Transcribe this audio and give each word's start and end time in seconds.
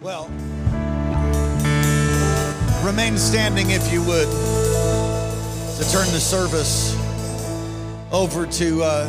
Well, 0.00 0.28
remain 2.84 3.16
standing 3.16 3.70
if 3.70 3.92
you 3.92 4.02
would 4.02 4.28
to 4.28 5.90
turn 5.90 6.06
the 6.12 6.20
service 6.20 6.94
over 8.12 8.46
to 8.46 8.82
uh, 8.82 9.08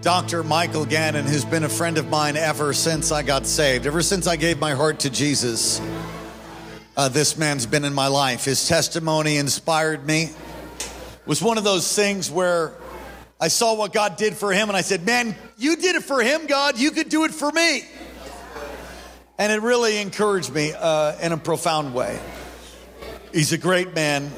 Dr. 0.00 0.42
Michael 0.42 0.86
Gannon, 0.86 1.26
who's 1.26 1.44
been 1.44 1.64
a 1.64 1.68
friend 1.68 1.98
of 1.98 2.08
mine 2.08 2.36
ever 2.36 2.72
since 2.72 3.12
I 3.12 3.22
got 3.22 3.46
saved, 3.46 3.86
ever 3.86 4.02
since 4.02 4.26
I 4.26 4.36
gave 4.36 4.58
my 4.58 4.72
heart 4.72 5.00
to 5.00 5.10
Jesus. 5.10 5.80
Uh, 6.96 7.08
this 7.08 7.36
man's 7.36 7.66
been 7.66 7.84
in 7.84 7.92
my 7.92 8.06
life. 8.06 8.44
His 8.44 8.66
testimony 8.66 9.36
inspired 9.36 10.06
me. 10.06 10.24
It 10.24 11.26
was 11.26 11.42
one 11.42 11.58
of 11.58 11.64
those 11.64 11.94
things 11.94 12.30
where 12.30 12.72
I 13.40 13.48
saw 13.48 13.74
what 13.74 13.92
God 13.92 14.16
did 14.16 14.34
for 14.34 14.52
him 14.52 14.68
and 14.68 14.76
I 14.76 14.82
said, 14.82 15.04
Man, 15.04 15.34
you 15.58 15.76
did 15.76 15.96
it 15.96 16.04
for 16.04 16.22
him, 16.22 16.46
God. 16.46 16.78
You 16.78 16.90
could 16.90 17.08
do 17.08 17.24
it 17.24 17.32
for 17.32 17.50
me. 17.50 17.82
And 19.38 19.52
it 19.52 19.62
really 19.62 19.98
encouraged 20.00 20.52
me 20.54 20.72
uh, 20.78 21.18
in 21.20 21.32
a 21.32 21.36
profound 21.36 21.94
way. 21.94 22.20
He's 23.32 23.52
a 23.52 23.58
great 23.58 23.94
man, 23.94 24.30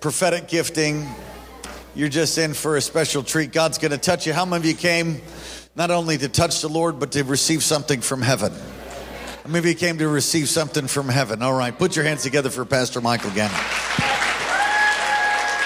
prophetic 0.00 0.48
gifting. 0.48 1.08
You're 1.94 2.10
just 2.10 2.36
in 2.36 2.52
for 2.54 2.76
a 2.76 2.80
special 2.80 3.22
treat. 3.22 3.52
God's 3.52 3.78
going 3.78 3.90
to 3.92 3.98
touch 3.98 4.26
you. 4.26 4.32
How 4.32 4.44
many 4.44 4.60
of 4.60 4.66
you 4.66 4.74
came 4.74 5.22
not 5.74 5.90
only 5.90 6.18
to 6.18 6.28
touch 6.28 6.60
the 6.60 6.68
Lord, 6.68 7.00
but 7.00 7.12
to 7.12 7.24
receive 7.24 7.62
something 7.62 8.02
from 8.02 8.20
heaven? 8.20 8.52
How 8.52 9.48
many 9.48 9.58
of 9.58 9.66
you 9.66 9.74
came 9.74 9.98
to 9.98 10.08
receive 10.08 10.48
something 10.48 10.86
from 10.86 11.08
heaven? 11.08 11.42
All 11.42 11.54
right, 11.54 11.76
put 11.76 11.96
your 11.96 12.04
hands 12.04 12.22
together 12.22 12.50
for 12.50 12.64
Pastor 12.64 13.00
Michael 13.00 13.30
Gannon. 13.30 13.56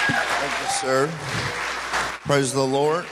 Thank 0.07 0.59
you, 0.61 0.67
sir. 0.69 1.11
Praise 2.23 2.53
the 2.53 2.65
Lord. 2.65 3.05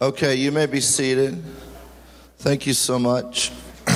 okay, 0.00 0.36
you 0.36 0.50
may 0.52 0.66
be 0.66 0.80
seated. 0.80 1.42
Thank 2.40 2.66
you 2.66 2.72
so 2.72 2.98
much. 2.98 3.52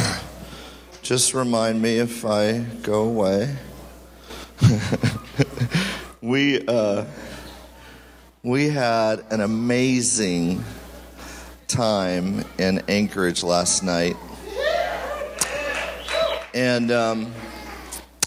Just 1.02 1.32
remind 1.32 1.80
me 1.80 1.96
if 1.96 2.26
I 2.26 2.58
go 2.82 3.04
away. 3.04 3.56
we 6.20 6.60
uh, 6.68 7.06
we 8.42 8.68
had 8.68 9.24
an 9.30 9.40
amazing 9.40 10.62
time 11.68 12.44
in 12.58 12.82
Anchorage 12.86 13.42
last 13.42 13.82
night, 13.82 14.14
and 16.52 16.92
um, 16.92 17.32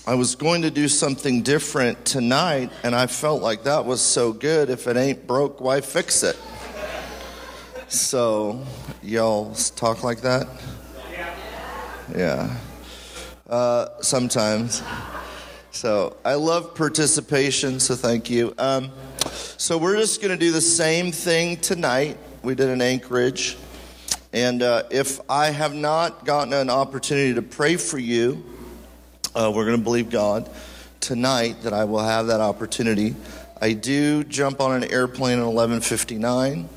I 0.07 0.15
was 0.15 0.33
going 0.33 0.63
to 0.63 0.71
do 0.71 0.87
something 0.87 1.43
different 1.43 2.05
tonight, 2.05 2.71
and 2.81 2.95
I 2.95 3.05
felt 3.05 3.43
like 3.43 3.65
that 3.65 3.85
was 3.85 4.01
so 4.01 4.33
good. 4.33 4.71
If 4.71 4.87
it 4.87 4.97
ain't 4.97 5.27
broke, 5.27 5.61
why 5.61 5.81
fix 5.81 6.23
it? 6.23 6.37
So, 7.89 8.65
y'all 9.01 9.53
talk 9.53 10.03
like 10.03 10.19
that? 10.19 10.45
Yeah. 12.13 12.53
Uh, 13.49 13.87
sometimes. 14.01 14.83
So, 15.71 16.17
I 16.25 16.33
love 16.33 16.75
participation, 16.75 17.79
so 17.79 17.95
thank 17.95 18.29
you. 18.29 18.53
Um, 18.57 18.91
so, 19.31 19.77
we're 19.77 19.95
just 19.95 20.21
going 20.21 20.37
to 20.37 20.37
do 20.37 20.51
the 20.51 20.59
same 20.59 21.13
thing 21.13 21.57
tonight. 21.57 22.17
We 22.43 22.55
did 22.55 22.67
in 22.67 22.81
Anchorage. 22.81 23.55
And 24.33 24.63
uh, 24.63 24.83
if 24.91 25.21
I 25.29 25.51
have 25.51 25.73
not 25.73 26.25
gotten 26.25 26.51
an 26.51 26.69
opportunity 26.69 27.35
to 27.35 27.41
pray 27.41 27.77
for 27.77 27.97
you, 27.97 28.43
uh, 29.33 29.49
we're 29.55 29.63
going 29.63 29.77
to 29.77 29.83
believe 29.83 30.09
God 30.09 30.49
tonight 30.99 31.61
that 31.61 31.71
I 31.71 31.85
will 31.85 32.03
have 32.03 32.27
that 32.27 32.41
opportunity. 32.41 33.15
I 33.61 33.71
do 33.71 34.25
jump 34.25 34.59
on 34.59 34.83
an 34.83 34.91
airplane 34.91 35.39
at 35.39 35.45
11:59 35.45 36.67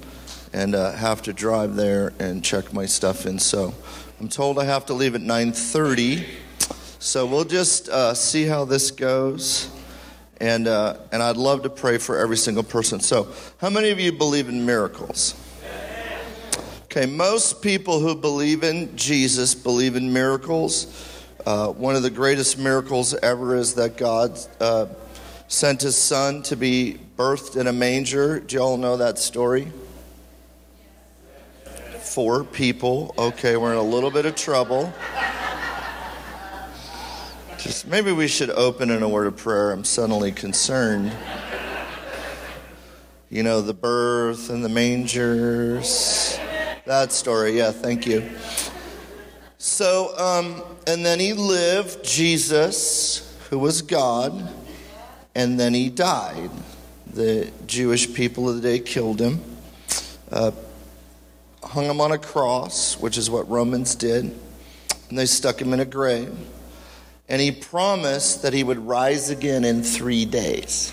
and 0.52 0.74
uh, 0.74 0.92
have 0.92 1.22
to 1.22 1.32
drive 1.32 1.76
there 1.76 2.12
and 2.18 2.44
check 2.44 2.72
my 2.72 2.86
stuff 2.86 3.26
in. 3.26 3.38
So 3.38 3.74
I'm 4.20 4.28
told 4.28 4.58
I 4.58 4.64
have 4.64 4.86
to 4.86 4.94
leave 4.94 5.14
at 5.14 5.20
9:30. 5.20 6.24
So 6.98 7.24
we'll 7.24 7.44
just 7.44 7.88
uh, 7.88 8.14
see 8.14 8.44
how 8.44 8.64
this 8.64 8.90
goes, 8.90 9.70
and 10.40 10.68
uh, 10.68 10.98
and 11.12 11.22
I'd 11.22 11.36
love 11.36 11.62
to 11.62 11.70
pray 11.70 11.98
for 11.98 12.18
every 12.18 12.36
single 12.36 12.62
person. 12.62 13.00
So 13.00 13.28
how 13.58 13.70
many 13.70 13.90
of 13.90 13.98
you 13.98 14.12
believe 14.12 14.48
in 14.48 14.66
miracles? 14.66 15.34
Okay, 16.84 17.06
most 17.06 17.62
people 17.62 18.00
who 18.00 18.16
believe 18.16 18.64
in 18.64 18.96
Jesus 18.96 19.54
believe 19.54 19.94
in 19.94 20.12
miracles. 20.12 21.06
Uh, 21.46 21.68
one 21.68 21.94
of 21.94 22.02
the 22.02 22.10
greatest 22.10 22.58
miracles 22.58 23.14
ever 23.14 23.54
is 23.54 23.74
that 23.76 23.96
God 23.96 24.38
uh, 24.58 24.86
sent 25.46 25.82
his 25.82 25.96
son 25.96 26.42
to 26.42 26.56
be 26.56 26.98
birthed 27.16 27.56
in 27.56 27.68
a 27.68 27.72
manger. 27.72 28.40
Do 28.40 28.56
you 28.56 28.62
all 28.62 28.76
know 28.76 28.96
that 28.96 29.18
story? 29.18 29.72
Four 32.10 32.42
people. 32.42 33.14
Okay, 33.16 33.56
we're 33.56 33.70
in 33.70 33.78
a 33.78 33.82
little 33.82 34.10
bit 34.10 34.26
of 34.26 34.34
trouble. 34.34 34.92
Just 37.56 37.86
maybe 37.86 38.10
we 38.10 38.26
should 38.26 38.50
open 38.50 38.90
in 38.90 39.04
a 39.04 39.08
word 39.08 39.28
of 39.28 39.36
prayer. 39.36 39.70
I'm 39.70 39.84
suddenly 39.84 40.32
concerned. 40.32 41.12
You 43.28 43.44
know, 43.44 43.60
the 43.60 43.74
birth 43.74 44.50
and 44.50 44.64
the 44.64 44.68
mangers. 44.68 46.36
That 46.84 47.12
story, 47.12 47.56
yeah, 47.56 47.70
thank 47.70 48.08
you. 48.08 48.28
So, 49.58 50.12
um, 50.18 50.64
and 50.88 51.06
then 51.06 51.20
he 51.20 51.32
lived, 51.32 52.04
Jesus, 52.04 53.38
who 53.50 53.58
was 53.60 53.82
God, 53.82 54.52
and 55.36 55.60
then 55.60 55.74
he 55.74 55.88
died. 55.88 56.50
The 57.14 57.52
Jewish 57.68 58.12
people 58.12 58.48
of 58.48 58.56
the 58.56 58.62
day 58.62 58.80
killed 58.80 59.20
him, 59.20 59.40
uh, 60.32 60.50
hung 61.70 61.84
him 61.84 62.00
on 62.00 62.10
a 62.10 62.18
cross, 62.18 62.98
which 62.98 63.16
is 63.16 63.30
what 63.30 63.48
Romans 63.48 63.94
did, 63.94 64.24
and 65.08 65.18
they 65.18 65.26
stuck 65.26 65.60
him 65.60 65.72
in 65.72 65.78
a 65.78 65.84
grave. 65.84 66.36
And 67.28 67.40
he 67.40 67.52
promised 67.52 68.42
that 68.42 68.52
he 68.52 68.64
would 68.64 68.78
rise 68.78 69.30
again 69.30 69.64
in 69.64 69.84
three 69.84 70.24
days. 70.24 70.92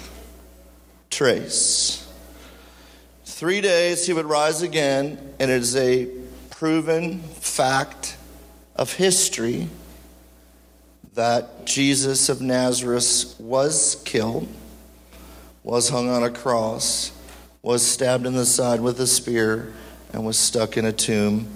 Trace. 1.09 2.07
Three 3.25 3.59
days 3.59 4.05
he 4.05 4.13
would 4.13 4.27
rise 4.27 4.61
again, 4.61 5.17
and 5.39 5.49
it 5.49 5.61
is 5.61 5.75
a 5.75 6.09
proven 6.51 7.21
fact 7.21 8.15
of 8.75 8.93
history 8.93 9.69
that 11.15 11.65
Jesus 11.65 12.29
of 12.29 12.39
Nazareth 12.39 13.33
was 13.39 13.99
killed, 14.05 14.47
was 15.63 15.89
hung 15.89 16.07
on 16.07 16.23
a 16.23 16.29
cross, 16.29 17.11
was 17.63 17.83
stabbed 17.83 18.27
in 18.27 18.35
the 18.35 18.45
side 18.45 18.79
with 18.79 18.99
a 18.99 19.07
spear, 19.07 19.73
and 20.13 20.25
was 20.25 20.37
stuck 20.37 20.77
in 20.77 20.85
a 20.85 20.91
tomb, 20.91 21.47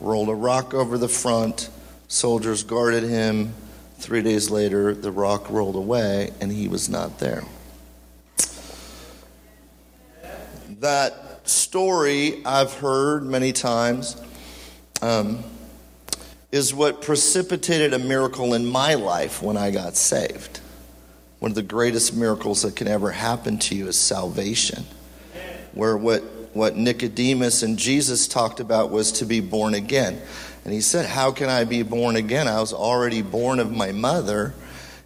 rolled 0.00 0.28
a 0.28 0.34
rock 0.34 0.74
over 0.74 0.98
the 0.98 1.08
front, 1.08 1.68
soldiers 2.08 2.62
guarded 2.62 3.04
him. 3.04 3.54
Three 3.98 4.22
days 4.22 4.50
later, 4.50 4.94
the 4.94 5.10
rock 5.10 5.48
rolled 5.48 5.76
away, 5.76 6.30
and 6.40 6.52
he 6.52 6.68
was 6.68 6.88
not 6.88 7.18
there. 7.18 7.44
That 10.80 11.48
story 11.48 12.44
I've 12.44 12.74
heard 12.74 13.24
many 13.24 13.52
times. 13.52 14.20
Um, 15.00 15.44
is 16.54 16.72
what 16.72 17.02
precipitated 17.02 17.92
a 17.92 17.98
miracle 17.98 18.54
in 18.54 18.64
my 18.64 18.94
life 18.94 19.42
when 19.42 19.56
I 19.56 19.72
got 19.72 19.96
saved. 19.96 20.60
One 21.40 21.50
of 21.50 21.56
the 21.56 21.64
greatest 21.64 22.14
miracles 22.14 22.62
that 22.62 22.76
can 22.76 22.86
ever 22.86 23.10
happen 23.10 23.58
to 23.58 23.74
you 23.74 23.88
is 23.88 23.98
salvation. 23.98 24.84
Where 25.72 25.96
what, 25.96 26.22
what 26.54 26.76
Nicodemus 26.76 27.62
and 27.62 27.78
Jesus 27.78 28.26
talked 28.26 28.60
about 28.60 28.90
was 28.90 29.12
to 29.12 29.26
be 29.26 29.40
born 29.40 29.74
again. 29.74 30.20
And 30.64 30.72
he 30.72 30.80
said, 30.80 31.06
How 31.06 31.30
can 31.32 31.48
I 31.48 31.64
be 31.64 31.82
born 31.82 32.16
again? 32.16 32.48
I 32.48 32.60
was 32.60 32.72
already 32.72 33.22
born 33.22 33.60
of 33.60 33.70
my 33.70 33.92
mother. 33.92 34.54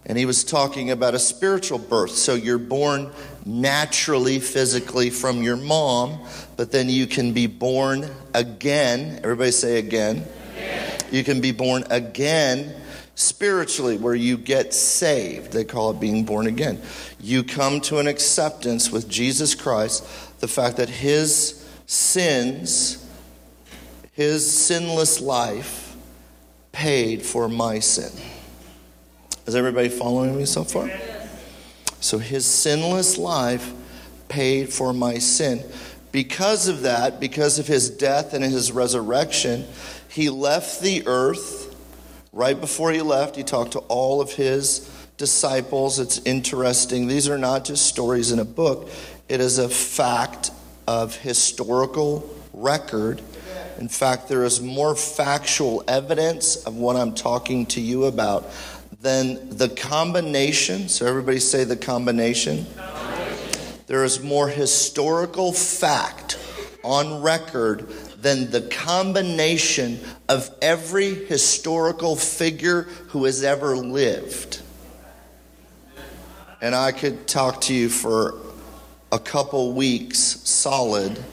And 0.05 0.17
he 0.17 0.25
was 0.25 0.43
talking 0.43 0.89
about 0.89 1.13
a 1.13 1.19
spiritual 1.19 1.77
birth. 1.77 2.11
So 2.11 2.33
you're 2.33 2.57
born 2.57 3.11
naturally, 3.45 4.39
physically 4.39 5.09
from 5.09 5.43
your 5.43 5.57
mom, 5.57 6.19
but 6.57 6.71
then 6.71 6.89
you 6.89 7.05
can 7.05 7.33
be 7.33 7.47
born 7.47 8.09
again. 8.33 9.19
Everybody 9.23 9.51
say 9.51 9.77
again. 9.77 10.25
You 11.11 11.23
can 11.23 11.41
be 11.41 11.51
born 11.51 11.83
again 11.89 12.73
spiritually, 13.15 13.97
where 13.97 14.15
you 14.15 14.37
get 14.37 14.73
saved. 14.73 15.51
They 15.51 15.65
call 15.65 15.91
it 15.91 15.99
being 15.99 16.23
born 16.23 16.47
again. 16.47 16.81
You 17.19 17.43
come 17.43 17.81
to 17.81 17.99
an 17.99 18.07
acceptance 18.07 18.89
with 18.89 19.09
Jesus 19.09 19.55
Christ, 19.55 20.05
the 20.39 20.47
fact 20.47 20.77
that 20.77 20.89
his 20.89 21.65
sins, 21.85 23.05
his 24.13 24.49
sinless 24.49 25.21
life, 25.21 25.95
paid 26.71 27.21
for 27.23 27.49
my 27.49 27.79
sin. 27.79 28.11
Is 29.45 29.55
everybody 29.55 29.89
following 29.89 30.37
me 30.37 30.45
so 30.45 30.63
far? 30.63 30.89
So 31.99 32.17
his 32.17 32.45
sinless 32.45 33.17
life 33.17 33.73
paid 34.27 34.71
for 34.71 34.93
my 34.93 35.17
sin. 35.17 35.63
Because 36.11 36.67
of 36.67 36.81
that, 36.81 37.19
because 37.19 37.59
of 37.59 37.67
his 37.67 37.89
death 37.89 38.33
and 38.33 38.43
his 38.43 38.71
resurrection, 38.71 39.65
he 40.07 40.29
left 40.29 40.81
the 40.81 41.03
earth. 41.05 41.75
Right 42.31 42.59
before 42.59 42.91
he 42.91 43.01
left, 43.01 43.35
he 43.35 43.43
talked 43.43 43.73
to 43.73 43.79
all 43.79 44.21
of 44.21 44.31
his 44.33 44.89
disciples. 45.17 45.99
It's 45.99 46.19
interesting. 46.19 47.07
These 47.07 47.27
are 47.27 47.37
not 47.37 47.65
just 47.65 47.85
stories 47.85 48.31
in 48.31 48.39
a 48.39 48.45
book, 48.45 48.89
it 49.29 49.39
is 49.39 49.59
a 49.59 49.69
fact 49.69 50.51
of 50.87 51.15
historical 51.15 52.29
record 52.51 53.21
In 53.79 53.87
fact, 53.87 54.27
there 54.27 54.43
is 54.43 54.61
more 54.61 54.93
factual 54.93 55.85
evidence 55.87 56.57
of 56.65 56.75
what 56.75 56.97
I'm 56.97 57.15
talking 57.15 57.65
to 57.67 57.81
you 57.81 58.05
about 58.05 58.51
than 59.01 59.55
the 59.57 59.69
combination. 59.69 60.89
So, 60.89 61.05
everybody 61.05 61.39
say 61.39 61.63
the 61.63 61.77
combination. 61.77 62.65
There 63.87 64.03
is 64.03 64.21
more 64.21 64.49
historical 64.49 65.53
fact 65.53 66.37
on 66.83 67.21
record 67.21 67.87
than 68.21 68.51
the 68.51 68.61
combination 68.63 69.99
of 70.27 70.53
every 70.61 71.13
historical 71.13 72.17
figure 72.17 72.81
who 73.11 73.23
has 73.23 73.45
ever 73.45 73.77
lived. 73.77 74.61
And 76.61 76.75
I 76.75 76.91
could 76.91 77.27
talk 77.27 77.61
to 77.61 77.73
you 77.73 77.87
for 77.87 78.37
a 79.11 79.19
couple 79.19 79.73
weeks 79.73 80.19
solid 80.19 81.23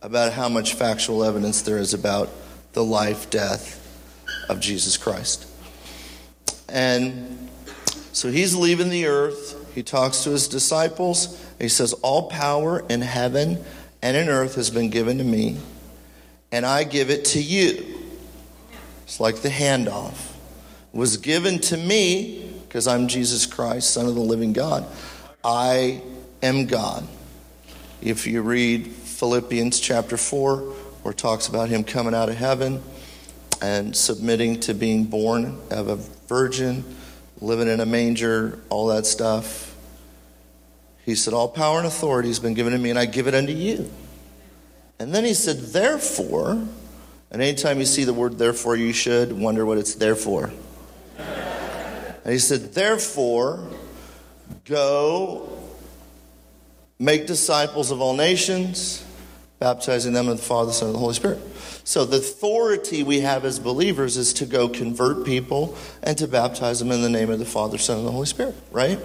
about 0.00 0.32
how 0.32 0.48
much 0.48 0.74
factual 0.74 1.24
evidence 1.24 1.62
there 1.62 1.78
is 1.78 1.94
about 1.94 2.30
the 2.72 2.84
life, 2.84 3.30
death 3.30 3.80
of 4.48 4.60
Jesus 4.60 4.96
Christ. 4.96 5.46
And 6.68 7.48
so 8.12 8.30
he's 8.30 8.54
leaving 8.54 8.88
the 8.88 9.06
earth. 9.06 9.72
He 9.74 9.82
talks 9.82 10.24
to 10.24 10.30
his 10.30 10.48
disciples. 10.48 11.40
He 11.58 11.68
says, 11.68 11.92
All 11.94 12.28
power 12.28 12.84
in 12.88 13.00
heaven 13.00 13.62
and 14.02 14.16
in 14.16 14.28
earth 14.28 14.54
has 14.56 14.70
been 14.70 14.90
given 14.90 15.18
to 15.18 15.24
me, 15.24 15.56
and 16.52 16.66
I 16.66 16.84
give 16.84 17.10
it 17.10 17.24
to 17.26 17.42
you. 17.42 17.84
It's 19.04 19.18
like 19.18 19.36
the 19.36 19.48
handoff. 19.48 20.34
It 20.92 20.98
was 20.98 21.16
given 21.16 21.58
to 21.60 21.76
me 21.76 22.50
because 22.68 22.86
I'm 22.86 23.08
Jesus 23.08 23.46
Christ, 23.46 23.92
Son 23.92 24.06
of 24.06 24.14
the 24.14 24.20
living 24.20 24.52
God. 24.52 24.86
I 25.42 26.02
am 26.44 26.66
God. 26.66 27.08
If 28.02 28.26
you 28.26 28.42
read 28.42 28.86
Philippians 28.86 29.80
chapter 29.80 30.18
4, 30.18 30.58
where 30.58 31.12
it 31.12 31.18
talks 31.18 31.48
about 31.48 31.70
him 31.70 31.84
coming 31.84 32.14
out 32.14 32.28
of 32.28 32.36
heaven 32.36 32.82
and 33.62 33.96
submitting 33.96 34.60
to 34.60 34.74
being 34.74 35.04
born 35.04 35.58
of 35.70 35.88
a 35.88 35.96
virgin, 35.96 36.84
living 37.40 37.66
in 37.66 37.80
a 37.80 37.86
manger, 37.86 38.58
all 38.68 38.88
that 38.88 39.06
stuff. 39.06 39.74
He 41.06 41.14
said, 41.14 41.32
All 41.32 41.48
power 41.48 41.78
and 41.78 41.86
authority 41.86 42.28
has 42.28 42.40
been 42.40 42.54
given 42.54 42.74
to 42.74 42.78
me, 42.78 42.90
and 42.90 42.98
I 42.98 43.06
give 43.06 43.26
it 43.26 43.34
unto 43.34 43.52
you. 43.52 43.90
And 44.98 45.14
then 45.14 45.24
he 45.24 45.32
said, 45.32 45.56
Therefore, 45.58 46.52
and 47.30 47.42
anytime 47.42 47.78
you 47.78 47.86
see 47.86 48.04
the 48.04 48.14
word 48.14 48.36
therefore, 48.36 48.76
you 48.76 48.92
should 48.92 49.32
wonder 49.32 49.64
what 49.64 49.78
it's 49.78 49.94
there 49.94 50.14
for. 50.14 50.52
And 51.16 52.32
he 52.32 52.38
said, 52.38 52.74
Therefore, 52.74 53.66
go 54.66 55.53
make 56.98 57.26
disciples 57.26 57.90
of 57.90 58.00
all 58.00 58.14
nations, 58.14 59.04
baptizing 59.58 60.12
them 60.12 60.28
in 60.28 60.36
the 60.36 60.42
Father, 60.42 60.68
the 60.68 60.72
Son, 60.72 60.88
and 60.88 60.94
the 60.94 61.00
Holy 61.00 61.14
Spirit. 61.14 61.38
So, 61.84 62.04
the 62.04 62.18
authority 62.18 63.02
we 63.02 63.20
have 63.20 63.44
as 63.44 63.58
believers 63.58 64.16
is 64.16 64.32
to 64.34 64.46
go 64.46 64.68
convert 64.68 65.26
people 65.26 65.76
and 66.02 66.16
to 66.18 66.26
baptize 66.26 66.78
them 66.78 66.90
in 66.90 67.02
the 67.02 67.10
name 67.10 67.30
of 67.30 67.38
the 67.38 67.44
Father, 67.44 67.78
Son, 67.78 67.98
and 67.98 68.06
the 68.06 68.12
Holy 68.12 68.26
Spirit, 68.26 68.54
right? 68.70 68.98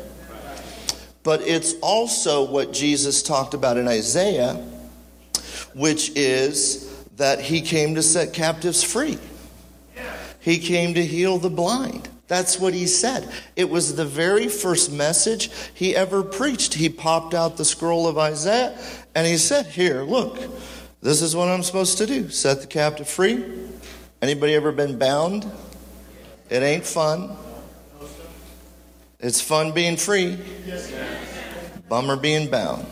But 1.24 1.41
it's 1.41 1.75
also 1.81 2.50
what 2.50 2.71
Jesus 2.71 3.21
talked 3.21 3.53
about 3.53 3.77
in 3.77 3.88
Isaiah, 3.88 4.53
which 5.74 6.12
is 6.15 6.89
that 7.18 7.42
he 7.42 7.62
came 7.62 7.95
to 7.95 8.01
set 8.01 8.33
captives 8.33 8.81
free. 8.81 9.18
He 10.39 10.57
came 10.57 10.94
to 10.94 11.06
heal 11.06 11.38
the 11.38 11.50
blind. 11.50 12.07
That's 12.30 12.60
what 12.60 12.76
he 12.76 12.86
said. 12.86 13.28
It 13.56 13.72
was 13.72 13.96
the 13.96 14.06
very 14.06 14.48
first 14.48 14.92
message 14.92 15.50
he 15.74 15.96
ever 15.96 16.22
preached. 16.22 16.76
He 16.76 16.88
popped 16.88 17.34
out 17.34 17.58
the 17.58 17.66
scroll 17.66 18.08
of 18.08 18.20
Isaiah 18.20 18.78
and 19.16 19.26
he 19.26 19.38
said, 19.38 19.66
Here, 19.66 20.04
look, 20.04 20.40
this 21.02 21.24
is 21.24 21.36
what 21.36 21.50
I'm 21.50 21.64
supposed 21.64 21.98
to 21.98 22.06
do 22.06 22.30
set 22.30 22.62
the 22.62 22.68
captive 22.68 23.10
free. 23.10 23.44
Anybody 24.22 24.54
ever 24.54 24.72
been 24.72 25.00
bound? 25.00 25.52
It 26.52 26.62
ain't 26.62 26.86
fun. 26.86 27.36
It's 29.20 29.42
fun 29.42 29.74
being 29.74 29.98
free, 29.98 30.38
bummer 31.90 32.16
being 32.16 32.50
bound. 32.50 32.86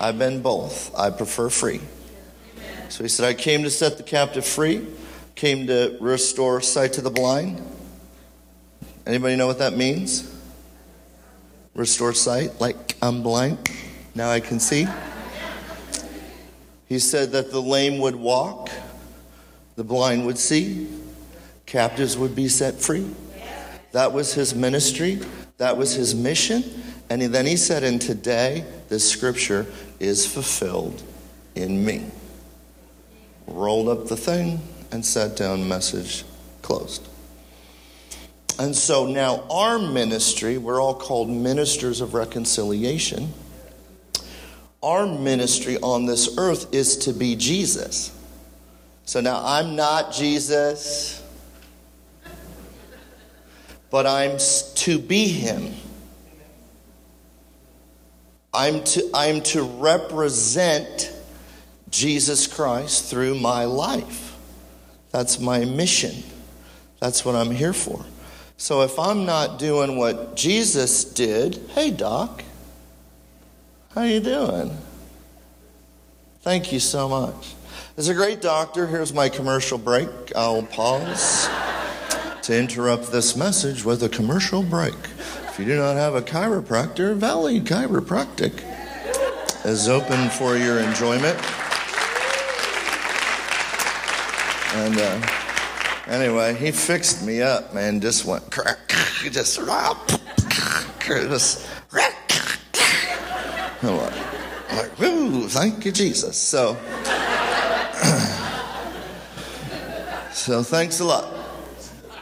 I've 0.00 0.18
been 0.18 0.40
both. 0.40 0.94
I 0.96 1.10
prefer 1.10 1.48
free. 1.48 1.80
So 2.90 3.02
he 3.02 3.08
said, 3.08 3.26
I 3.26 3.34
came 3.34 3.64
to 3.64 3.70
set 3.70 3.96
the 3.96 4.02
captive 4.02 4.46
free, 4.46 4.86
came 5.34 5.66
to 5.66 5.98
restore 6.00 6.60
sight 6.60 6.94
to 6.94 7.00
the 7.00 7.10
blind. 7.10 7.60
Anybody 9.06 9.36
know 9.36 9.46
what 9.46 9.58
that 9.58 9.76
means? 9.76 10.34
Restore 11.74 12.12
sight, 12.12 12.60
like 12.60 12.96
I'm 13.00 13.22
blind, 13.22 13.70
now 14.14 14.30
I 14.30 14.40
can 14.40 14.58
see. 14.58 14.86
He 16.88 16.98
said 16.98 17.32
that 17.32 17.50
the 17.50 17.60
lame 17.60 17.98
would 17.98 18.16
walk, 18.16 18.70
the 19.76 19.84
blind 19.84 20.26
would 20.26 20.38
see, 20.38 20.88
captives 21.66 22.16
would 22.16 22.34
be 22.34 22.48
set 22.48 22.74
free. 22.74 23.08
That 23.92 24.12
was 24.12 24.34
his 24.34 24.54
ministry, 24.54 25.20
that 25.58 25.76
was 25.76 25.92
his 25.94 26.14
mission. 26.14 26.64
And 27.08 27.22
then 27.22 27.46
he 27.46 27.56
said, 27.56 27.84
And 27.84 28.00
today, 28.00 28.64
this 28.88 29.08
scripture 29.08 29.66
is 30.00 30.26
fulfilled 30.26 31.02
in 31.54 31.84
me. 31.84 32.04
Rolled 33.46 33.88
up 33.88 34.08
the 34.08 34.16
thing 34.16 34.60
and 34.90 35.06
sat 35.06 35.36
down, 35.36 35.68
message 35.68 36.24
closed. 36.62 37.06
And 38.58 38.74
so 38.74 39.06
now 39.06 39.44
our 39.50 39.78
ministry, 39.78 40.56
we're 40.56 40.80
all 40.80 40.94
called 40.94 41.28
ministers 41.28 42.00
of 42.00 42.14
reconciliation. 42.14 43.32
Our 44.82 45.06
ministry 45.06 45.76
on 45.78 46.06
this 46.06 46.38
earth 46.38 46.74
is 46.74 46.96
to 46.98 47.12
be 47.12 47.36
Jesus. 47.36 48.12
So 49.04 49.20
now 49.20 49.42
I'm 49.44 49.76
not 49.76 50.12
Jesus, 50.12 51.22
but 53.90 54.06
I'm 54.06 54.38
to 54.76 54.98
be 54.98 55.28
him. 55.28 55.74
I'm 58.54 58.82
to, 58.84 59.10
I'm 59.12 59.42
to 59.42 59.62
represent 59.62 61.12
Jesus 61.90 62.46
Christ 62.46 63.10
through 63.10 63.38
my 63.38 63.64
life. 63.64 64.34
That's 65.10 65.38
my 65.38 65.66
mission. 65.66 66.22
That's 67.00 67.22
what 67.22 67.34
I'm 67.34 67.50
here 67.50 67.74
for. 67.74 68.04
So 68.58 68.82
if 68.82 68.98
I'm 68.98 69.26
not 69.26 69.58
doing 69.58 69.96
what 69.98 70.34
Jesus 70.34 71.04
did, 71.04 71.60
hey 71.74 71.90
doc, 71.90 72.42
how 73.94 74.02
you 74.02 74.20
doing? 74.20 74.76
Thank 76.40 76.72
you 76.72 76.80
so 76.80 77.08
much. 77.08 77.54
As 77.98 78.08
a 78.08 78.14
great 78.14 78.40
doctor, 78.40 78.86
here's 78.86 79.12
my 79.12 79.28
commercial 79.28 79.78
break. 79.78 80.08
I'll 80.34 80.62
pause 80.62 81.48
to 82.42 82.58
interrupt 82.58 83.12
this 83.12 83.36
message 83.36 83.84
with 83.84 84.02
a 84.02 84.08
commercial 84.08 84.62
break. 84.62 84.94
If 85.48 85.58
you 85.58 85.66
do 85.66 85.76
not 85.76 85.96
have 85.96 86.14
a 86.14 86.22
chiropractor, 86.22 87.14
Valley 87.14 87.60
Chiropractic 87.60 88.62
is 89.66 89.88
open 89.88 90.30
for 90.30 90.56
your 90.56 90.78
enjoyment. 90.78 91.36
And 94.74 94.98
uh, 94.98 95.45
anyway, 96.06 96.54
he 96.54 96.72
fixed 96.72 97.24
me 97.24 97.42
up, 97.42 97.74
man. 97.74 98.00
Just 98.00 98.24
went 98.24 98.50
crack, 98.50 98.78
just 99.30 99.56
just 101.00 101.66
I'm 103.82 103.96
like, 103.96 104.72
like, 104.72 104.98
woo, 104.98 105.48
thank 105.48 105.84
you, 105.84 105.92
Jesus. 105.92 106.36
So, 106.36 106.74
so 110.32 110.62
thanks 110.62 111.00
a 111.00 111.04
lot. 111.04 111.32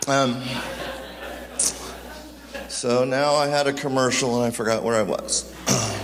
Um, 0.07 0.43
so 2.69 3.05
now 3.05 3.35
I 3.35 3.47
had 3.47 3.67
a 3.67 3.73
commercial 3.73 4.37
and 4.37 4.45
I 4.45 4.51
forgot 4.51 4.83
where 4.83 4.97
I 4.97 5.03
was. 5.03 5.53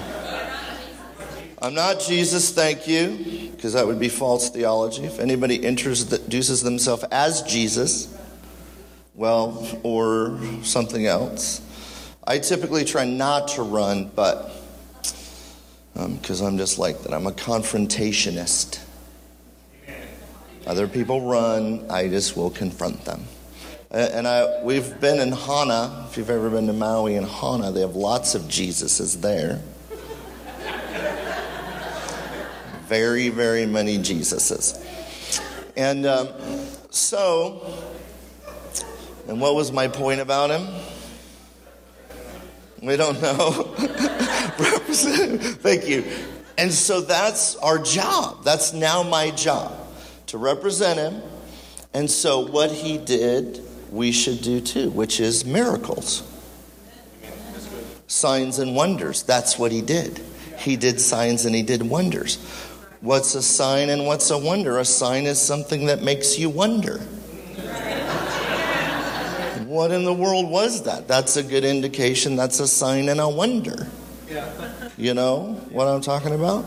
I'm 1.62 1.74
not 1.74 2.00
Jesus, 2.00 2.52
thank 2.52 2.88
you, 2.88 3.50
because 3.50 3.74
that 3.74 3.86
would 3.86 4.00
be 4.00 4.08
false 4.08 4.48
theology. 4.48 5.04
If 5.04 5.20
anybody 5.20 5.56
introduces 5.56 6.62
themselves 6.62 7.04
as 7.10 7.42
Jesus, 7.42 8.16
well, 9.14 9.68
or 9.82 10.40
something 10.62 11.04
else, 11.04 11.60
I 12.26 12.38
typically 12.38 12.86
try 12.86 13.04
not 13.04 13.48
to 13.48 13.62
run, 13.62 14.10
but 14.14 14.52
because 15.92 16.40
um, 16.40 16.46
I'm 16.46 16.56
just 16.56 16.78
like 16.78 17.02
that, 17.02 17.12
I'm 17.12 17.26
a 17.26 17.32
confrontationist. 17.32 18.80
Other 20.66 20.88
people 20.88 21.28
run, 21.28 21.90
I 21.90 22.08
just 22.08 22.38
will 22.38 22.50
confront 22.50 23.04
them. 23.04 23.24
And 23.90 24.26
I, 24.26 24.62
we've 24.62 24.98
been 24.98 25.20
in 25.20 25.32
Hana. 25.32 26.06
If 26.08 26.16
you've 26.16 26.30
ever 26.30 26.48
been 26.48 26.68
to 26.68 26.72
Maui 26.72 27.16
and 27.16 27.26
Hana, 27.26 27.70
they 27.70 27.80
have 27.80 27.96
lots 27.96 28.34
of 28.34 28.42
Jesuses 28.42 29.20
there. 29.20 29.60
Very, 32.90 33.28
very 33.28 33.66
many 33.66 33.98
Jesuses. 33.98 34.84
And 35.76 36.04
um, 36.04 36.28
so, 36.90 37.72
and 39.28 39.40
what 39.40 39.54
was 39.54 39.70
my 39.70 39.86
point 39.86 40.20
about 40.20 40.50
him? 40.50 40.66
We 42.82 42.96
don't 42.96 43.22
know. 43.22 43.50
Thank 45.62 45.88
you. 45.88 46.04
And 46.58 46.72
so 46.72 47.00
that's 47.00 47.54
our 47.56 47.78
job. 47.78 48.42
That's 48.42 48.72
now 48.72 49.04
my 49.04 49.30
job 49.30 49.72
to 50.26 50.38
represent 50.38 50.98
him. 50.98 51.22
And 51.94 52.10
so, 52.10 52.40
what 52.40 52.72
he 52.72 52.98
did, 52.98 53.60
we 53.92 54.10
should 54.10 54.42
do 54.42 54.60
too, 54.60 54.90
which 54.90 55.20
is 55.20 55.44
miracles, 55.44 56.24
signs 58.08 58.58
and 58.58 58.74
wonders. 58.74 59.22
That's 59.22 59.56
what 59.60 59.70
he 59.70 59.80
did. 59.80 60.20
He 60.58 60.76
did 60.76 61.00
signs 61.00 61.46
and 61.46 61.54
he 61.54 61.62
did 61.62 61.82
wonders. 61.82 62.38
What's 63.00 63.34
a 63.34 63.42
sign 63.42 63.88
and 63.88 64.06
what's 64.06 64.30
a 64.30 64.38
wonder? 64.38 64.78
A 64.78 64.84
sign 64.84 65.24
is 65.24 65.40
something 65.40 65.86
that 65.86 66.02
makes 66.02 66.38
you 66.38 66.50
wonder. 66.50 66.98
What 69.64 69.92
in 69.92 70.04
the 70.04 70.12
world 70.12 70.50
was 70.50 70.82
that? 70.82 71.08
That's 71.08 71.36
a 71.36 71.42
good 71.42 71.64
indication. 71.64 72.36
That's 72.36 72.60
a 72.60 72.68
sign 72.68 73.08
and 73.08 73.20
a 73.20 73.28
wonder. 73.28 73.86
You 74.98 75.14
know 75.14 75.54
what 75.70 75.88
I'm 75.88 76.00
talking 76.02 76.34
about? 76.34 76.66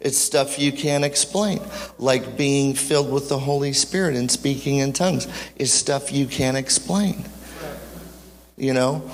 It's 0.00 0.18
stuff 0.18 0.58
you 0.58 0.70
can't 0.70 1.04
explain. 1.04 1.60
Like 1.98 2.36
being 2.36 2.74
filled 2.74 3.10
with 3.10 3.28
the 3.28 3.38
Holy 3.38 3.72
Spirit 3.72 4.16
and 4.16 4.30
speaking 4.30 4.76
in 4.78 4.92
tongues 4.92 5.26
is 5.56 5.72
stuff 5.72 6.12
you 6.12 6.26
can't 6.26 6.56
explain. 6.56 7.24
You 8.56 8.74
know? 8.74 9.08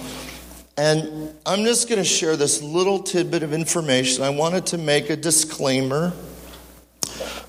And 0.77 1.33
I'm 1.47 1.65
just 1.65 1.89
going 1.89 2.01
to 2.01 2.05
share 2.05 2.37
this 2.37 2.61
little 2.61 3.01
tidbit 3.01 3.45
of 3.45 3.53
information. 3.53 4.25
I 4.25 4.31
wanted 4.31 4.67
to 4.67 4.79
make 4.79 5.09
a 5.09 5.15
disclaimer. 5.15 6.13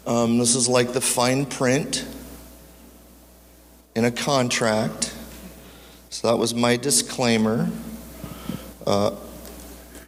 Um, 0.05 0.37
this 0.37 0.53
is 0.53 0.67
like 0.67 0.93
the 0.93 1.01
fine 1.01 1.47
print 1.47 2.05
in 3.95 4.05
a 4.05 4.11
contract. 4.11 5.15
So 6.11 6.27
that 6.27 6.37
was 6.37 6.53
my 6.53 6.77
disclaimer 6.77 7.71
uh, 8.85 9.15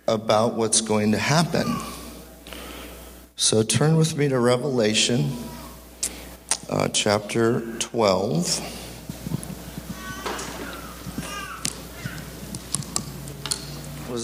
about 0.08 0.54
what's 0.54 0.82
going 0.82 1.14
to 1.14 1.18
happen. 1.18 1.76
So 3.36 3.64
turn 3.64 3.98
with 3.98 4.16
me 4.16 4.30
to 4.30 4.38
Revelation 4.38 5.32
uh, 6.70 6.88
chapter 6.90 7.62
12. 7.80 8.87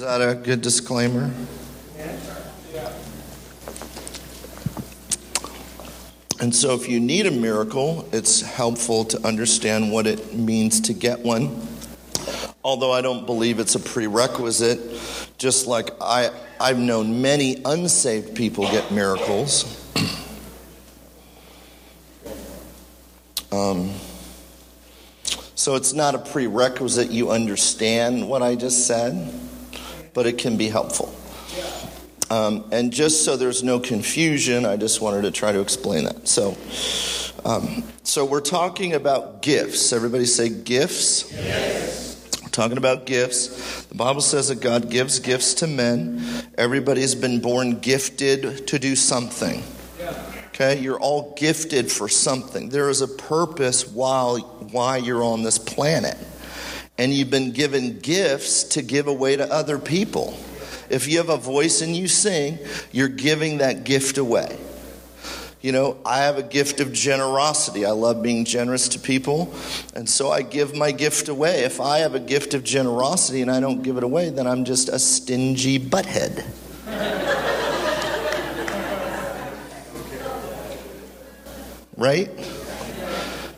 That 0.03 0.22
a 0.22 0.36
good 0.36 0.62
disclaimer? 0.62 1.31
And 6.41 6.53
so, 6.53 6.75
if 6.75 6.89
you 6.89 7.00
need 7.00 7.25
a 7.25 7.31
miracle, 7.31 8.05
it's 8.12 8.41
helpful 8.41 9.05
to 9.05 9.25
understand 9.25 9.93
what 9.93 10.05
it 10.05 10.36
means 10.36 10.81
to 10.81 10.93
get 10.93 11.19
one. 11.19 11.65
Although 12.65 12.91
I 12.91 13.00
don't 13.00 13.25
believe 13.25 13.60
it's 13.60 13.75
a 13.75 13.79
prerequisite, 13.79 14.79
just 15.38 15.67
like 15.67 15.91
I, 16.01 16.31
I've 16.60 16.79
known 16.79 17.22
many 17.22 17.62
unsaved 17.63 18.36
people 18.36 18.65
get 18.69 18.91
miracles. 18.91 19.79
Um, 23.53 23.93
so, 25.55 25.75
it's 25.75 25.93
not 25.93 26.13
a 26.13 26.19
prerequisite 26.19 27.10
you 27.10 27.31
understand 27.31 28.27
what 28.27 28.41
I 28.41 28.55
just 28.55 28.86
said 28.86 29.31
but 30.13 30.25
it 30.25 30.38
can 30.38 30.58
be 30.58 30.67
helpful. 30.70 31.13
Um, 32.29 32.65
and 32.72 32.91
just 32.91 33.25
so 33.25 33.38
there's 33.38 33.63
no 33.63 33.79
confusion, 33.79 34.65
I 34.65 34.75
just 34.75 35.01
wanted 35.01 35.24
to 35.24 35.32
try 35.32 35.51
to 35.51 35.60
explain 35.60 36.05
that. 36.05 36.27
So, 36.27 36.58
um, 37.46 37.84
so 38.03 38.25
we're 38.25 38.41
talking 38.41 38.93
about 38.93 39.41
gifts. 39.41 39.93
Everybody 39.93 40.25
say 40.25 40.50
gifts. 40.50 41.32
Yes. 41.32 42.39
We're 42.41 42.50
talking 42.50 42.77
about 42.77 43.05
gifts. 43.05 43.86
The 43.86 43.96
Bible 43.96 44.22
says 44.22 44.48
that 44.48 44.62
God 44.62 44.89
gives 44.89 45.20
gifts 45.20 45.53
to 45.55 45.67
men. 45.67 46.24
Everybody's 46.58 47.13
been 47.13 47.39
born 47.39 47.79
gifted 47.79 48.67
to 48.67 48.79
do 48.79 48.96
something. 48.96 49.62
Okay, 50.48 50.79
you're 50.79 51.00
all 51.00 51.34
gifted 51.36 51.91
for 51.91 52.08
something. 52.08 52.70
There 52.70 52.89
is 52.89 53.01
a 53.01 53.08
purpose 53.08 53.88
while 53.88 54.38
why 54.72 54.98
you're 54.98 55.24
on 55.24 55.41
this 55.41 55.58
planet 55.58 56.15
and 56.97 57.13
you've 57.13 57.29
been 57.29 57.51
given 57.51 58.00
gifts 58.00 58.63
to 58.63 58.81
give 58.81 59.07
away 59.07 59.35
to 59.35 59.51
other 59.51 59.79
people. 59.79 60.38
If 60.89 61.07
you 61.07 61.17
have 61.17 61.29
a 61.29 61.38
voice 61.38 61.81
and 61.81 61.95
you 61.95 62.07
sing, 62.07 62.59
you're 62.91 63.07
giving 63.07 63.57
that 63.59 63.83
gift 63.83 64.17
away. 64.17 64.57
You 65.62 65.71
know, 65.71 65.97
I 66.05 66.19
have 66.23 66.38
a 66.38 66.43
gift 66.43 66.81
of 66.81 66.91
generosity. 66.91 67.85
I 67.85 67.91
love 67.91 68.21
being 68.21 68.43
generous 68.43 68.89
to 68.89 69.00
people, 69.00 69.53
and 69.95 70.09
so 70.09 70.29
I 70.29 70.41
give 70.41 70.75
my 70.75 70.91
gift 70.91 71.29
away. 71.29 71.62
If 71.63 71.79
I 71.79 72.00
have 72.00 72.15
a 72.15 72.19
gift 72.19 72.53
of 72.53 72.65
generosity 72.65 73.41
and 73.41 73.50
I 73.50 73.62
don't 73.62 73.81
give 73.81 73.95
it 73.95 74.03
away, 74.03 74.29
then 74.29 74.45
I'm 74.45 74.65
just 74.65 74.89
a 74.89 75.00
stingy 75.00 75.79
butthead. 75.79 76.43
right? 81.97 82.29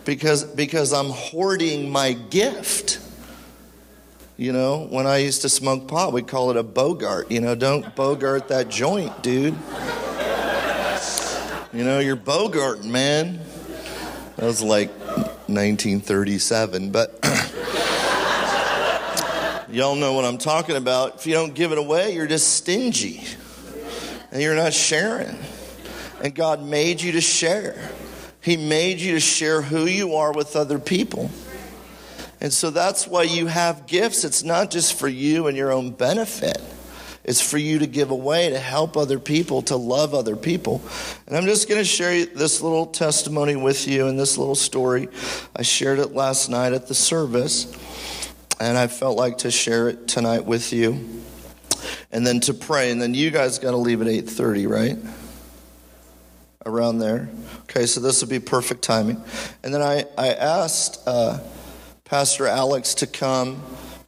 Because 0.06 0.44
because 0.44 0.94
I'm 0.94 1.10
hoarding 1.10 1.90
my 1.90 2.14
gift. 2.14 3.00
You 4.38 4.52
know, 4.52 4.88
when 4.90 5.08
I 5.08 5.20
used 5.20 5.44
to 5.44 5.50
smoke 5.50 5.88
pot, 5.88 6.12
we'd 6.12 6.28
call 6.28 6.52
it 6.52 6.58
a 6.58 6.64
bogart. 6.64 7.32
You 7.32 7.40
know, 7.40 7.56
don't 7.56 7.96
bogart 7.96 8.50
that 8.50 8.68
joint, 8.68 9.24
dude. 9.24 9.56
You 11.72 11.86
know, 11.86 12.00
you're 12.00 12.18
bogarting, 12.18 12.84
man. 12.84 13.40
That 14.36 14.46
was 14.46 14.62
like 14.62 14.90
1937, 15.48 16.92
but 16.92 17.18
y'all 19.72 19.96
know 19.96 20.12
what 20.12 20.26
I'm 20.26 20.38
talking 20.38 20.76
about. 20.76 21.16
If 21.16 21.28
you 21.28 21.34
don't 21.34 21.56
give 21.56 21.72
it 21.72 21.78
away, 21.78 22.14
you're 22.14 22.28
just 22.28 22.58
stingy 22.58 23.24
and 24.32 24.42
you're 24.42 24.56
not 24.56 24.74
sharing. 24.74 25.38
And 26.22 26.36
God 26.36 26.62
made 26.62 27.00
you 27.00 27.14
to 27.14 27.22
share, 27.22 27.90
He 28.42 28.58
made 28.58 29.00
you 29.00 29.14
to 29.14 29.22
share 29.22 29.62
who 29.62 29.86
you 29.86 30.16
are 30.16 30.34
with 30.34 30.58
other 30.58 30.78
people. 30.78 31.32
And 32.42 32.52
so 32.52 32.70
that's 32.70 33.08
why 33.08 33.24
you 33.24 33.48
have 33.48 33.88
gifts. 33.88 34.24
It's 34.24 34.44
not 34.44 34.72
just 34.72 35.00
for 35.00 35.08
you 35.08 35.48
and 35.48 35.58
your 35.58 35.72
own 35.72 35.92
benefit. 35.92 36.62
It's 37.26 37.42
for 37.42 37.58
you 37.58 37.80
to 37.80 37.88
give 37.88 38.12
away, 38.12 38.52
to 38.52 38.60
help 38.60 38.96
other 38.96 39.18
people, 39.18 39.64
to 39.64 39.76
love 39.76 40.14
other 40.14 40.36
people. 40.36 40.80
And 41.26 41.36
I'm 41.36 41.46
just 41.46 41.68
going 41.68 41.82
to 41.82 41.86
share 41.86 42.24
this 42.24 42.62
little 42.62 42.86
testimony 42.86 43.56
with 43.56 43.88
you 43.88 44.08
and 44.08 44.20
this 44.20 44.38
little 44.38 44.54
story. 44.54 45.08
I 45.56 45.64
shared 45.64 45.98
it 45.98 46.14
last 46.14 46.50
night 46.50 46.74
at 46.74 46.88
the 46.88 46.94
service, 46.94 47.66
and 48.60 48.78
I 48.78 48.86
felt 48.86 49.18
like 49.18 49.40
to 49.40 49.50
share 49.50 49.90
it 49.90 50.08
tonight 50.08 50.46
with 50.46 50.72
you. 50.72 51.24
And 52.12 52.26
then 52.26 52.42
to 52.42 52.54
pray, 52.54 52.92
and 52.92 53.02
then 53.02 53.16
you 53.16 53.32
guys 53.32 53.58
got 53.58 53.72
to 53.72 53.78
leave 53.78 54.02
at 54.02 54.08
8:30, 54.08 54.68
right? 54.68 54.98
Around 56.66 57.00
there. 57.00 57.30
Okay, 57.64 57.88
so 57.88 58.00
this 58.00 58.22
will 58.22 58.30
be 58.30 58.40
perfect 58.40 58.84
timing. 58.84 59.22
And 59.64 59.74
then 59.74 59.82
I 59.82 60.06
I 60.16 60.30
asked. 60.34 61.02
Uh, 61.08 61.40
Pastor 62.06 62.46
Alex 62.46 62.94
to 62.94 63.08
come 63.08 63.64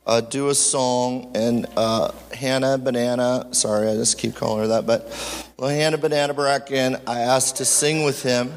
uh, 0.06 0.22
do 0.22 0.50
a 0.50 0.56
song, 0.56 1.32
and 1.34 1.66
uh, 1.76 2.12
Hannah 2.32 2.78
Banana, 2.78 3.48
sorry, 3.56 3.90
I 3.90 3.96
just 3.96 4.20
keep 4.20 4.36
calling 4.36 4.62
her 4.62 4.68
that, 4.68 4.86
but 4.86 5.52
well, 5.58 5.70
Hannah 5.70 5.98
Banana 5.98 6.36
Bracken, 6.36 6.98
I 7.08 7.22
asked 7.22 7.58
to 7.58 7.66
sing 7.66 8.06
with 8.06 8.22
him, 8.22 8.54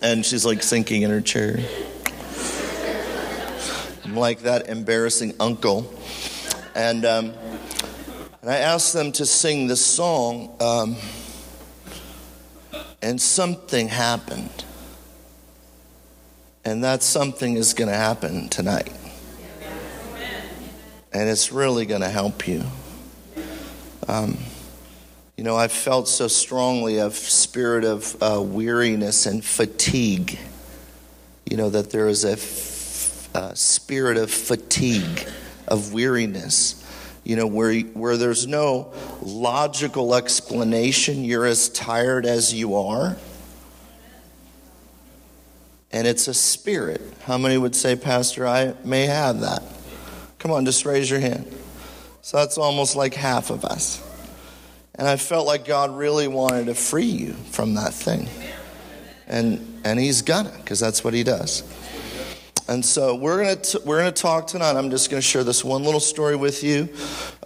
and 0.00 0.24
she's 0.24 0.46
like 0.46 0.62
sinking 0.62 1.02
in 1.02 1.10
her 1.10 1.20
chair. 1.20 1.58
I'm 4.04 4.14
like 4.14 4.42
that 4.42 4.68
embarrassing 4.68 5.34
uncle. 5.40 5.92
And, 6.76 7.04
um, 7.04 7.34
and 8.40 8.50
I 8.52 8.58
asked 8.58 8.92
them 8.92 9.10
to 9.12 9.26
sing 9.26 9.66
this 9.66 9.84
song, 9.84 10.54
um, 10.60 10.94
and 13.02 13.20
something 13.20 13.88
happened. 13.88 14.64
And 16.68 16.84
that 16.84 17.02
something 17.02 17.56
is 17.56 17.72
going 17.72 17.88
to 17.88 17.96
happen 17.96 18.50
tonight. 18.50 18.92
And 21.14 21.30
it's 21.30 21.50
really 21.50 21.86
going 21.86 22.02
to 22.02 22.10
help 22.10 22.46
you. 22.46 22.62
Um, 24.06 24.36
you 25.38 25.44
know, 25.44 25.56
I've 25.56 25.72
felt 25.72 26.08
so 26.08 26.28
strongly 26.28 26.98
a 26.98 27.10
spirit 27.10 27.86
of 27.86 28.22
uh, 28.22 28.42
weariness 28.42 29.24
and 29.24 29.42
fatigue. 29.42 30.38
You 31.48 31.56
know, 31.56 31.70
that 31.70 31.88
there 31.88 32.06
is 32.06 32.26
a 32.26 32.32
f- 32.32 33.34
uh, 33.34 33.54
spirit 33.54 34.18
of 34.18 34.30
fatigue, 34.30 35.26
of 35.66 35.94
weariness. 35.94 36.84
You 37.24 37.36
know, 37.36 37.46
where, 37.46 37.80
where 37.80 38.18
there's 38.18 38.46
no 38.46 38.92
logical 39.22 40.14
explanation, 40.14 41.24
you're 41.24 41.46
as 41.46 41.70
tired 41.70 42.26
as 42.26 42.52
you 42.52 42.74
are 42.76 43.16
and 45.92 46.06
it's 46.06 46.28
a 46.28 46.34
spirit. 46.34 47.00
How 47.24 47.38
many 47.38 47.56
would 47.56 47.74
say, 47.74 47.96
Pastor, 47.96 48.46
I 48.46 48.74
may 48.84 49.06
have 49.06 49.40
that? 49.40 49.62
Come 50.38 50.50
on, 50.50 50.64
just 50.64 50.84
raise 50.84 51.10
your 51.10 51.20
hand. 51.20 51.46
So 52.22 52.36
that's 52.36 52.58
almost 52.58 52.94
like 52.94 53.14
half 53.14 53.50
of 53.50 53.64
us. 53.64 54.04
And 54.94 55.08
I 55.08 55.16
felt 55.16 55.46
like 55.46 55.64
God 55.64 55.96
really 55.96 56.28
wanted 56.28 56.66
to 56.66 56.74
free 56.74 57.04
you 57.04 57.32
from 57.32 57.74
that 57.74 57.94
thing. 57.94 58.28
And, 59.26 59.80
and 59.84 59.98
He's 59.98 60.22
gonna, 60.22 60.52
because 60.56 60.80
that's 60.80 61.02
what 61.04 61.14
He 61.14 61.22
does. 61.22 61.62
And 62.68 62.84
so 62.84 63.14
we're 63.14 63.38
gonna, 63.38 63.56
t- 63.56 63.78
we're 63.84 63.98
gonna 63.98 64.12
talk 64.12 64.46
tonight. 64.46 64.76
I'm 64.76 64.90
just 64.90 65.08
gonna 65.08 65.22
share 65.22 65.42
this 65.42 65.64
one 65.64 65.84
little 65.84 66.00
story 66.00 66.36
with 66.36 66.62
you. 66.62 66.88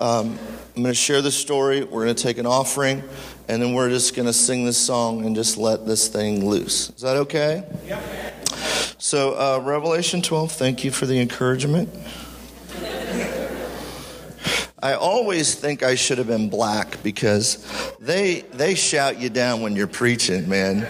Um, 0.00 0.36
I'm 0.76 0.84
to 0.84 0.94
share 0.94 1.22
the 1.22 1.30
story. 1.30 1.84
We're 1.84 2.06
to 2.06 2.14
take 2.14 2.38
an 2.38 2.46
offering, 2.46 3.04
and 3.52 3.60
then 3.62 3.74
we're 3.74 3.90
just 3.90 4.16
going 4.16 4.24
to 4.24 4.32
sing 4.32 4.64
this 4.64 4.78
song 4.78 5.26
and 5.26 5.36
just 5.36 5.58
let 5.58 5.84
this 5.84 6.08
thing 6.08 6.48
loose. 6.48 6.88
Is 6.88 7.02
that 7.02 7.18
okay? 7.18 7.62
Yep. 7.86 8.48
So, 8.96 9.34
uh, 9.34 9.60
Revelation 9.62 10.22
12, 10.22 10.50
thank 10.52 10.84
you 10.84 10.90
for 10.90 11.04
the 11.04 11.20
encouragement. 11.20 11.90
I 14.82 14.94
always 14.94 15.54
think 15.54 15.82
I 15.82 15.96
should 15.96 16.16
have 16.16 16.28
been 16.28 16.48
black 16.48 17.02
because 17.02 17.64
they 18.00 18.40
they 18.52 18.74
shout 18.74 19.20
you 19.20 19.28
down 19.28 19.60
when 19.60 19.76
you're 19.76 19.86
preaching, 19.86 20.48
man. 20.48 20.88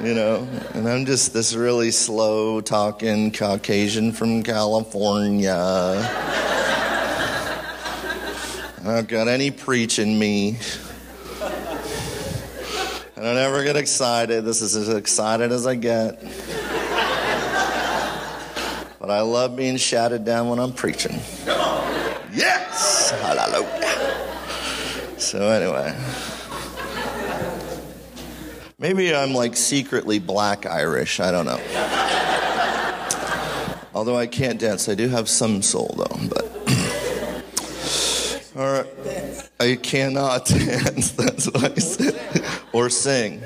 You 0.00 0.14
know, 0.14 0.48
and 0.72 0.88
I'm 0.88 1.04
just 1.04 1.34
this 1.34 1.52
really 1.54 1.90
slow 1.90 2.60
talking 2.60 3.32
Caucasian 3.32 4.12
from 4.12 4.44
California. 4.44 5.52
I 8.80 8.94
don't 8.94 9.08
got 9.08 9.26
any 9.26 9.50
preaching 9.50 10.16
me. 10.18 10.58
I 13.18 13.20
don't 13.20 13.36
ever 13.36 13.64
get 13.64 13.74
excited. 13.74 14.44
This 14.44 14.62
is 14.62 14.76
as 14.76 14.88
excited 14.88 15.50
as 15.50 15.66
I 15.66 15.74
get. 15.74 16.22
But 19.00 19.10
I 19.10 19.22
love 19.22 19.56
being 19.56 19.76
shouted 19.76 20.24
down 20.24 20.48
when 20.48 20.60
I'm 20.60 20.72
preaching. 20.72 21.18
Yes! 22.32 23.10
Hallelujah. 23.10 25.18
So, 25.18 25.48
anyway. 25.48 25.96
Maybe 28.78 29.12
I'm 29.12 29.34
like 29.34 29.56
secretly 29.56 30.20
black 30.20 30.64
Irish. 30.64 31.18
I 31.18 31.32
don't 31.32 31.46
know. 31.46 31.60
Although 33.94 34.16
I 34.16 34.28
can't 34.28 34.60
dance, 34.60 34.88
I 34.88 34.94
do 34.94 35.08
have 35.08 35.28
some 35.28 35.60
soul 35.62 35.92
though. 35.96 36.28
But 36.28 36.44
all 38.56 38.72
right. 38.74 38.86
I 39.58 39.74
cannot 39.74 40.46
dance. 40.46 41.10
That's 41.10 41.46
what 41.46 41.64
I 41.64 41.74
said. 41.80 42.14
Or 42.72 42.90
sing. 42.90 43.42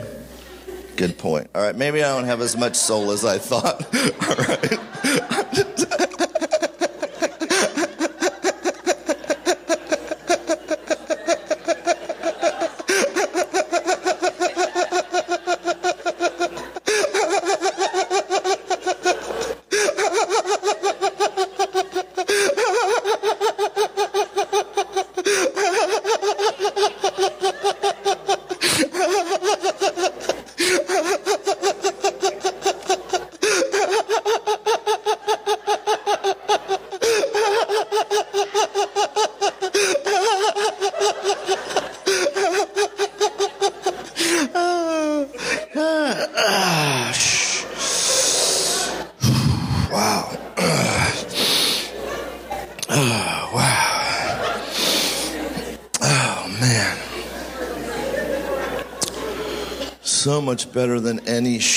Good 0.97 1.19
point. 1.19 1.49
All 1.55 1.63
right. 1.63 1.75
Maybe 1.75 2.03
I 2.03 2.15
don't 2.15 2.25
have 2.25 2.41
as 2.41 2.57
much 2.57 2.77
soul 2.77 3.11
as 3.11 3.25
I 3.25 3.39
thought. 3.39 3.83
All 4.29 4.45
right. 4.47 4.79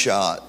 Shot. 0.05 0.43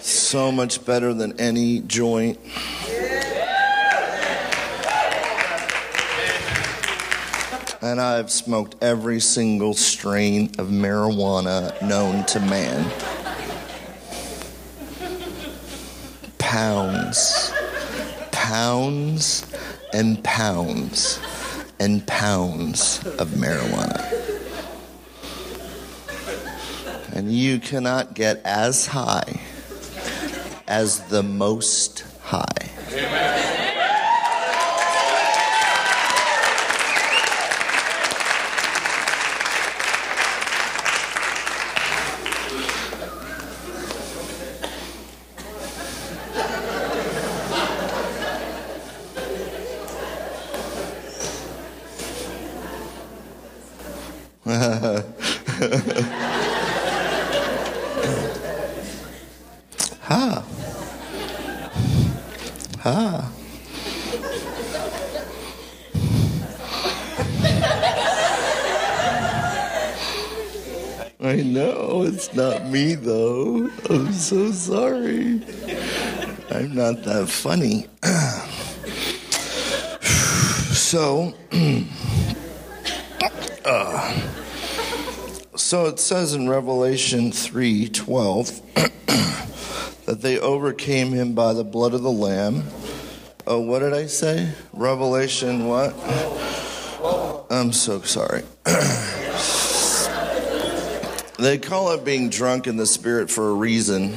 so 0.00 0.50
much 0.50 0.84
better 0.84 1.14
than 1.14 1.38
any 1.40 1.78
joint. 1.78 2.40
And 7.80 8.00
I've 8.00 8.32
smoked 8.32 8.74
every 8.82 9.20
single 9.20 9.74
strain 9.74 10.46
of 10.58 10.70
marijuana 10.70 11.80
known 11.82 12.24
to 12.26 12.40
man. 12.40 12.90
Pounds 16.38 17.52
pounds 18.46 19.44
and 19.92 20.22
pounds 20.22 21.18
and 21.80 22.06
pounds 22.26 23.06
of 23.20 23.28
marijuana. 23.38 24.02
And 27.12 27.32
you 27.32 27.60
cannot 27.60 28.14
get 28.14 28.42
as 28.44 28.86
high 28.86 29.42
as 30.66 31.02
the 31.02 31.22
most 31.22 32.04
high. 32.22 32.66
Not 72.36 72.66
me, 72.66 72.94
though. 72.94 73.70
I'm 73.88 74.12
so 74.12 74.52
sorry. 74.52 75.40
I'm 76.50 76.74
not 76.74 77.02
that 77.04 77.28
funny. 77.28 77.86
so, 80.74 81.32
uh, 83.64 84.20
so 85.56 85.86
it 85.86 85.98
says 85.98 86.34
in 86.34 86.46
Revelation 86.48 87.32
3:12 87.32 88.92
they 90.20 90.38
overcame 90.38 91.12
him 91.12 91.34
by 91.34 91.52
the 91.52 91.64
blood 91.64 91.94
of 91.94 92.02
the 92.02 92.10
lamb. 92.10 92.64
Oh, 93.46 93.60
what 93.60 93.80
did 93.80 93.92
I 93.92 94.06
say? 94.06 94.52
Revelation 94.72 95.66
what? 95.66 95.94
I'm 97.50 97.72
so 97.72 98.00
sorry. 98.02 98.42
They 101.38 101.58
call 101.58 101.92
it 101.92 102.02
being 102.02 102.30
drunk 102.30 102.66
in 102.66 102.78
the 102.78 102.86
spirit 102.86 103.30
for 103.30 103.50
a 103.50 103.52
reason. 103.52 104.14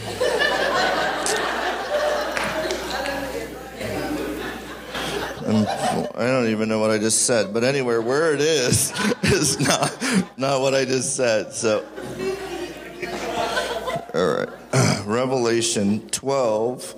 I 6.16 6.28
don't 6.28 6.48
even 6.48 6.70
know 6.70 6.80
what 6.80 6.92
I 6.92 6.98
just 6.98 7.26
said, 7.26 7.54
but 7.54 7.64
anyway, 7.64 7.98
where 7.98 8.34
it 8.34 8.40
is 8.40 8.94
is 9.24 9.60
not 9.60 9.92
not 10.38 10.62
what 10.62 10.74
I 10.74 10.86
just 10.86 11.16
said. 11.16 11.52
So, 11.54 11.86
all 14.14 14.28
right, 14.38 14.50
Revelation 15.50 16.08
twelve. 16.12 16.94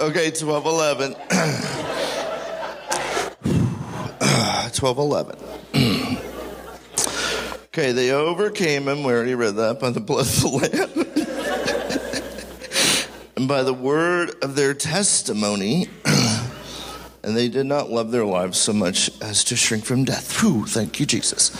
Okay, 0.00 0.30
12 0.30 0.66
11. 0.66 1.14
12 4.72 4.98
11. 4.98 5.36
okay, 7.66 7.92
they 7.92 8.12
overcame 8.12 8.88
him. 8.88 9.02
We 9.04 9.12
already 9.12 9.34
read 9.34 9.56
that 9.56 9.78
by 9.78 9.90
the 9.90 10.00
blood 10.00 10.26
of 10.26 10.40
the 10.40 10.48
Lamb. 10.48 10.85
And 13.46 13.48
by 13.48 13.62
the 13.62 13.72
word 13.72 14.34
of 14.42 14.56
their 14.56 14.74
testimony. 14.74 15.86
and 17.22 17.36
they 17.36 17.48
did 17.48 17.64
not 17.64 17.88
love 17.88 18.10
their 18.10 18.24
lives 18.24 18.58
so 18.58 18.72
much 18.72 19.08
as 19.22 19.44
to 19.44 19.54
shrink 19.54 19.84
from 19.84 20.04
death. 20.04 20.40
Whew, 20.40 20.66
thank 20.66 20.98
you, 20.98 21.06
Jesus. 21.06 21.52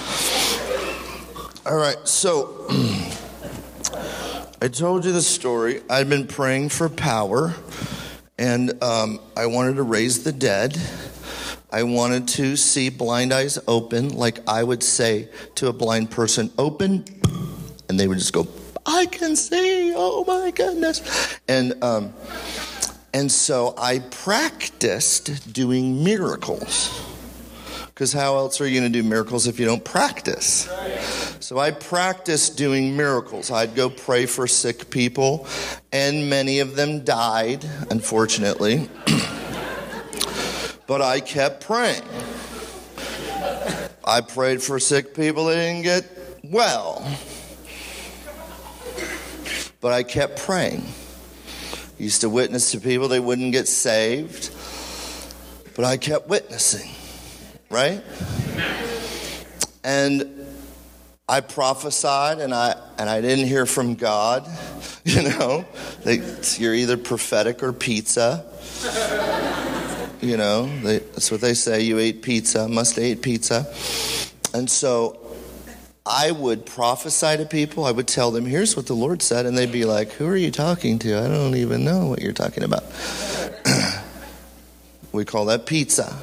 All 1.64 1.76
right, 1.76 1.96
so. 2.02 2.66
I 4.60 4.66
told 4.66 5.04
you 5.04 5.12
the 5.12 5.22
story. 5.22 5.80
I'd 5.88 6.08
been 6.08 6.26
praying 6.26 6.70
for 6.70 6.88
power, 6.88 7.54
and 8.36 8.82
um, 8.82 9.20
I 9.36 9.46
wanted 9.46 9.76
to 9.76 9.84
raise 9.84 10.24
the 10.24 10.32
dead. 10.32 10.76
I 11.70 11.84
wanted 11.84 12.26
to 12.28 12.56
see 12.56 12.88
blind 12.88 13.32
eyes 13.32 13.60
open, 13.68 14.08
like 14.08 14.40
I 14.48 14.64
would 14.64 14.82
say 14.82 15.28
to 15.54 15.68
a 15.68 15.72
blind 15.72 16.10
person, 16.10 16.50
open, 16.58 17.04
and 17.88 18.00
they 18.00 18.08
would 18.08 18.18
just 18.18 18.32
go, 18.32 18.48
I 18.86 19.06
can 19.06 19.34
see, 19.34 19.92
oh 19.96 20.24
my 20.24 20.52
goodness. 20.52 21.38
And, 21.48 21.82
um, 21.82 22.14
and 23.12 23.30
so 23.30 23.74
I 23.76 23.98
practiced 23.98 25.52
doing 25.52 26.04
miracles. 26.04 27.02
Because 27.86 28.12
how 28.12 28.36
else 28.36 28.60
are 28.60 28.66
you 28.68 28.78
going 28.78 28.92
to 28.92 29.02
do 29.02 29.08
miracles 29.08 29.46
if 29.46 29.58
you 29.58 29.64
don't 29.64 29.84
practice? 29.84 30.68
So 31.40 31.58
I 31.58 31.70
practiced 31.70 32.58
doing 32.58 32.96
miracles. 32.96 33.50
I'd 33.50 33.74
go 33.74 33.88
pray 33.88 34.26
for 34.26 34.46
sick 34.46 34.90
people, 34.90 35.46
and 35.92 36.28
many 36.28 36.60
of 36.60 36.76
them 36.76 37.04
died, 37.04 37.64
unfortunately. 37.90 38.90
but 40.86 41.00
I 41.00 41.20
kept 41.20 41.64
praying. 41.64 42.02
I 44.04 44.20
prayed 44.20 44.62
for 44.62 44.78
sick 44.78 45.14
people 45.14 45.46
they 45.46 45.54
didn't 45.54 45.82
get 45.82 46.04
well. 46.44 47.02
But 49.86 49.92
I 49.92 50.02
kept 50.02 50.40
praying. 50.40 50.84
Used 51.96 52.22
to 52.22 52.28
witness 52.28 52.72
to 52.72 52.80
people 52.80 53.06
they 53.06 53.20
wouldn't 53.20 53.52
get 53.52 53.68
saved, 53.68 54.50
but 55.76 55.84
I 55.84 55.96
kept 55.96 56.28
witnessing 56.28 56.90
right? 57.70 58.02
And 59.84 60.44
I 61.28 61.40
prophesied 61.40 62.40
and 62.40 62.52
I 62.52 62.74
and 62.98 63.08
I 63.08 63.20
didn't 63.20 63.46
hear 63.46 63.64
from 63.64 63.94
God. 63.94 64.44
You 65.06 65.22
know, 65.22 65.64
they, 66.02 66.20
you're 66.56 66.74
either 66.74 66.96
prophetic 66.96 67.62
or 67.62 67.72
pizza. 67.72 68.44
You 70.20 70.36
know, 70.36 70.66
they, 70.80 70.98
that's 70.98 71.30
what 71.30 71.40
they 71.40 71.54
say. 71.54 71.82
You 71.82 72.00
ate 72.00 72.22
pizza, 72.22 72.66
must 72.66 72.98
ate 72.98 73.22
pizza. 73.22 73.72
And 74.52 74.68
so 74.68 75.25
I 76.06 76.30
would 76.30 76.64
prophesy 76.64 77.36
to 77.36 77.44
people. 77.44 77.84
I 77.84 77.90
would 77.90 78.06
tell 78.06 78.30
them, 78.30 78.46
here's 78.46 78.76
what 78.76 78.86
the 78.86 78.94
Lord 78.94 79.22
said. 79.22 79.44
And 79.44 79.58
they'd 79.58 79.72
be 79.72 79.84
like, 79.84 80.12
who 80.12 80.28
are 80.28 80.36
you 80.36 80.52
talking 80.52 81.00
to? 81.00 81.18
I 81.18 81.26
don't 81.26 81.56
even 81.56 81.84
know 81.84 82.06
what 82.06 82.22
you're 82.22 82.32
talking 82.32 82.62
about. 82.62 82.84
we 85.12 85.24
call 85.24 85.46
that 85.46 85.66
pizza 85.66 86.16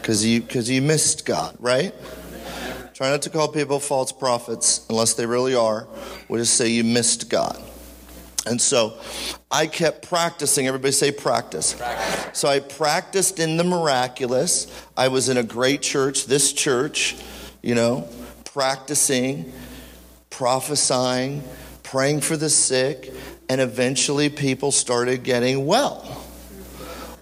because 0.00 0.24
you, 0.24 0.40
cause 0.40 0.70
you 0.70 0.80
missed 0.80 1.26
God, 1.26 1.56
right? 1.58 1.92
Try 2.94 3.10
not 3.10 3.22
to 3.22 3.30
call 3.30 3.48
people 3.48 3.80
false 3.80 4.12
prophets 4.12 4.86
unless 4.88 5.14
they 5.14 5.26
really 5.26 5.56
are. 5.56 5.88
We'll 6.28 6.40
just 6.40 6.54
say 6.54 6.68
you 6.68 6.84
missed 6.84 7.28
God. 7.28 7.60
And 8.46 8.60
so 8.60 8.98
I 9.50 9.66
kept 9.66 10.08
practicing. 10.08 10.66
Everybody 10.66 10.92
say 10.92 11.10
practice. 11.10 11.74
practice. 11.74 12.38
So 12.38 12.48
I 12.48 12.60
practiced 12.60 13.40
in 13.40 13.56
the 13.56 13.64
miraculous. 13.64 14.66
I 14.96 15.08
was 15.08 15.28
in 15.28 15.36
a 15.36 15.42
great 15.42 15.82
church, 15.82 16.26
this 16.26 16.52
church, 16.52 17.16
you 17.62 17.74
know, 17.74 18.08
practicing, 18.52 19.52
prophesying, 20.30 21.42
praying 21.82 22.20
for 22.20 22.36
the 22.36 22.48
sick, 22.48 23.12
and 23.48 23.60
eventually 23.60 24.28
people 24.28 24.72
started 24.72 25.22
getting 25.22 25.66
well. 25.66 26.24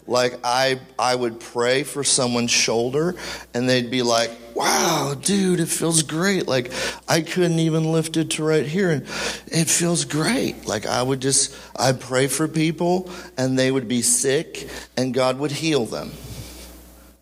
Like 0.06 0.38
I 0.44 0.78
I 0.96 1.14
would 1.16 1.40
pray 1.40 1.82
for 1.82 2.04
someone's 2.04 2.52
shoulder 2.52 3.16
and 3.52 3.68
they'd 3.68 3.90
be 3.90 4.02
like, 4.02 4.30
"Wow, 4.54 5.16
dude, 5.20 5.58
it 5.58 5.66
feels 5.66 6.04
great." 6.04 6.46
Like 6.46 6.72
I 7.08 7.22
couldn't 7.22 7.58
even 7.58 7.90
lift 7.90 8.16
it 8.16 8.30
to 8.32 8.44
right 8.44 8.64
here 8.64 8.90
and 8.90 9.02
it 9.48 9.68
feels 9.68 10.04
great. 10.04 10.66
Like 10.68 10.86
I 10.86 11.02
would 11.02 11.20
just 11.20 11.56
I'd 11.74 12.00
pray 12.00 12.28
for 12.28 12.46
people 12.46 13.10
and 13.36 13.58
they 13.58 13.72
would 13.72 13.88
be 13.88 14.02
sick 14.02 14.68
and 14.96 15.12
God 15.12 15.40
would 15.40 15.50
heal 15.50 15.86
them. 15.86 16.12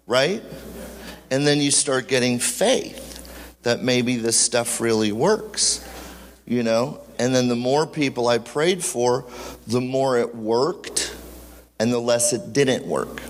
Right? 0.07 0.43
And 1.31 1.47
then 1.47 1.63
you 1.63 1.71
start 1.71 2.07
getting 2.07 2.39
faith 2.39 3.04
that 3.65 3.83
maybe 3.83 4.17
this 4.17 4.39
stuff 4.39 4.81
really 4.81 5.13
works. 5.13 5.87
You 6.47 6.63
know? 6.63 7.01
And 7.19 7.35
then 7.35 7.49
the 7.49 7.57
more 7.57 7.87
people 7.87 8.29
I 8.29 8.39
prayed 8.39 8.85
for, 8.85 9.25
the 9.67 9.81
more 9.81 10.19
it 10.19 10.35
worked 10.35 11.15
and 11.79 11.93
the 11.93 11.99
less 11.99 12.33
it 12.33 12.53
didn't 12.53 12.87
work. 12.87 13.23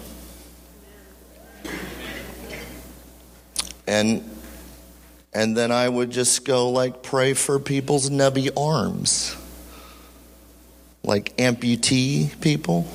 And 3.87 4.31
and 5.33 5.57
then 5.57 5.73
I 5.73 5.89
would 5.89 6.11
just 6.11 6.45
go 6.45 6.71
like 6.71 7.03
pray 7.03 7.35
for 7.35 7.59
people's 7.59 8.09
nubby 8.09 8.51
arms. 8.57 9.37
Like 11.03 11.37
amputee 11.37 12.41
people. 12.41 12.87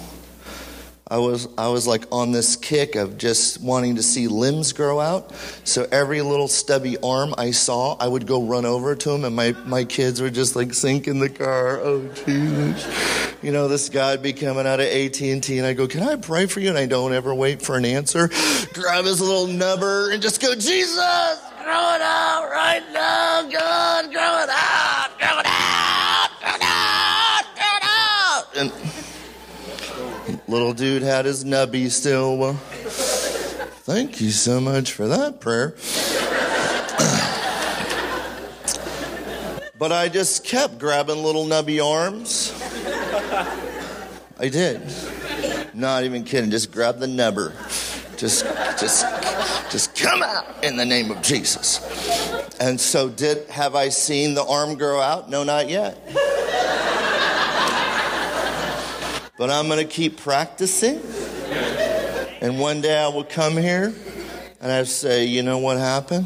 I 1.12 1.17
was 1.17 1.48
I 1.58 1.69
was 1.69 1.88
like 1.88 2.06
on 2.12 2.32
this 2.32 2.56
kick 2.56 2.95
of 2.95 3.17
just 3.17 3.62
wanting 3.62 3.95
to 3.95 4.04
see 4.04 4.28
limbs 4.28 4.74
grow 4.74 5.00
out. 5.00 5.34
So 5.63 5.88
every 5.91 6.22
little 6.22 6.48
stubby 6.48 6.98
arm 7.02 7.34
I 7.36 7.50
saw, 7.50 7.98
I 8.00 8.08
would 8.08 8.28
go 8.28 8.43
run 8.43 8.65
over 8.65 8.95
to 8.95 9.12
him, 9.12 9.26
and 9.26 9.36
my 9.36 9.54
my 9.65 9.86
kids 9.86 10.22
would 10.22 10.36
just 10.36 10.56
like 10.56 10.72
sink 10.74 11.08
in 11.08 11.19
the 11.19 11.30
car. 11.30 11.80
Oh 11.80 12.08
Jesus! 12.26 13.36
You 13.41 13.52
know 13.52 13.67
this 13.67 13.89
guy 13.89 14.12
would 14.12 14.22
be 14.22 14.34
coming 14.34 14.67
out 14.67 14.80
of 14.80 14.86
AT 14.86 15.19
and 15.22 15.41
T, 15.41 15.58
and 15.58 15.65
I 15.65 15.74
go, 15.74 15.88
"Can 15.88 16.04
I 16.04 16.15
pray 16.15 16.45
for 16.45 16.60
you?" 16.60 16.69
And 16.69 16.78
I 16.78 16.86
don't 16.86 17.13
ever 17.13 17.34
wait 17.34 17.63
for 17.63 17.76
an 17.76 17.86
answer. 17.86 18.30
Grab 18.74 19.06
his 19.06 19.19
little 19.19 19.48
nubber 19.48 20.12
and 20.12 20.22
just 20.22 20.39
go, 20.39 20.54
"Jesus, 20.54 20.95
grow 21.63 21.95
it 21.95 22.02
out 22.04 22.50
right 22.52 22.84
now, 22.93 23.50
God, 23.50 24.12
grow 24.12 24.43
it 24.43 24.50
out, 24.50 25.17
grow 25.17 25.39
it 25.39 25.45
out, 25.48 26.30
grow 26.39 26.54
it 26.54 26.62
out, 26.62 27.45
grow 27.56 27.76
it 27.78 27.84
out." 27.84 28.45
And 28.56 28.72
Little 30.50 30.74
dude 30.74 31.04
had 31.04 31.26
his 31.26 31.46
nubby 31.46 31.92
still. 31.92 32.54
Thank 33.84 34.20
you 34.20 34.32
so 34.32 34.60
much 34.60 34.94
for 34.94 35.08
that 35.08 35.40
prayer. 35.40 35.76
but 39.78 39.92
I 39.92 40.10
just 40.10 40.44
kept 40.44 40.80
grabbing 40.80 41.22
little 41.22 41.46
nubby 41.46 41.86
arms. 41.86 42.52
I 44.40 44.50
did. 44.50 44.82
Not 45.76 46.06
even 46.06 46.24
kidding. 46.24 46.50
Just 46.50 46.72
grab 46.72 46.98
the 46.98 47.06
nubber. 47.06 47.54
Just, 48.18 48.44
just, 48.80 49.06
just 49.70 49.96
come 49.96 50.24
out 50.24 50.66
in 50.66 50.78
the 50.78 50.86
name 50.86 51.12
of 51.12 51.22
Jesus. 51.22 51.80
And 52.60 52.82
so, 52.82 53.08
did 53.08 53.48
have 53.50 53.76
I 53.76 53.90
seen 53.90 54.34
the 54.34 54.44
arm 54.44 54.80
grow 54.80 55.00
out? 55.00 55.30
No, 55.30 55.44
not 55.44 55.70
yet. 55.70 55.96
But 59.39 59.49
I'm 59.49 59.67
going 59.67 59.80
to 59.80 59.86
keep 59.86 60.17
practicing. 60.17 61.02
And 62.41 62.60
one 62.60 62.82
day 62.82 63.02
I 63.02 63.08
will 63.08 63.23
come 63.23 63.56
here 63.56 63.93
and 64.60 64.69
I 64.69 64.84
say, 64.84 65.28
you 65.28 65.43
know 65.43 65.60
what 65.60 65.78
happened? 65.78 66.25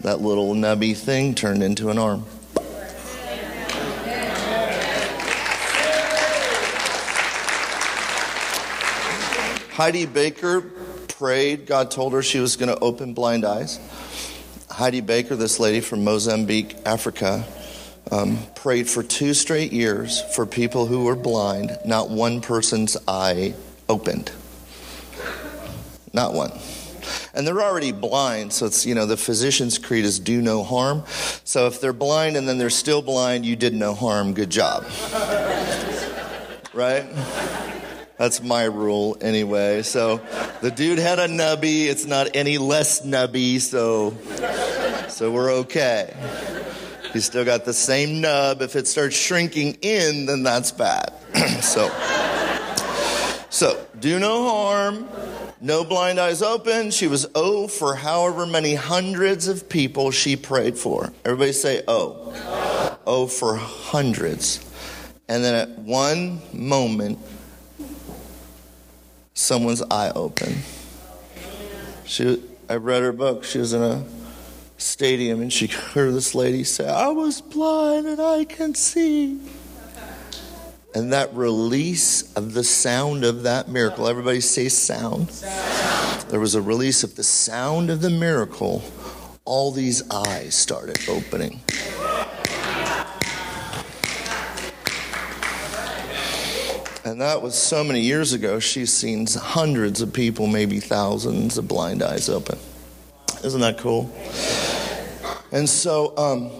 That 0.00 0.20
little 0.20 0.54
nubby 0.54 0.96
thing 0.96 1.36
turned 1.36 1.62
into 1.62 1.88
an 1.90 1.98
arm. 1.98 2.26
Heidi 9.70 10.06
Baker 10.06 10.62
prayed. 11.06 11.66
God 11.66 11.92
told 11.92 12.12
her 12.12 12.24
she 12.24 12.40
was 12.40 12.56
going 12.56 12.74
to 12.74 12.78
open 12.80 13.14
blind 13.14 13.44
eyes. 13.44 13.78
Heidi 14.68 15.00
Baker, 15.00 15.36
this 15.36 15.60
lady 15.60 15.78
from 15.78 16.02
Mozambique, 16.02 16.76
Africa, 16.84 17.44
um, 18.10 18.38
prayed 18.54 18.88
for 18.88 19.02
two 19.02 19.34
straight 19.34 19.72
years 19.72 20.20
for 20.34 20.46
people 20.46 20.86
who 20.86 21.04
were 21.04 21.16
blind. 21.16 21.78
Not 21.84 22.10
one 22.10 22.40
person's 22.40 22.96
eye 23.06 23.54
opened. 23.88 24.32
Not 26.12 26.34
one. 26.34 26.52
And 27.34 27.46
they're 27.46 27.62
already 27.62 27.92
blind, 27.92 28.52
so 28.52 28.66
it's, 28.66 28.84
you 28.84 28.94
know, 28.94 29.06
the 29.06 29.16
physician's 29.16 29.78
creed 29.78 30.04
is 30.04 30.18
do 30.18 30.42
no 30.42 30.62
harm. 30.62 31.04
So 31.44 31.66
if 31.66 31.80
they're 31.80 31.92
blind 31.92 32.36
and 32.36 32.48
then 32.48 32.58
they're 32.58 32.70
still 32.70 33.02
blind, 33.02 33.46
you 33.46 33.56
did 33.56 33.74
no 33.74 33.94
harm. 33.94 34.34
Good 34.34 34.50
job. 34.50 34.84
right? 36.74 37.06
That's 38.18 38.42
my 38.42 38.64
rule 38.64 39.16
anyway. 39.20 39.82
So 39.82 40.20
the 40.60 40.70
dude 40.70 40.98
had 40.98 41.18
a 41.18 41.26
nubby. 41.26 41.86
It's 41.86 42.06
not 42.06 42.36
any 42.36 42.58
less 42.58 43.04
nubby, 43.04 43.60
so 43.60 44.14
so 45.08 45.30
we're 45.32 45.52
okay. 45.52 46.14
You 47.14 47.20
still 47.20 47.44
got 47.44 47.64
the 47.64 47.74
same 47.74 48.22
nub. 48.22 48.62
If 48.62 48.74
it 48.74 48.86
starts 48.86 49.14
shrinking 49.14 49.78
in, 49.82 50.26
then 50.26 50.42
that's 50.42 50.72
bad. 50.72 51.12
so, 51.60 51.90
so 53.50 53.86
do 54.00 54.18
no 54.18 54.44
harm. 54.48 55.08
No 55.60 55.84
blind 55.84 56.18
eyes 56.18 56.42
open. 56.42 56.90
She 56.90 57.06
was 57.06 57.28
O 57.34 57.68
for 57.68 57.94
however 57.94 58.46
many 58.46 58.74
hundreds 58.74 59.46
of 59.46 59.68
people 59.68 60.10
she 60.10 60.36
prayed 60.36 60.76
for. 60.78 61.12
Everybody 61.24 61.52
say 61.52 61.82
O. 61.86 62.98
O 63.06 63.26
for 63.26 63.56
hundreds. 63.56 64.64
And 65.28 65.44
then 65.44 65.54
at 65.54 65.78
one 65.78 66.40
moment, 66.52 67.18
someone's 69.34 69.82
eye 69.82 70.10
opened. 70.14 70.62
She, 72.06 72.42
I 72.68 72.74
read 72.76 73.02
her 73.02 73.12
book. 73.12 73.44
She 73.44 73.58
was 73.58 73.72
in 73.72 73.82
a 73.82 74.04
stadium 74.82 75.40
and 75.40 75.52
she 75.52 75.66
heard 75.66 76.14
this 76.14 76.34
lady 76.34 76.64
say, 76.64 76.88
I 76.88 77.08
was 77.08 77.40
blind 77.40 78.06
and 78.06 78.20
I 78.20 78.44
can 78.44 78.74
see. 78.74 79.40
And 80.94 81.12
that 81.12 81.32
release 81.34 82.34
of 82.34 82.52
the 82.52 82.64
sound 82.64 83.24
of 83.24 83.44
that 83.44 83.68
miracle, 83.68 84.06
everybody 84.06 84.40
say 84.40 84.68
sound. 84.68 85.30
sound. 85.30 86.20
There 86.28 86.40
was 86.40 86.54
a 86.54 86.60
release 86.60 87.02
of 87.02 87.16
the 87.16 87.22
sound 87.22 87.88
of 87.88 88.02
the 88.02 88.10
miracle. 88.10 88.82
All 89.44 89.72
these 89.72 90.08
eyes 90.10 90.54
started 90.54 90.98
opening. 91.08 91.60
And 97.04 97.20
that 97.20 97.42
was 97.42 97.54
so 97.54 97.82
many 97.82 98.00
years 98.00 98.32
ago. 98.32 98.60
She's 98.60 98.92
seen 98.92 99.26
hundreds 99.26 100.00
of 100.02 100.12
people, 100.12 100.46
maybe 100.46 100.78
thousands 100.78 101.58
of 101.58 101.66
blind 101.66 102.02
eyes 102.02 102.28
open. 102.28 102.58
Isn't 103.42 103.60
that 103.60 103.78
cool? 103.78 104.10
And 105.52 105.68
so, 105.68 106.16
um, 106.16 106.50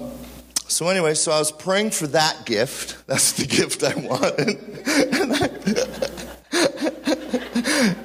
so 0.69 0.89
anyway, 0.89 1.15
so 1.15 1.33
I 1.33 1.39
was 1.39 1.51
praying 1.51 1.91
for 1.93 2.07
that 2.09 2.45
gift. 2.45 3.03
That's 3.07 3.33
the 3.33 3.47
gift 3.47 3.83
I 3.83 3.95
wanted. 3.95 4.59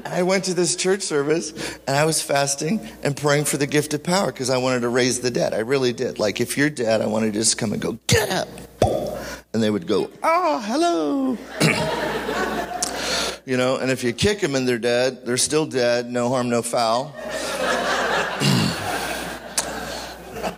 I, 0.05 0.19
I 0.19 0.23
went 0.23 0.45
to 0.45 0.53
this 0.53 0.75
church 0.75 1.01
service 1.01 1.77
and 1.85 1.95
I 1.95 2.05
was 2.05 2.21
fasting 2.21 2.79
and 3.03 3.15
praying 3.15 3.45
for 3.45 3.57
the 3.57 3.67
gift 3.67 3.93
of 3.93 4.03
power 4.03 4.31
because 4.31 4.49
I 4.49 4.57
wanted 4.57 4.79
to 4.81 4.89
raise 4.89 5.19
the 5.19 5.29
dead. 5.29 5.53
I 5.53 5.59
really 5.59 5.93
did. 5.93 6.19
Like, 6.19 6.39
if 6.39 6.57
you're 6.57 6.69
dead, 6.69 7.01
I 7.01 7.05
wanted 7.05 7.33
to 7.33 7.39
just 7.39 7.57
come 7.57 7.73
and 7.73 7.81
go, 7.81 7.99
get 8.07 8.29
up. 8.29 8.47
And 9.53 9.61
they 9.61 9.69
would 9.69 9.87
go, 9.87 10.09
oh, 10.23 10.61
hello. 10.65 11.37
you 13.45 13.57
know, 13.57 13.77
and 13.77 13.91
if 13.91 14.03
you 14.03 14.13
kick 14.13 14.39
them 14.39 14.55
and 14.55 14.67
they're 14.67 14.79
dead, 14.79 15.25
they're 15.25 15.37
still 15.37 15.65
dead, 15.65 16.09
no 16.09 16.29
harm, 16.29 16.49
no 16.49 16.61
foul. 16.61 17.13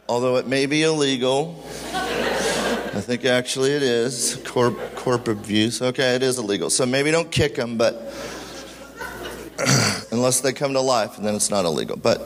Although 0.09 0.37
it 0.37 0.47
may 0.47 0.65
be 0.65 0.81
illegal. 0.81 1.63
I 1.93 3.01
think 3.01 3.23
actually 3.23 3.71
it 3.71 3.83
is 3.83 4.41
corp, 4.43 4.77
corporate 4.95 5.37
abuse. 5.37 5.81
Okay, 5.81 6.15
it 6.15 6.23
is 6.23 6.39
illegal. 6.39 6.69
So 6.71 6.85
maybe 6.85 7.11
don't 7.11 7.31
kick 7.31 7.55
them, 7.55 7.77
but 7.77 7.93
unless 10.11 10.41
they 10.41 10.51
come 10.51 10.73
to 10.73 10.81
life, 10.81 11.17
and 11.17 11.25
then 11.25 11.35
it's 11.35 11.51
not 11.51 11.63
illegal. 11.63 11.95
But 11.95 12.19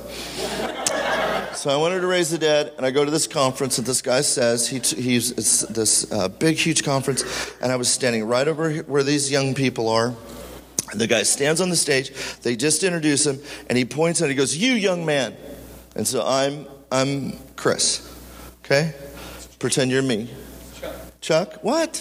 so 1.55 1.69
I 1.69 1.75
wanted 1.75 1.99
to 2.01 2.07
raise 2.07 2.31
the 2.31 2.37
dead, 2.37 2.73
and 2.77 2.85
I 2.85 2.91
go 2.91 3.03
to 3.03 3.11
this 3.11 3.27
conference, 3.27 3.77
and 3.77 3.85
this 3.85 4.01
guy 4.01 4.21
says 4.21 4.67
he, 4.67 4.79
he's 4.79 5.31
it's 5.31 5.61
this 5.61 6.09
uh, 6.11 6.29
big, 6.29 6.55
huge 6.55 6.83
conference, 6.83 7.51
and 7.61 7.71
I 7.71 7.75
was 7.75 7.89
standing 7.89 8.25
right 8.25 8.47
over 8.47 8.73
where 8.83 9.03
these 9.03 9.29
young 9.29 9.53
people 9.53 9.89
are. 9.89 10.15
And 10.91 11.01
the 11.01 11.07
guy 11.07 11.23
stands 11.23 11.59
on 11.59 11.69
the 11.69 11.75
stage. 11.75 12.13
They 12.41 12.55
just 12.55 12.83
introduce 12.83 13.25
him, 13.25 13.39
and 13.67 13.77
he 13.77 13.83
points 13.83 14.21
and 14.21 14.29
he 14.29 14.35
goes, 14.35 14.55
"You 14.55 14.73
young 14.73 15.05
man." 15.05 15.35
And 15.95 16.07
so 16.07 16.25
I'm 16.25 16.65
I'm 16.93 17.33
Chris. 17.55 18.07
Okay? 18.63 18.93
Pretend 19.57 19.89
you're 19.89 20.03
me. 20.03 20.29
Chuck. 20.79 20.95
Chuck? 21.21 21.53
What? 21.63 21.99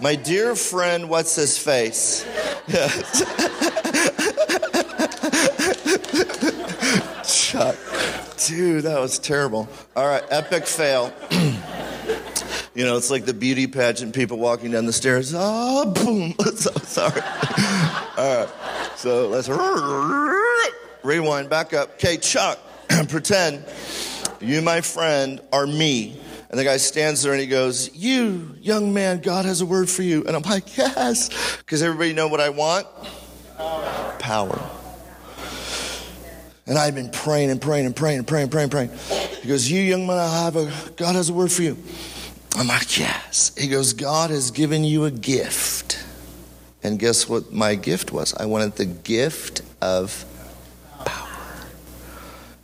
My 0.00 0.14
dear 0.14 0.56
friend, 0.56 1.10
what's 1.10 1.36
his 1.36 1.58
face? 1.58 2.24
Yes. 2.66 3.20
Chuck. 7.50 7.76
Dude, 8.46 8.84
that 8.84 8.98
was 8.98 9.18
terrible. 9.18 9.68
All 9.94 10.06
right, 10.06 10.24
epic 10.30 10.66
fail. 10.66 11.12
You 12.74 12.86
know, 12.86 12.96
it's 12.96 13.10
like 13.10 13.26
the 13.26 13.34
beauty 13.34 13.66
pageant 13.66 14.14
people 14.14 14.38
walking 14.38 14.70
down 14.70 14.86
the 14.86 14.92
stairs. 14.94 15.34
Ah, 15.34 15.82
oh, 15.84 15.90
boom. 15.90 16.34
so, 16.56 16.70
sorry. 16.84 17.20
All 18.16 18.38
right. 18.38 18.48
So 18.96 19.28
let's 19.28 19.48
rewind 21.02 21.50
back 21.50 21.74
up. 21.74 21.94
Okay, 21.94 22.16
Chuck, 22.16 22.58
pretend 23.08 23.64
you, 24.40 24.62
my 24.62 24.80
friend, 24.80 25.40
are 25.52 25.66
me. 25.66 26.18
And 26.48 26.58
the 26.58 26.64
guy 26.64 26.76
stands 26.76 27.22
there 27.22 27.32
and 27.32 27.40
he 27.40 27.46
goes, 27.46 27.94
You, 27.94 28.54
young 28.60 28.92
man, 28.92 29.20
God 29.20 29.44
has 29.44 29.60
a 29.60 29.66
word 29.66 29.88
for 29.88 30.02
you. 30.02 30.24
And 30.26 30.36
I'm 30.36 30.42
like, 30.42 30.76
Yes. 30.76 31.30
Because 31.58 31.82
everybody 31.82 32.12
know 32.12 32.28
what 32.28 32.40
I 32.40 32.50
want? 32.50 32.86
Power. 33.56 34.16
Power. 34.18 34.70
And 36.66 36.78
I've 36.78 36.94
been 36.94 37.10
praying 37.10 37.50
and 37.50 37.60
praying 37.60 37.86
and 37.86 37.96
praying 37.96 38.18
and 38.18 38.26
praying 38.26 38.44
and 38.44 38.52
praying 38.52 38.72
and 38.72 38.72
praying. 38.72 38.90
He 39.42 39.48
goes, 39.48 39.70
You, 39.70 39.80
young 39.80 40.06
man, 40.06 40.18
I 40.18 40.44
have 40.44 40.56
a, 40.56 40.70
God 40.96 41.14
has 41.14 41.28
a 41.28 41.32
word 41.32 41.50
for 41.50 41.62
you. 41.62 41.76
I'm 42.54 42.68
like, 42.68 42.98
yes. 42.98 43.52
He 43.56 43.68
goes, 43.68 43.92
God 43.94 44.30
has 44.30 44.50
given 44.50 44.84
you 44.84 45.04
a 45.04 45.10
gift. 45.10 46.04
And 46.82 46.98
guess 46.98 47.28
what 47.28 47.52
my 47.52 47.74
gift 47.76 48.12
was? 48.12 48.34
I 48.34 48.44
wanted 48.46 48.76
the 48.76 48.84
gift 48.84 49.62
of 49.80 50.24
power. 51.04 51.28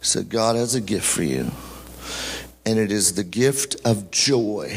So 0.00 0.22
God 0.22 0.56
has 0.56 0.74
a 0.74 0.80
gift 0.80 1.06
for 1.06 1.22
you, 1.22 1.50
and 2.66 2.78
it 2.78 2.92
is 2.92 3.14
the 3.14 3.24
gift 3.24 3.76
of 3.84 4.10
joy. 4.10 4.76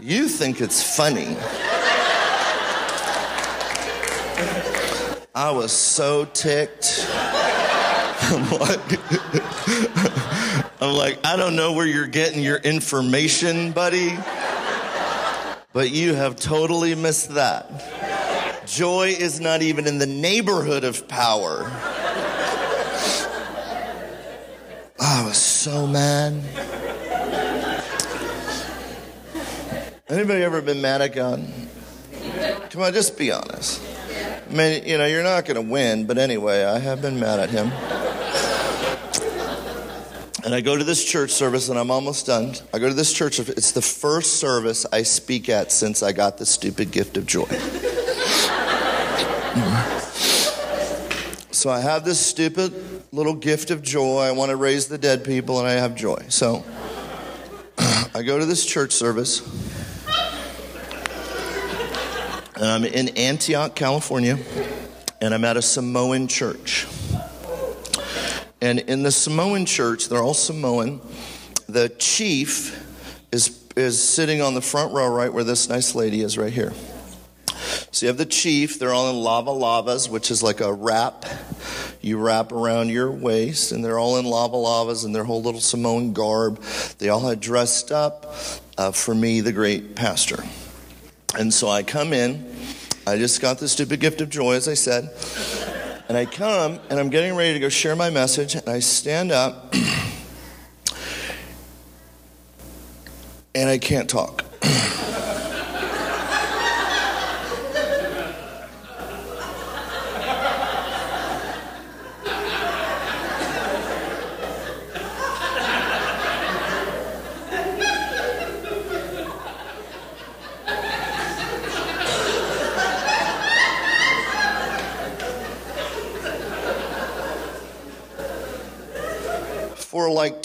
you 0.00 0.28
think 0.28 0.60
it's 0.60 0.96
funny. 0.96 1.36
I 5.36 5.50
was 5.50 5.72
so 5.72 6.26
ticked. 6.26 7.04
I'm 7.10 8.50
like, 8.52 9.00
I'm 10.80 10.94
like, 10.94 11.18
I 11.26 11.34
don't 11.36 11.56
know 11.56 11.72
where 11.72 11.86
you're 11.86 12.06
getting 12.06 12.40
your 12.40 12.58
information, 12.58 13.72
buddy, 13.72 14.16
but 15.72 15.90
you 15.90 16.14
have 16.14 16.36
totally 16.36 16.94
missed 16.94 17.30
that. 17.30 18.64
Joy 18.68 19.08
is 19.08 19.40
not 19.40 19.60
even 19.60 19.88
in 19.88 19.98
the 19.98 20.06
neighborhood 20.06 20.84
of 20.84 21.08
power. 21.08 21.64
I 25.00 25.24
was 25.26 25.36
so 25.36 25.88
mad. 25.88 26.34
Anybody 30.08 30.44
ever 30.44 30.62
been 30.62 30.80
mad 30.80 31.02
at 31.02 31.12
God? 31.12 31.44
Come 32.70 32.82
on, 32.82 32.92
just 32.92 33.18
be 33.18 33.32
honest. 33.32 33.82
I 34.54 34.56
mean, 34.56 34.86
you 34.86 34.98
know, 34.98 35.06
you're 35.06 35.24
not 35.24 35.46
going 35.46 35.56
to 35.56 35.68
win, 35.68 36.06
but 36.06 36.16
anyway, 36.16 36.62
I 36.62 36.78
have 36.78 37.02
been 37.02 37.18
mad 37.18 37.40
at 37.40 37.50
him. 37.50 37.72
And 40.44 40.54
I 40.54 40.60
go 40.60 40.76
to 40.76 40.84
this 40.84 41.04
church 41.04 41.32
service, 41.32 41.68
and 41.70 41.76
I'm 41.76 41.90
almost 41.90 42.26
done. 42.26 42.54
I 42.72 42.78
go 42.78 42.86
to 42.86 42.94
this 42.94 43.12
church. 43.12 43.40
It's 43.40 43.72
the 43.72 43.82
first 43.82 44.36
service 44.36 44.86
I 44.92 45.02
speak 45.02 45.48
at 45.48 45.72
since 45.72 46.04
I 46.04 46.12
got 46.12 46.38
the 46.38 46.46
stupid 46.46 46.92
gift 46.92 47.16
of 47.16 47.26
joy. 47.26 47.46
so 51.50 51.68
I 51.68 51.80
have 51.80 52.04
this 52.04 52.20
stupid 52.24 53.02
little 53.10 53.34
gift 53.34 53.72
of 53.72 53.82
joy. 53.82 54.20
I 54.20 54.30
want 54.30 54.50
to 54.50 54.56
raise 54.56 54.86
the 54.86 54.98
dead 54.98 55.24
people, 55.24 55.58
and 55.58 55.66
I 55.66 55.72
have 55.72 55.96
joy. 55.96 56.26
So 56.28 56.64
I 57.78 58.22
go 58.24 58.38
to 58.38 58.46
this 58.46 58.64
church 58.64 58.92
service. 58.92 59.40
I'm 62.56 62.84
in 62.84 63.08
Antioch, 63.10 63.74
California, 63.74 64.38
and 65.20 65.34
I'm 65.34 65.44
at 65.44 65.56
a 65.56 65.62
Samoan 65.62 66.28
church. 66.28 66.86
And 68.60 68.78
in 68.78 69.02
the 69.02 69.10
Samoan 69.10 69.66
church, 69.66 70.08
they're 70.08 70.22
all 70.22 70.34
Samoan. 70.34 71.00
The 71.68 71.88
chief 71.88 72.80
is, 73.32 73.60
is 73.76 74.02
sitting 74.02 74.40
on 74.40 74.54
the 74.54 74.60
front 74.60 74.92
row, 74.92 75.08
right 75.08 75.32
where 75.32 75.44
this 75.44 75.68
nice 75.68 75.94
lady 75.94 76.20
is, 76.20 76.38
right 76.38 76.52
here. 76.52 76.72
So 77.90 78.06
you 78.06 78.08
have 78.08 78.18
the 78.18 78.26
chief, 78.26 78.78
they're 78.78 78.92
all 78.92 79.10
in 79.10 79.16
lava 79.16 79.50
lavas, 79.50 80.08
which 80.08 80.30
is 80.30 80.42
like 80.42 80.60
a 80.60 80.72
wrap 80.72 81.24
you 82.04 82.18
wrap 82.18 82.52
around 82.52 82.90
your 82.90 83.10
waist, 83.10 83.72
and 83.72 83.84
they're 83.84 83.98
all 83.98 84.18
in 84.18 84.26
lava 84.26 84.56
lavas 84.56 85.04
and 85.04 85.14
their 85.14 85.24
whole 85.24 85.42
little 85.42 85.60
Samoan 85.60 86.12
garb. 86.12 86.60
They 86.98 87.08
all 87.08 87.20
had 87.26 87.40
dressed 87.40 87.90
up 87.90 88.34
uh, 88.76 88.92
for 88.92 89.14
me, 89.14 89.40
the 89.40 89.52
great 89.52 89.96
pastor. 89.96 90.44
And 91.38 91.52
so 91.52 91.68
I 91.68 91.82
come 91.82 92.12
in. 92.12 92.48
I 93.06 93.18
just 93.18 93.40
got 93.40 93.58
the 93.58 93.68
stupid 93.68 94.00
gift 94.00 94.20
of 94.20 94.30
joy, 94.30 94.54
as 94.54 94.68
I 94.68 94.74
said. 94.74 95.10
And 96.08 96.16
I 96.16 96.26
come 96.26 96.78
and 96.90 97.00
I'm 97.00 97.10
getting 97.10 97.34
ready 97.34 97.54
to 97.54 97.60
go 97.60 97.68
share 97.68 97.96
my 97.96 98.10
message. 98.10 98.54
And 98.54 98.68
I 98.68 98.78
stand 98.78 99.32
up 99.32 99.74
and 103.54 103.68
I 103.68 103.78
can't 103.78 104.08
talk. 104.08 104.44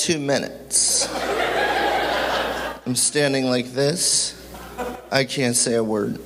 two 0.10 0.17
minutes. 0.17 1.08
I'm 2.84 2.95
standing 2.95 3.45
like 3.45 3.74
this. 3.74 4.43
I 5.12 5.24
can't 5.24 5.56
say 5.56 5.76
a 5.76 5.84
word. 5.84 6.19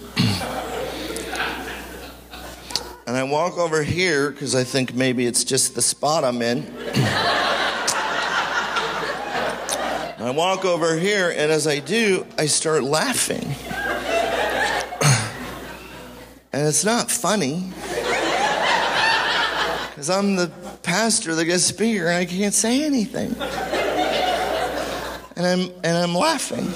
and 3.05 3.17
I 3.17 3.23
walk 3.23 3.57
over 3.57 3.83
here 3.83 4.31
because 4.31 4.55
I 4.55 4.63
think 4.63 4.93
maybe 4.93 5.25
it's 5.25 5.43
just 5.43 5.75
the 5.75 5.81
spot 5.81 6.23
I'm 6.23 6.41
in. 6.41 6.65
I 10.17 10.33
walk 10.33 10.63
over 10.63 10.97
here, 10.97 11.31
and 11.31 11.51
as 11.51 11.67
I 11.67 11.79
do, 11.79 12.25
I 12.37 12.45
start 12.45 12.83
laughing. 12.83 13.43
and 16.53 16.65
it's 16.65 16.85
not 16.85 17.11
funny. 17.11 17.73
Because 19.89 20.09
I'm 20.09 20.35
the 20.35 20.51
pastor, 20.81 21.33
the 21.33 21.45
guest 21.45 21.67
speaker, 21.67 22.07
and 22.07 22.17
I 22.17 22.25
can't 22.25 22.53
say 22.53 22.83
anything. 22.83 23.35
And 25.43 25.61
I'm, 25.61 25.71
and 25.83 25.97
I'm 25.97 26.15
laughing. 26.15 26.69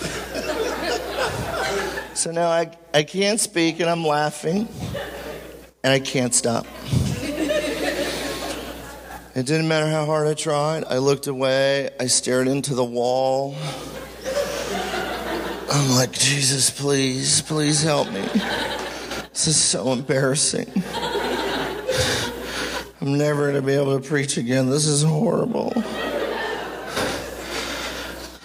So 2.13 2.31
now 2.31 2.49
I, 2.49 2.69
I 2.93 3.03
can't 3.03 3.39
speak, 3.39 3.79
and 3.79 3.89
I'm 3.89 4.05
laughing, 4.05 4.67
and 5.85 5.93
I 5.93 5.99
can't 5.99 6.35
stop. 6.35 6.67
It 9.35 9.45
didn't 9.45 9.69
matter 9.69 9.87
how 9.87 10.05
hard 10.05 10.27
I 10.27 10.33
tried. 10.33 10.83
I 10.83 10.97
looked 10.97 11.27
away. 11.27 11.91
I 11.97 12.07
stared 12.07 12.49
into 12.49 12.75
the 12.75 12.83
wall. 12.83 13.55
I'm 15.71 15.91
like, 15.91 16.11
Jesus, 16.11 16.69
please, 16.69 17.41
please 17.43 17.81
help 17.81 18.11
me. 18.11 18.27
This 19.31 19.47
is 19.47 19.55
so 19.55 19.93
embarrassing. 19.93 20.69
I'm 22.99 23.17
never 23.17 23.43
going 23.43 23.55
to 23.55 23.61
be 23.61 23.75
able 23.75 23.97
to 23.97 24.05
preach 24.05 24.35
again. 24.35 24.69
This 24.69 24.87
is 24.87 25.03
horrible. 25.03 25.71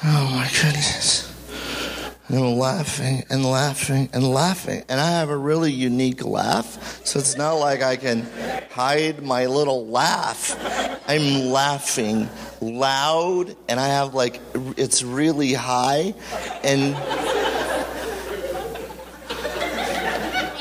Oh 0.05 0.29
my 0.33 0.51
goodness. 0.61 1.33
And 2.33 2.57
laughing 2.57 3.25
and 3.29 3.45
laughing 3.45 4.09
and 4.15 4.27
laughing. 4.27 4.83
And 4.89 4.99
I 4.99 5.11
have 5.11 5.29
a 5.29 5.37
really 5.37 5.71
unique 5.71 6.25
laugh. 6.25 7.05
So 7.05 7.19
it's 7.19 7.37
not 7.37 7.57
like 7.57 7.83
I 7.83 7.97
can 7.97 8.27
hide 8.71 9.23
my 9.23 9.45
little 9.45 9.87
laugh. 9.87 10.57
I'm 11.07 11.51
laughing 11.51 12.31
loud 12.63 13.55
and 13.69 13.79
I 13.79 13.89
have 13.89 14.15
like, 14.15 14.41
it's 14.79 15.03
really 15.03 15.53
high. 15.53 16.15
And, 16.65 16.97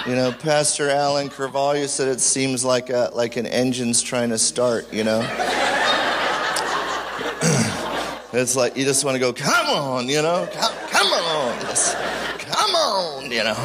you 0.06 0.16
know, 0.16 0.34
Pastor 0.40 0.90
Alan 0.90 1.30
Carvalho 1.30 1.86
said 1.88 2.10
it 2.10 2.20
seems 2.20 2.66
like, 2.66 2.90
a, 2.90 3.12
like 3.14 3.38
an 3.38 3.46
engine's 3.46 4.02
trying 4.02 4.32
to 4.32 4.38
start, 4.38 4.92
you 4.92 5.06
know? 5.06 5.22
it's 8.34 8.58
like 8.58 8.76
you 8.76 8.84
just 8.84 9.06
want 9.06 9.16
to 9.16 9.20
go, 9.20 9.32
come 9.32 9.68
on, 9.68 10.10
you 10.10 10.22
know? 10.22 10.50
Come, 10.52 10.81
come 11.90 12.52
on. 12.52 12.52
Come 12.62 12.76
on, 12.76 13.32
you 13.32 13.44
know? 13.44 13.56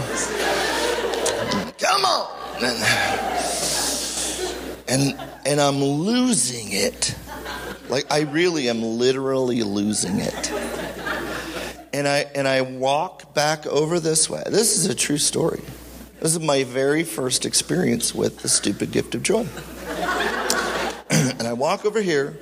Come 1.78 2.04
on. 2.04 2.36
And, 4.88 5.20
and 5.44 5.60
I'm 5.60 5.82
losing 5.82 6.72
it. 6.72 7.14
Like 7.88 8.10
I 8.10 8.22
really 8.22 8.68
am 8.68 8.82
literally 8.82 9.62
losing 9.62 10.20
it. 10.20 10.52
And 11.92 12.06
I 12.06 12.26
and 12.34 12.46
I 12.46 12.60
walk 12.60 13.32
back 13.32 13.66
over 13.66 14.00
this 14.00 14.28
way. 14.28 14.42
This 14.46 14.76
is 14.76 14.86
a 14.86 14.94
true 14.94 15.18
story. 15.18 15.62
This 16.20 16.32
is 16.32 16.40
my 16.40 16.64
very 16.64 17.04
first 17.04 17.46
experience 17.46 18.14
with 18.14 18.40
the 18.40 18.48
stupid 18.48 18.90
gift 18.90 19.14
of 19.14 19.22
joy. 19.22 19.46
and 21.10 21.42
I 21.42 21.52
walk 21.52 21.84
over 21.84 22.02
here, 22.02 22.36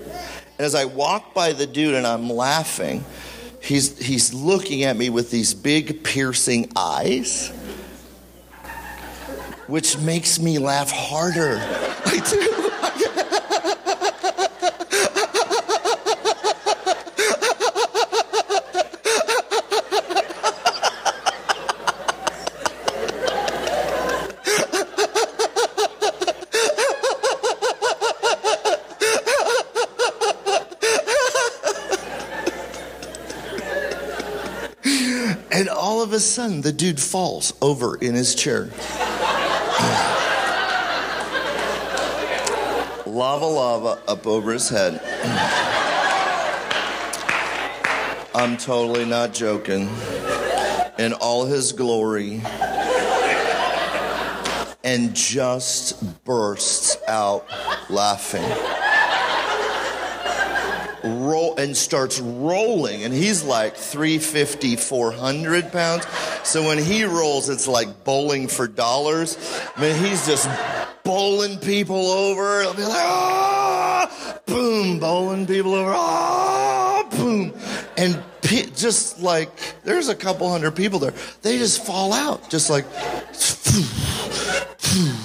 and 0.59 0.65
as 0.65 0.75
I 0.75 0.87
walk 0.87 1.35
by 1.35 1.53
the 1.53 1.67
dude 1.67 1.95
and 1.95 2.07
I'm 2.07 2.31
laughing, 2.31 3.05
he's 3.65 3.99
he's 3.99 4.35
looking 4.35 4.85
at 4.85 4.97
me 4.97 5.11
with 5.11 5.31
these 5.31 5.55
big 5.55 6.05
piercing 6.05 6.71
eyes 6.77 7.53
which 9.67 9.99
makes 9.99 10.39
me 10.39 10.59
laugh 10.59 10.91
harder. 10.91 11.57
I 12.07 12.21
do. 12.31 12.65
And 35.55 35.69
all 35.69 36.03
of 36.03 36.04
a 36.15 36.21
sudden, 36.21 36.61
the 36.61 36.73
dude 36.73 37.01
falls 37.01 37.53
over 37.61 37.97
in 37.97 38.15
his 38.15 38.35
chair. 38.35 38.71
lava 43.07 43.47
lava 43.47 44.01
up 44.09 44.27
over 44.27 44.53
his 44.53 44.69
head. 44.69 45.01
I'm 48.35 48.57
totally 48.57 49.05
not 49.05 49.33
joking. 49.35 49.89
In 50.99 51.13
all 51.15 51.47
his 51.47 51.73
glory. 51.73 52.43
And 54.83 55.15
just 55.15 56.25
bursts 56.25 56.97
out 57.09 57.47
laughing. 57.89 58.45
Roll 61.05 61.44
and 61.59 61.77
starts 61.77 62.21
rolling, 62.21 63.05
and 63.05 63.13
he's 63.13 63.43
like 63.45 63.77
350, 63.77 64.77
400 64.77 65.73
pounds. 65.73 66.07
So 66.43 66.67
when 66.67 66.79
he 66.79 67.05
rolls, 67.05 67.49
it's 67.49 67.69
like 67.69 68.05
bowling 68.05 68.49
for 68.49 68.67
dollars. 68.67 69.37
I 69.77 69.81
mean, 69.81 69.97
he's 70.03 70.27
just 70.27 70.49
bowling 71.05 71.59
people 71.59 72.07
over. 72.11 72.61
It'll 72.61 72.75
be 72.75 72.83
like, 72.83 72.93
ah, 72.93 74.41
boom, 74.47 74.99
bowling 74.99 75.47
people 75.47 75.75
over, 75.75 75.93
ah, 75.95 77.09
boom. 77.11 77.53
And 77.97 78.23
just 78.43 79.21
like, 79.21 79.51
there's 79.85 80.09
a 80.09 80.15
couple 80.15 80.51
hundred 80.51 80.77
people 80.77 80.99
there. 80.99 81.15
They 81.43 81.59
just 81.59 81.85
fall 81.85 82.13
out, 82.13 82.51
just 82.51 82.71
like, 82.71 82.85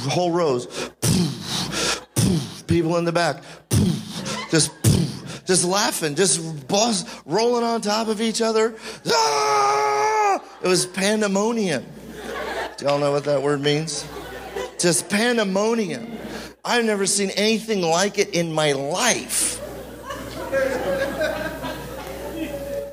whole 0.10 0.32
rows. 0.32 0.68
People 2.68 2.98
in 2.98 3.06
the 3.06 3.12
back, 3.12 3.44
just, 4.52 4.72
just 5.50 5.66
laughing, 5.66 6.14
just 6.14 6.68
boss, 6.68 7.04
rolling 7.26 7.64
on 7.64 7.82
top 7.82 8.08
of 8.08 8.22
each 8.22 8.40
other. 8.40 8.76
Ah! 9.08 10.40
It 10.62 10.68
was 10.68 10.86
pandemonium. 10.86 11.84
Do 12.78 12.86
y'all 12.86 13.00
know 13.00 13.12
what 13.12 13.24
that 13.24 13.42
word 13.42 13.60
means? 13.60 14.08
just 14.78 15.10
pandemonium. 15.10 16.20
I've 16.64 16.86
never 16.86 17.08
seen 17.08 17.32
anything 17.32 17.82
like 17.82 18.20
it 18.20 18.36
in 18.36 18.54
my 18.54 18.74
life. 18.74 19.60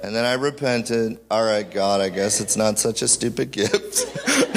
And 0.03 0.17
then 0.17 0.25
I 0.25 0.33
repented. 0.33 1.19
All 1.31 1.45
right, 1.45 1.71
God, 1.71 2.01
I 2.01 2.09
guess 2.09 2.41
it's 2.41 2.57
not 2.57 2.79
such 2.79 3.03
a 3.03 3.09
stupid 3.09 3.51
gift. 3.51 4.07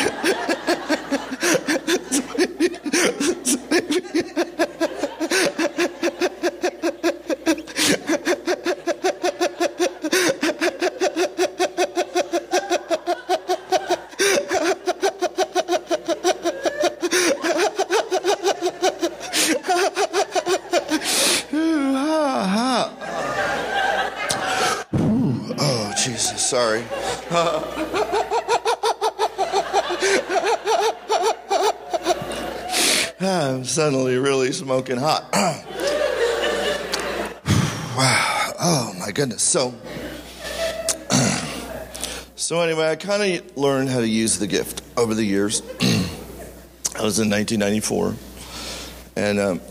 oh, 25.59 25.93
Jesus, 25.97 26.38
sorry. 26.49 26.83
I'm 33.21 33.63
suddenly 33.63 34.17
really 34.17 34.51
smoking 34.51 34.97
hot. 34.97 35.29
wow. 37.95 38.51
Oh, 38.59 38.95
my 38.97 39.11
goodness. 39.11 39.43
So, 39.43 39.75
so 42.35 42.61
anyway, 42.61 42.89
I 42.89 42.95
kind 42.95 43.21
of 43.21 43.55
learned 43.55 43.89
how 43.89 43.99
to 43.99 44.09
use 44.09 44.39
the 44.39 44.47
gift 44.47 44.81
over 44.97 45.13
the 45.13 45.23
years. 45.23 45.61
I 46.97 47.03
was 47.03 47.19
in 47.19 47.29
1994, 47.29 48.15
and 49.15 49.39
um, 49.39 49.61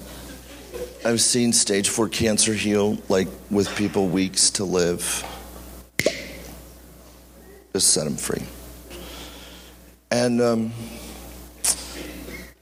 I've 1.04 1.20
seen 1.20 1.52
stage 1.52 1.88
four 1.88 2.08
cancer 2.08 2.54
heal, 2.54 2.98
like 3.08 3.26
with 3.50 3.68
people 3.74 4.06
weeks 4.06 4.50
to 4.50 4.64
live. 4.64 5.24
Just 7.78 7.94
set 7.94 8.04
them 8.04 8.16
free. 8.16 8.42
And 10.10 10.40
um, 10.40 10.72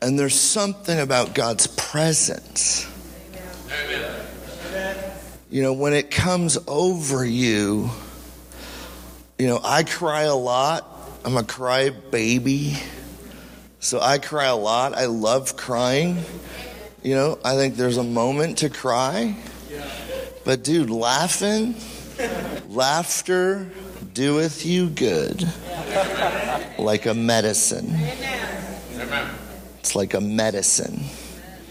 and 0.03 0.19
there's 0.19 0.39
something 0.39 1.01
about 1.01 1.35
God's 1.35 1.67
presence 1.69 2.87
you 5.49 5.63
know, 5.63 5.73
when 5.73 5.95
it 5.95 6.11
comes 6.11 6.59
over 6.67 7.25
you, 7.25 7.89
you 9.39 9.47
know, 9.47 9.59
I 9.65 9.85
cry 9.85 10.25
a 10.25 10.35
lot. 10.35 10.87
I'm 11.25 11.39
a 11.39 11.45
cry 11.45 11.89
baby. 11.89 12.77
So 13.81 13.99
I 14.01 14.19
cry 14.19 14.45
a 14.47 14.57
lot. 14.57 14.95
I 14.95 15.07
love 15.07 15.57
crying. 15.57 16.19
You 17.03 17.15
know, 17.15 17.39
I 17.43 17.55
think 17.55 17.77
there's 17.77 17.97
a 17.97 18.05
moment 18.05 18.59
to 18.59 18.69
cry. 18.69 19.35
But 20.45 20.63
dude, 20.63 20.91
laughing, 20.91 21.75
laughter 22.69 23.71
doeth 24.17 24.65
you 24.65 24.89
good 24.89 25.47
like 26.79 27.05
a 27.05 27.13
medicine. 27.13 27.95
It's 29.79 29.95
like 29.95 30.15
a 30.15 30.23
medicine. 30.23 31.05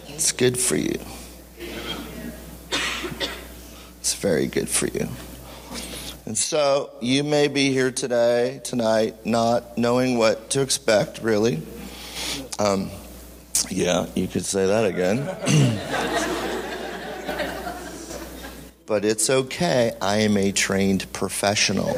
It's 0.09 0.31
good 0.31 0.55
for 0.55 0.75
you. 0.75 0.99
It's 3.99 4.13
very 4.13 4.45
good 4.45 4.69
for 4.69 4.85
you. 4.85 5.07
And 6.27 6.37
so 6.37 6.91
you 7.01 7.23
may 7.23 7.47
be 7.47 7.71
here 7.71 7.89
today, 7.89 8.61
tonight, 8.63 9.25
not 9.25 9.75
knowing 9.75 10.19
what 10.19 10.51
to 10.51 10.61
expect, 10.61 11.23
really. 11.23 11.63
Um, 12.59 12.91
yeah, 13.71 14.05
you 14.13 14.27
could 14.27 14.45
say 14.45 14.67
that 14.67 14.85
again. 14.85 15.25
but 18.85 19.03
it's 19.03 19.31
okay. 19.31 19.93
I 19.99 20.17
am 20.17 20.37
a 20.37 20.51
trained 20.51 21.11
professional. 21.11 21.97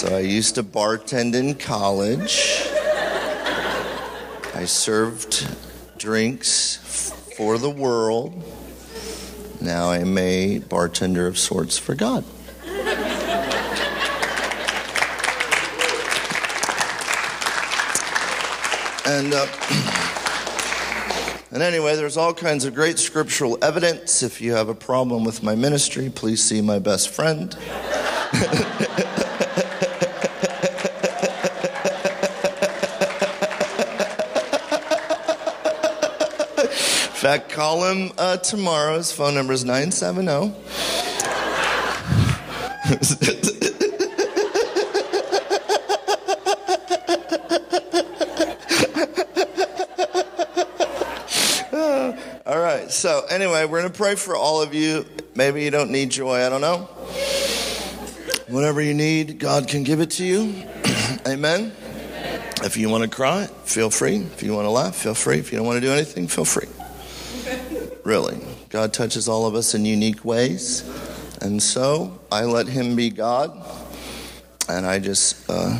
So 0.00 0.16
I 0.16 0.20
used 0.20 0.54
to 0.54 0.62
bartend 0.62 1.34
in 1.34 1.54
college. 1.56 2.62
I 4.54 4.64
served 4.64 5.46
drinks 5.98 7.12
for 7.36 7.58
the 7.58 7.68
world. 7.68 8.42
Now 9.60 9.90
I'm 9.90 10.16
a 10.16 10.60
bartender 10.60 11.26
of 11.26 11.36
sorts 11.36 11.76
for 11.76 11.94
God. 11.94 12.24
And, 19.04 19.34
uh, 19.34 19.46
and 21.52 21.62
anyway, 21.62 21.96
there's 21.96 22.16
all 22.16 22.32
kinds 22.32 22.64
of 22.64 22.74
great 22.74 22.98
scriptural 22.98 23.62
evidence. 23.62 24.22
If 24.22 24.40
you 24.40 24.54
have 24.54 24.70
a 24.70 24.74
problem 24.74 25.24
with 25.24 25.42
my 25.42 25.54
ministry, 25.54 26.08
please 26.08 26.42
see 26.42 26.62
my 26.62 26.78
best 26.78 27.10
friend. 27.10 27.54
fact, 37.20 37.50
call 37.50 37.84
him 37.84 38.10
uh, 38.16 38.38
tomorrow. 38.38 38.96
His 38.96 39.12
phone 39.12 39.34
number 39.34 39.52
is 39.52 39.62
970. 39.62 40.30
all 52.46 52.58
right, 52.58 52.90
so 52.90 53.26
anyway, 53.28 53.66
we're 53.66 53.80
going 53.80 53.92
to 53.92 53.98
pray 53.98 54.14
for 54.14 54.34
all 54.34 54.62
of 54.62 54.72
you. 54.72 55.04
Maybe 55.34 55.62
you 55.62 55.70
don't 55.70 55.90
need 55.90 56.10
joy, 56.10 56.46
I 56.46 56.48
don't 56.48 56.62
know. 56.62 56.88
Whatever 58.48 58.80
you 58.80 58.94
need, 58.94 59.38
God 59.38 59.68
can 59.68 59.84
give 59.84 60.00
it 60.00 60.12
to 60.12 60.24
you. 60.24 60.64
Amen. 61.28 61.72
If 62.62 62.78
you 62.78 62.88
want 62.88 63.04
to 63.04 63.10
cry, 63.10 63.46
feel 63.64 63.90
free. 63.90 64.16
If 64.16 64.42
you 64.42 64.54
want 64.54 64.64
to 64.64 64.70
laugh, 64.70 64.96
feel 64.96 65.12
free. 65.12 65.36
If 65.36 65.52
you 65.52 65.58
don't 65.58 65.66
want 65.66 65.76
to 65.76 65.86
do 65.86 65.92
anything, 65.92 66.26
feel 66.26 66.46
free. 66.46 66.79
Really. 68.10 68.40
God 68.70 68.92
touches 68.92 69.28
all 69.28 69.46
of 69.46 69.54
us 69.54 69.72
in 69.72 69.84
unique 69.84 70.24
ways. 70.24 70.82
And 71.40 71.62
so 71.62 72.18
I 72.32 72.42
let 72.42 72.66
Him 72.66 72.96
be 72.96 73.08
God, 73.08 73.56
and 74.68 74.84
I 74.84 74.98
just 74.98 75.48
uh, 75.48 75.78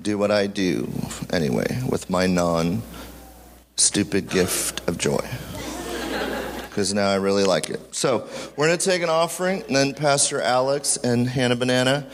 do 0.00 0.16
what 0.16 0.30
I 0.30 0.46
do 0.46 0.90
anyway 1.30 1.82
with 1.86 2.08
my 2.08 2.26
non 2.26 2.80
stupid 3.76 4.30
gift 4.30 4.88
of 4.88 4.96
joy. 4.96 5.20
Because 6.70 6.94
now 6.94 7.10
I 7.10 7.16
really 7.16 7.44
like 7.44 7.68
it. 7.68 7.94
So 7.94 8.26
we're 8.56 8.68
going 8.68 8.78
to 8.78 8.82
take 8.82 9.02
an 9.02 9.10
offering, 9.10 9.64
and 9.64 9.76
then 9.76 9.92
Pastor 9.92 10.40
Alex 10.40 10.96
and 10.96 11.28
Hannah 11.28 11.56
Banana, 11.56 12.06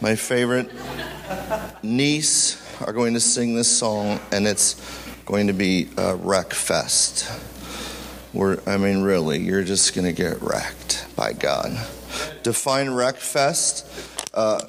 my 0.00 0.16
favorite 0.16 0.72
niece, 1.84 2.60
are 2.80 2.92
going 2.92 3.14
to 3.14 3.20
sing 3.20 3.54
this 3.54 3.70
song, 3.70 4.18
and 4.32 4.44
it's 4.44 4.74
going 5.24 5.46
to 5.46 5.52
be 5.52 5.88
a 5.96 6.16
wreck 6.16 6.52
fest. 6.52 7.30
We're, 8.34 8.58
I 8.66 8.76
mean, 8.76 9.02
really, 9.02 9.38
you're 9.38 9.64
just 9.64 9.94
going 9.94 10.04
to 10.06 10.12
get 10.12 10.42
wrecked 10.42 11.06
by 11.16 11.32
God. 11.32 11.72
Define 12.42 12.90
wreck 12.90 13.16
fest. 13.16 13.86
Uh, 14.34 14.66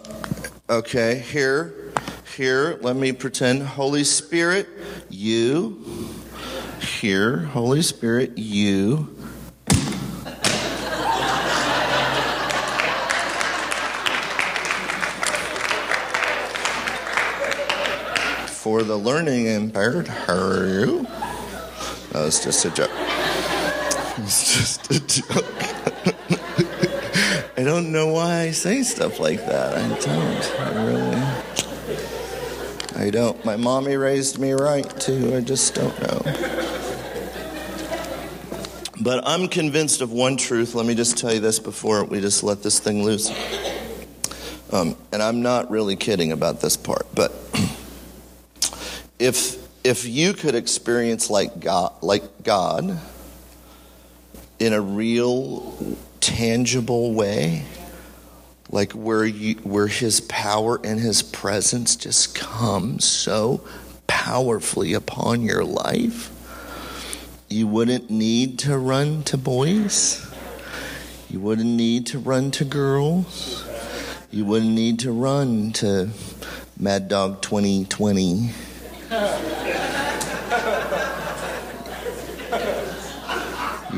okay, 0.70 1.20
here, 1.20 1.92
here, 2.38 2.80
let 2.82 2.96
me 2.96 3.12
pretend 3.12 3.64
Holy 3.64 4.06
Spirit, 4.06 4.68
you. 5.10 5.86
Here, 6.82 7.38
Holy 7.38 7.82
Spirit, 7.82 8.38
you. 8.38 9.16
For 18.48 18.84
the 18.84 18.96
learning 18.96 19.48
impaired, 19.48 20.08
you? 20.68 21.04
That 22.14 22.24
was 22.26 22.44
just 22.44 22.64
a 22.66 22.70
joke. 22.70 23.19
It's 24.22 24.58
just 24.58 24.92
a 24.92 25.00
joke. 25.00 25.46
I 27.58 27.64
don't 27.64 27.92
know 27.92 28.08
why 28.08 28.42
I 28.42 28.52
say 28.52 28.84
stuff 28.84 29.20
like 29.20 29.46
that. 29.46 29.78
I 29.78 29.88
don't. 30.00 30.60
I 30.60 30.86
really. 30.86 31.16
I 33.06 33.10
don't. 33.10 33.44
My 33.46 33.56
mommy 33.56 33.96
raised 33.96 34.40
me 34.40 34.52
right, 34.52 34.88
too. 35.00 35.36
I 35.36 35.42
just 35.42 35.74
don't 35.74 35.98
know. 36.02 36.22
But 39.02 39.26
I'm 39.26 39.48
convinced 39.48 40.02
of 40.02 40.12
one 40.12 40.36
truth. 40.36 40.76
Let 40.76 40.86
me 40.86 40.96
just 40.96 41.18
tell 41.18 41.34
you 41.34 41.40
this 41.40 41.60
before 41.60 42.04
we 42.04 42.20
just 42.20 42.44
let 42.44 42.62
this 42.62 42.80
thing 42.80 43.04
loose. 43.04 43.32
Um, 44.72 44.98
and 45.12 45.24
I'm 45.24 45.42
not 45.42 45.72
really 45.72 45.96
kidding 45.96 46.32
about 46.32 46.62
this 46.62 46.76
part, 46.76 47.08
but 47.16 47.32
if 49.20 49.58
if 49.84 50.06
you 50.06 50.34
could 50.34 50.56
experience 50.56 51.30
like 51.30 51.60
God, 51.60 51.94
like 52.02 52.44
God, 52.44 53.00
in 54.60 54.74
a 54.74 54.82
real, 54.82 55.96
tangible 56.20 57.14
way, 57.14 57.64
like 58.70 58.92
where 58.92 59.26
you, 59.26 59.56
where 59.56 59.88
His 59.88 60.22
power 60.22 60.80
and 60.84 61.00
His 61.00 61.24
presence 61.24 61.96
just 61.96 62.36
come 62.36 63.00
so 63.00 63.66
powerfully 64.08 64.94
upon 64.94 65.42
your 65.42 65.64
life, 65.64 66.32
you 67.50 67.66
wouldn't 67.68 68.10
need 68.10 68.60
to 68.60 68.78
run 68.78 69.24
to 69.24 69.38
boys. 69.38 70.26
You 71.30 71.40
wouldn't 71.40 71.70
need 71.70 72.08
to 72.08 72.20
run 72.20 72.52
to 72.52 72.66
girls. 72.66 73.66
You 74.32 74.46
wouldn't 74.46 74.72
need 74.72 75.00
to 75.00 75.12
run 75.12 75.72
to 75.74 76.10
Mad 76.78 77.08
Dog 77.08 77.42
2020. 77.42 78.52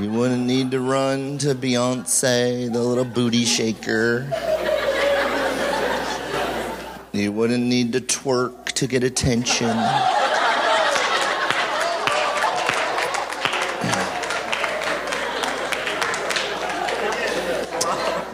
You 0.02 0.10
wouldn't 0.10 0.48
need 0.48 0.72
to 0.72 0.80
run 0.80 1.38
to 1.38 1.54
Beyonce, 1.54 2.74
the 2.74 2.80
little 2.80 3.06
booty 3.06 3.46
shaker. 3.46 4.26
You 7.12 7.32
wouldn't 7.32 7.64
need 7.64 7.94
to 7.94 8.02
twerk 8.02 8.72
to 8.72 8.88
get 8.88 9.04
attention. 9.04 9.68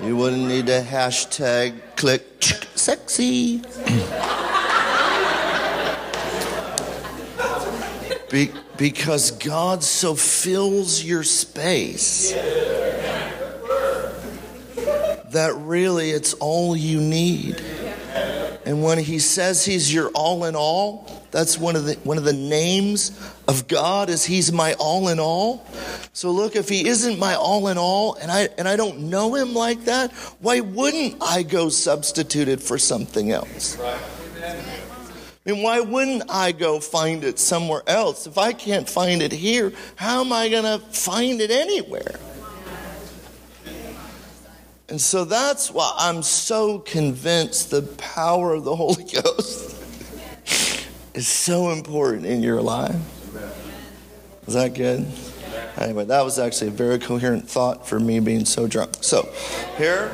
You 0.05 0.15
wouldn't 0.15 0.47
need 0.47 0.67
to 0.67 0.85
hashtag 0.87 1.81
click 1.97 2.41
sexy. 2.75 3.61
Be- 8.31 8.51
because 8.77 9.31
God 9.31 9.83
so 9.83 10.15
fills 10.15 11.03
your 11.03 11.23
space 11.23 12.31
that 15.31 15.53
really 15.55 16.11
it's 16.11 16.33
all 16.35 16.75
you 16.75 17.01
need. 17.01 17.61
And 18.65 18.83
when 18.83 18.97
he 18.97 19.19
says 19.19 19.63
he's 19.63 19.93
your 19.93 20.09
all 20.09 20.43
in 20.43 20.55
all, 20.55 21.07
that's 21.31 21.57
one 21.57 21.75
of 21.75 21.85
the 21.85 21.93
one 22.03 22.17
of 22.17 22.23
the 22.23 22.33
names 22.33 23.17
of 23.47 23.67
God 23.67 24.09
is 24.09 24.25
he's 24.25 24.51
my 24.51 24.73
all 24.73 25.07
in 25.07 25.19
all. 25.19 25.65
So 26.11 26.31
look, 26.31 26.55
if 26.55 26.67
he 26.67 26.87
isn't 26.87 27.19
my 27.19 27.35
all 27.35 27.67
in 27.69 27.77
all 27.77 28.15
and 28.15 28.31
I 28.31 28.49
and 28.57 28.67
I 28.67 28.75
don't 28.75 29.09
know 29.09 29.35
him 29.35 29.53
like 29.53 29.85
that, 29.85 30.11
why 30.39 30.59
wouldn't 30.59 31.15
I 31.21 31.43
go 31.43 31.69
substitute 31.69 32.47
it 32.47 32.61
for 32.61 32.77
something 32.77 33.31
else? 33.31 33.77
I 35.47 35.51
mean, 35.51 35.63
why 35.63 35.79
wouldn't 35.79 36.23
I 36.29 36.51
go 36.51 36.81
find 36.81 37.23
it 37.23 37.39
somewhere 37.39 37.81
else? 37.87 38.27
If 38.27 38.37
I 38.37 38.51
can't 38.51 38.89
find 38.89 39.21
it 39.21 39.31
here, 39.31 39.71
how 39.95 40.19
am 40.19 40.33
I 40.33 40.49
going 40.49 40.65
to 40.65 40.85
find 40.87 41.39
it 41.39 41.51
anywhere? 41.51 42.19
And 44.89 44.99
so 44.99 45.23
that's 45.23 45.71
why 45.71 45.93
I'm 45.97 46.21
so 46.21 46.79
convinced 46.79 47.71
the 47.71 47.81
power 47.81 48.55
of 48.55 48.65
the 48.65 48.75
Holy 48.75 49.03
Ghost 49.21 49.81
is 51.13 51.27
so 51.27 51.71
important 51.71 52.25
in 52.25 52.43
your 52.43 52.61
life. 52.61 52.95
Is 54.47 54.53
that 54.53 54.73
good? 54.73 55.05
Anyway, 55.77 56.03
that 56.05 56.23
was 56.23 56.39
actually 56.39 56.69
a 56.69 56.71
very 56.71 56.99
coherent 56.99 57.49
thought 57.49 57.87
for 57.87 57.99
me 58.01 58.19
being 58.19 58.43
so 58.43 58.67
drunk. 58.67 58.97
So, 59.01 59.29
here. 59.77 60.09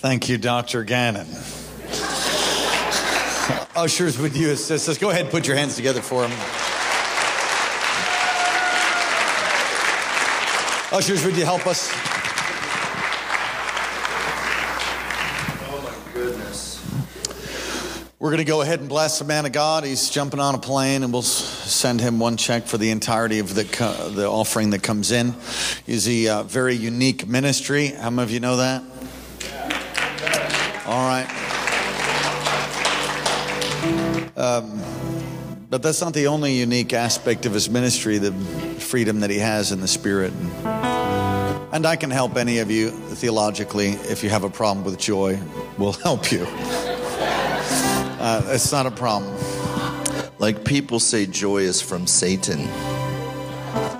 Thank 0.00 0.28
you, 0.28 0.36
Dr. 0.36 0.82
Gannon. 0.82 1.28
Ushers, 3.80 4.18
would 4.18 4.36
you 4.36 4.50
assist 4.50 4.90
us? 4.90 4.98
Go 4.98 5.08
ahead 5.08 5.22
and 5.22 5.30
put 5.30 5.46
your 5.46 5.56
hands 5.56 5.74
together 5.74 6.02
for 6.02 6.22
him. 6.22 6.30
Ushers, 10.92 11.24
would 11.24 11.34
you 11.34 11.46
help 11.46 11.66
us? 11.66 11.90
Oh 15.64 15.80
my 15.82 16.12
goodness. 16.12 16.86
We're 18.18 18.28
going 18.28 18.36
to 18.36 18.44
go 18.44 18.60
ahead 18.60 18.80
and 18.80 18.88
bless 18.90 19.18
the 19.18 19.24
man 19.24 19.46
of 19.46 19.52
God. 19.52 19.84
He's 19.84 20.10
jumping 20.10 20.40
on 20.40 20.54
a 20.54 20.58
plane, 20.58 21.02
and 21.02 21.10
we'll 21.10 21.22
send 21.22 22.02
him 22.02 22.18
one 22.18 22.36
check 22.36 22.66
for 22.66 22.76
the 22.76 22.90
entirety 22.90 23.38
of 23.38 23.54
the 23.54 23.64
co- 23.64 24.10
the 24.10 24.26
offering 24.28 24.70
that 24.70 24.82
comes 24.82 25.10
in. 25.10 25.34
He's 25.86 26.06
a 26.06 26.28
uh, 26.28 26.42
very 26.42 26.74
unique 26.74 27.26
ministry. 27.26 27.86
How 27.86 28.10
many 28.10 28.24
of 28.24 28.30
you 28.30 28.40
know 28.40 28.58
that? 28.58 28.82
Yeah. 29.40 30.82
All 30.84 31.08
right. 31.08 31.39
Um, 34.36 34.82
but 35.70 35.82
that's 35.82 36.00
not 36.00 36.14
the 36.14 36.26
only 36.26 36.54
unique 36.54 36.92
aspect 36.92 37.46
of 37.46 37.54
his 37.54 37.70
ministry, 37.70 38.18
the 38.18 38.32
freedom 38.80 39.20
that 39.20 39.30
he 39.30 39.38
has 39.38 39.70
in 39.70 39.80
the 39.80 39.88
Spirit. 39.88 40.32
And 41.72 41.86
I 41.86 41.94
can 41.94 42.10
help 42.10 42.36
any 42.36 42.58
of 42.58 42.70
you 42.70 42.90
theologically 42.90 43.90
if 43.90 44.24
you 44.24 44.30
have 44.30 44.42
a 44.42 44.50
problem 44.50 44.84
with 44.84 44.98
joy. 44.98 45.38
We'll 45.78 45.92
help 45.92 46.32
you. 46.32 46.46
Uh, 48.20 48.42
it's 48.48 48.70
not 48.70 48.84
a 48.84 48.90
problem. 48.90 49.34
Like 50.38 50.62
people 50.62 51.00
say, 51.00 51.24
joy 51.24 51.62
is 51.62 51.80
from 51.80 52.06
Satan. 52.06 52.66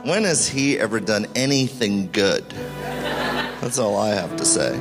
When 0.05 0.25
has 0.25 0.47
he 0.47 0.79
ever 0.79 1.01
done 1.01 1.27
anything 1.35 2.11
good? 2.13 2.45
That's 3.63 3.79
all 3.79 3.97
I 3.97 4.11
have 4.11 4.37
to 4.37 4.45
say. 4.45 4.75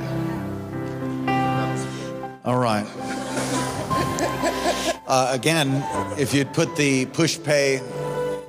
All 2.43 2.57
right. 2.57 2.85
Uh, 5.09 5.29
again, 5.31 5.83
if 6.19 6.35
you'd 6.35 6.53
put 6.53 6.75
the 6.75 7.07
Pushpay 7.07 7.81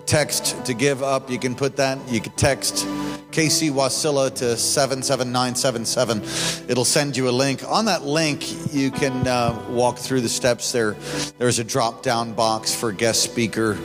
text 0.04 0.62
to 0.66 0.74
give 0.74 1.02
up, 1.02 1.30
you 1.30 1.38
can 1.38 1.54
put 1.54 1.76
that. 1.76 1.98
You 2.06 2.20
can 2.20 2.32
text 2.32 2.84
KC 3.30 3.70
Wasilla 3.70 4.28
to 4.34 4.58
77977. 4.58 6.68
It'll 6.68 6.84
send 6.84 7.16
you 7.16 7.30
a 7.30 7.32
link. 7.32 7.66
On 7.66 7.86
that 7.86 8.04
link, 8.04 8.74
you 8.74 8.90
can 8.90 9.26
uh, 9.26 9.58
walk 9.70 9.96
through 9.96 10.20
the 10.20 10.28
steps 10.28 10.70
there. 10.70 10.96
There's 11.38 11.58
a 11.58 11.64
drop 11.64 12.02
down 12.02 12.34
box 12.34 12.74
for 12.74 12.92
guest 12.92 13.22
speaker, 13.22 13.78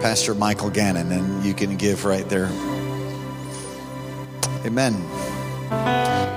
Pastor 0.00 0.34
Michael 0.34 0.70
Gannon, 0.70 1.12
and 1.12 1.44
you 1.44 1.54
can 1.54 1.76
give 1.76 2.04
right 2.04 2.28
there. 2.28 2.48
Amen. 4.66 4.94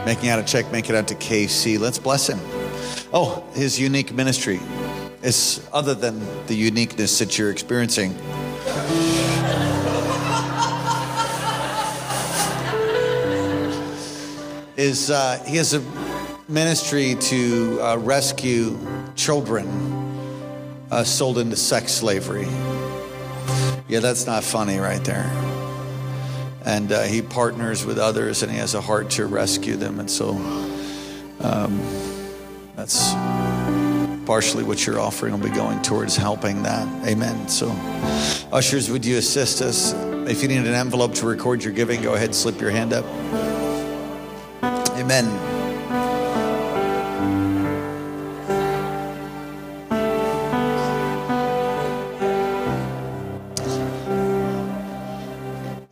Making 0.06 0.30
out 0.30 0.38
a 0.38 0.44
check, 0.46 0.72
make 0.72 0.92
it 0.92 0.96
out 0.96 1.08
to 1.08 1.16
KC. 1.16 1.80
Let's 1.80 1.98
bless 1.98 2.30
him. 2.30 2.40
Oh, 3.12 3.44
his 3.56 3.80
unique 3.80 4.14
ministry 4.14 4.60
is 5.24 5.68
other 5.72 5.94
than 5.94 6.20
the 6.48 6.56
uniqueness 6.56 7.20
that 7.20 7.38
you're 7.38 7.52
experiencing. 7.52 8.16
Is 14.78 15.12
uh, 15.12 15.44
he 15.48 15.58
has 15.58 15.74
a 15.74 15.84
ministry 16.48 17.16
to 17.16 17.80
uh, 17.82 17.98
rescue 17.98 18.78
children 19.16 19.68
uh, 20.90 21.04
sold 21.04 21.38
into 21.38 21.56
sex 21.56 21.92
slavery. 21.92 22.48
Yeah, 23.88 24.00
that's 24.00 24.26
not 24.26 24.44
funny 24.44 24.80
right 24.80 25.04
there. 25.04 25.30
And 26.66 26.92
uh, 26.92 27.04
he 27.04 27.22
partners 27.22 27.86
with 27.86 27.98
others, 27.98 28.44
and 28.44 28.52
he 28.52 28.58
has 28.58 28.74
a 28.74 28.82
heart 28.82 29.12
to 29.12 29.26
rescue 29.26 29.76
them, 29.76 30.00
and 30.00 30.10
so. 30.10 30.30
Um, 31.42 31.82
that's 32.76 33.14
partially 34.26 34.64
what 34.64 34.86
you're 34.86 35.00
offering 35.00 35.34
will 35.34 35.50
be 35.50 35.56
going 35.56 35.82
towards 35.82 36.16
helping 36.16 36.64
that. 36.64 36.88
Amen. 37.08 37.48
So, 37.48 37.70
ushers, 38.52 38.90
would 38.90 39.06
you 39.06 39.18
assist 39.18 39.62
us? 39.62 39.94
If 40.30 40.42
you 40.42 40.48
need 40.48 40.60
an 40.60 40.68
envelope 40.68 41.14
to 41.16 41.26
record 41.26 41.64
your 41.64 41.74
giving, 41.74 42.02
go 42.02 42.14
ahead, 42.14 42.28
and 42.28 42.36
slip 42.36 42.62
your 42.62 42.70
hand 42.70 42.94
up. 42.94 43.06
Amen. 44.98 45.26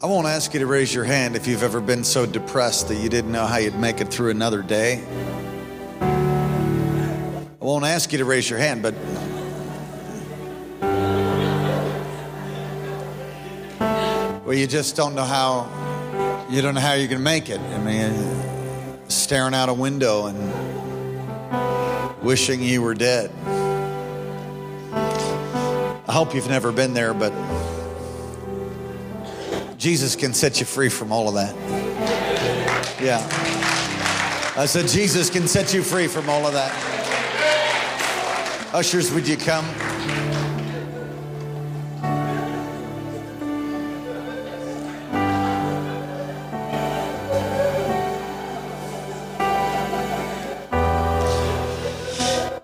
I 0.02 0.06
won't 0.06 0.28
ask 0.28 0.54
you 0.54 0.60
to 0.60 0.68
raise 0.68 0.94
your 0.94 1.04
hand 1.04 1.36
if 1.36 1.48
you've 1.48 1.64
ever 1.64 1.82
been 1.82 2.04
so 2.04 2.26
depressed 2.26 2.88
that 2.88 2.96
you 2.96 3.10
didn't 3.10 3.32
know 3.32 3.46
how 3.46 3.58
you'd 3.58 3.80
make 3.80 4.00
it 4.00 4.10
through 4.10 4.30
another 4.30 4.62
day. 4.62 5.04
Won't 7.70 7.86
ask 7.86 8.12
you 8.12 8.18
to 8.18 8.26
raise 8.26 8.50
your 8.50 8.58
hand, 8.58 8.82
but 8.82 8.96
well, 14.44 14.56
you 14.56 14.66
just 14.66 14.96
don't 14.96 15.14
know 15.14 15.24
how 15.24 16.48
you 16.50 16.64
don't 16.64 16.74
know 16.74 16.82
how 16.82 16.94
you're 16.94 17.08
going 17.08 17.20
to 17.20 17.24
make 17.24 17.48
it. 17.48 17.60
I 17.60 17.78
mean, 17.78 18.12
staring 19.08 19.54
out 19.54 19.70
a 19.70 19.76
window 19.76 20.26
and 20.26 20.40
wishing 22.24 22.64
you 22.64 22.82
were 22.82 22.96
dead. 22.96 23.30
I 24.96 26.12
hope 26.12 26.34
you've 26.34 26.50
never 26.50 26.72
been 26.72 26.96
there, 26.96 27.14
but 27.14 27.32
Jesus 29.78 30.16
can 30.16 30.34
set 30.34 30.60
you 30.60 30.66
free 30.66 30.90
from 30.90 31.12
all 31.12 31.28
of 31.28 31.36
that. 31.36 31.56
Yeah. 33.00 33.20
I 34.58 34.66
said, 34.66 34.88
Jesus 34.88 35.30
can 35.30 35.48
set 35.48 35.72
you 35.72 35.84
free 35.84 36.08
from 36.08 36.30
all 36.30 36.48
of 36.48 36.54
that. 36.54 36.99
Ushers, 38.72 39.12
would 39.12 39.28
you 39.28 39.36
come? 39.36 39.66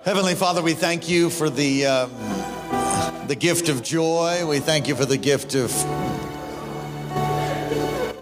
Heavenly 0.03 0.35
Father, 0.35 0.61
we 0.61 0.73
thank 0.75 1.09
you 1.09 1.31
for 1.31 1.49
the 1.49 1.87
um, 1.87 2.11
the 3.27 3.35
gift 3.35 3.67
of 3.69 3.81
joy. 3.81 4.45
We 4.45 4.59
thank 4.59 4.87
you 4.87 4.95
for 4.95 5.05
the 5.05 5.17
gift 5.17 5.55
of 5.55 5.71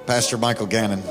Pastor 0.08 0.38
Michael 0.38 0.68
Gannon. 0.68 1.04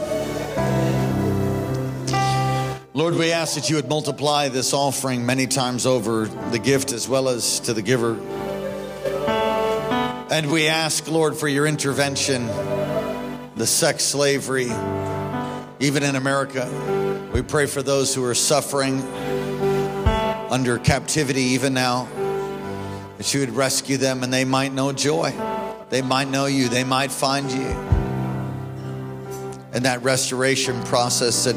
Lord, 2.95 3.15
we 3.15 3.33
ask 3.33 3.55
that 3.55 3.71
you 3.71 3.77
would 3.77 3.89
multiply 3.89 4.51
this 4.51 4.75
offering 4.75 5.25
many 5.25 5.47
times 5.47 5.87
over, 5.87 6.27
the 6.27 6.59
gift 6.59 6.93
as 6.93 7.09
well 7.09 7.31
as 7.31 7.61
to 7.61 7.73
the 7.73 7.81
giver. 7.81 8.21
And 10.31 10.53
we 10.53 10.67
ask, 10.67 11.09
Lord, 11.09 11.35
for 11.35 11.49
your 11.49 11.67
intervention, 11.67 12.47
the 13.57 13.67
sex 13.67 14.05
slavery, 14.05 14.69
even 15.81 16.03
in 16.03 16.17
America. 16.17 17.31
We 17.33 17.41
pray 17.41 17.65
for 17.65 17.83
those 17.83 18.15
who 18.15 18.23
are 18.25 18.35
suffering 18.35 19.01
under 20.51 20.77
captivity 20.79 21.41
even 21.55 21.73
now, 21.73 22.09
that 23.17 23.33
you 23.33 23.41
would 23.41 23.57
rescue 23.57 23.97
them 23.97 24.23
and 24.23 24.31
they 24.31 24.45
might 24.45 24.75
know 24.75 24.93
joy. 24.93 25.33
They 25.89 26.03
might 26.03 26.29
know 26.29 26.45
you, 26.45 26.69
they 26.69 26.85
might 26.85 27.11
find 27.11 27.51
you. 27.51 27.69
And 29.73 29.87
that 29.87 30.03
restoration 30.03 30.83
process 30.83 31.45
that 31.45 31.57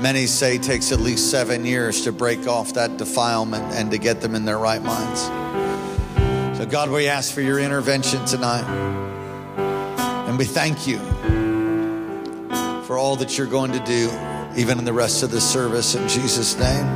many 0.00 0.26
say 0.26 0.58
takes 0.58 0.92
at 0.92 1.00
least 1.00 1.30
seven 1.30 1.64
years 1.64 2.02
to 2.02 2.12
break 2.12 2.46
off 2.46 2.74
that 2.74 2.96
defilement 2.96 3.74
and 3.74 3.90
to 3.90 3.98
get 3.98 4.20
them 4.20 4.34
in 4.34 4.44
their 4.44 4.58
right 4.58 4.82
minds. 4.82 5.22
So, 6.58 6.66
God, 6.66 6.90
we 6.90 7.08
ask 7.08 7.32
for 7.32 7.40
your 7.40 7.58
intervention 7.58 8.24
tonight. 8.24 8.64
And 10.28 10.38
we 10.38 10.44
thank 10.44 10.86
you 10.86 10.98
for 12.84 12.98
all 12.98 13.16
that 13.16 13.36
you're 13.36 13.46
going 13.46 13.72
to 13.72 13.80
do, 13.80 14.10
even 14.56 14.78
in 14.78 14.84
the 14.84 14.92
rest 14.92 15.22
of 15.22 15.30
the 15.30 15.40
service. 15.40 15.94
In 15.94 16.08
Jesus' 16.08 16.58
name. 16.58 16.86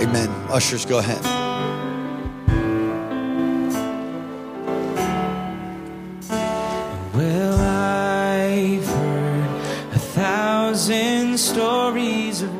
Amen. 0.00 0.28
Ushers, 0.50 0.84
go 0.84 0.98
ahead. 0.98 1.41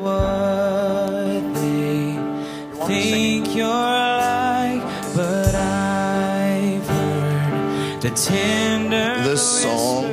what 0.03 1.53
they 1.55 2.13
you 2.13 3.01
think 3.01 3.55
you're 3.55 3.67
like, 3.67 4.81
but 5.15 5.55
I've 5.55 6.89
learned 6.89 8.01
the 8.01 8.09
tender. 8.09 9.23
This 9.23 9.63
song 9.63 10.12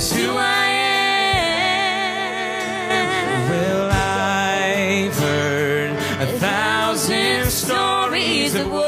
It's 0.00 0.12
who 0.12 0.30
I 0.36 0.66
am. 2.92 3.50
Well, 3.50 3.90
I've 3.90 5.18
heard 5.18 5.90
a 6.22 6.26
thousand 6.38 7.50
stories 7.50 8.54
of 8.54 8.70
what 8.70 8.87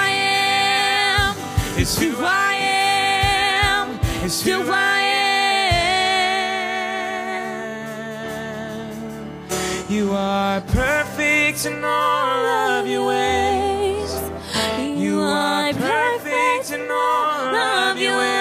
It's 1.81 1.97
who 1.97 2.13
I 2.19 2.53
am. 2.53 3.99
It's 4.23 4.43
who 4.43 4.61
I 4.71 4.99
am. 8.85 9.89
You 9.89 10.11
are 10.13 10.61
perfect 10.61 11.65
in 11.65 11.83
all 11.83 12.45
of 12.45 12.85
your 12.85 13.07
ways. 13.07 14.13
You 14.79 15.21
are 15.21 15.73
perfect 15.73 16.71
in 16.71 16.87
all 16.91 17.55
of 17.55 17.97
your 17.97 18.15
ways. 18.15 18.40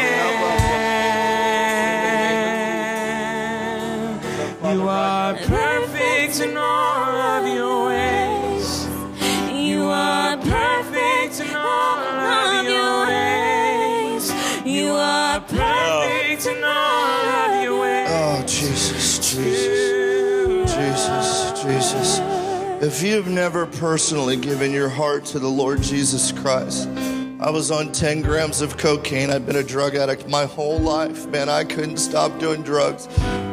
If 22.86 23.02
you've 23.02 23.26
never 23.26 23.66
personally 23.66 24.36
given 24.36 24.70
your 24.70 24.88
heart 24.88 25.24
to 25.26 25.40
the 25.40 25.48
Lord 25.48 25.82
Jesus 25.82 26.30
Christ, 26.30 26.88
I 27.40 27.50
was 27.50 27.72
on 27.72 27.90
10 27.90 28.22
grams 28.22 28.60
of 28.60 28.76
cocaine. 28.76 29.28
I've 29.28 29.44
been 29.44 29.56
a 29.56 29.64
drug 29.64 29.96
addict 29.96 30.28
my 30.28 30.44
whole 30.44 30.78
life. 30.78 31.26
Man, 31.26 31.48
I 31.48 31.64
couldn't 31.64 31.96
stop 31.96 32.38
doing 32.38 32.62
drugs. 32.62 33.08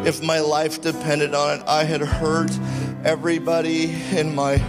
If 0.05 0.21
my 0.21 0.39
life 0.39 0.81
depended 0.83 1.33
on 1.33 1.57
it, 1.57 1.63
I 1.65 1.83
had 1.83 2.01
hurt 2.01 2.51
everybody 3.03 3.95
in 4.15 4.35
my 4.35 4.61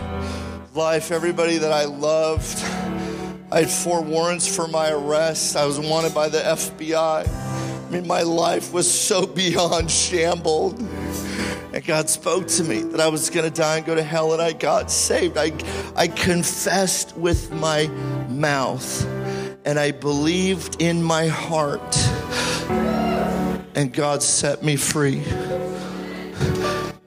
life, 0.73 1.11
everybody 1.11 1.59
that 1.59 1.71
I 1.71 1.85
loved. 1.85 2.59
I 3.53 3.61
had 3.61 3.71
four 3.71 4.01
warrants 4.01 4.49
for 4.49 4.67
my 4.67 4.93
arrest. 4.93 5.57
I 5.57 5.67
was 5.67 5.79
wanted 5.79 6.15
by 6.15 6.31
the 6.31 6.39
FBI. 6.39 7.29
I 7.29 7.91
mean, 7.91 8.07
my 8.07 8.23
life 8.23 8.73
was 8.73 8.91
so 8.91 9.27
beyond 9.43 9.91
shambled. 9.91 10.81
And 11.75 11.85
God 11.85 12.09
spoke 12.09 12.47
to 12.47 12.63
me 12.63 12.83
that 12.83 13.01
I 13.01 13.09
was 13.09 13.31
going 13.31 13.51
to 13.51 13.51
die 13.51 13.79
and 13.79 13.85
go 13.85 13.97
to 13.97 14.03
hell, 14.03 14.33
and 14.33 14.41
I 14.41 14.53
got 14.53 14.93
saved. 14.93 15.37
I, 15.37 15.51
I 15.97 16.07
confessed 16.07 17.17
with 17.17 17.51
my 17.51 17.89
mouth, 18.29 19.05
and 19.65 19.77
I 19.77 19.91
believed 19.91 20.81
in 20.81 21.03
my 21.03 21.27
heart, 21.27 21.97
and 23.75 23.93
God 23.93 24.23
set 24.23 24.63
me 24.63 24.77
free. 24.77 25.25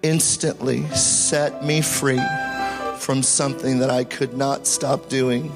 Instantly 0.03 0.86
set 0.88 1.63
me 1.63 1.80
free 1.80 2.22
from 2.97 3.24
something 3.24 3.80
that 3.80 3.89
I 3.89 4.03
could 4.03 4.36
not 4.36 4.68
stop 4.68 5.07
doing 5.07 5.49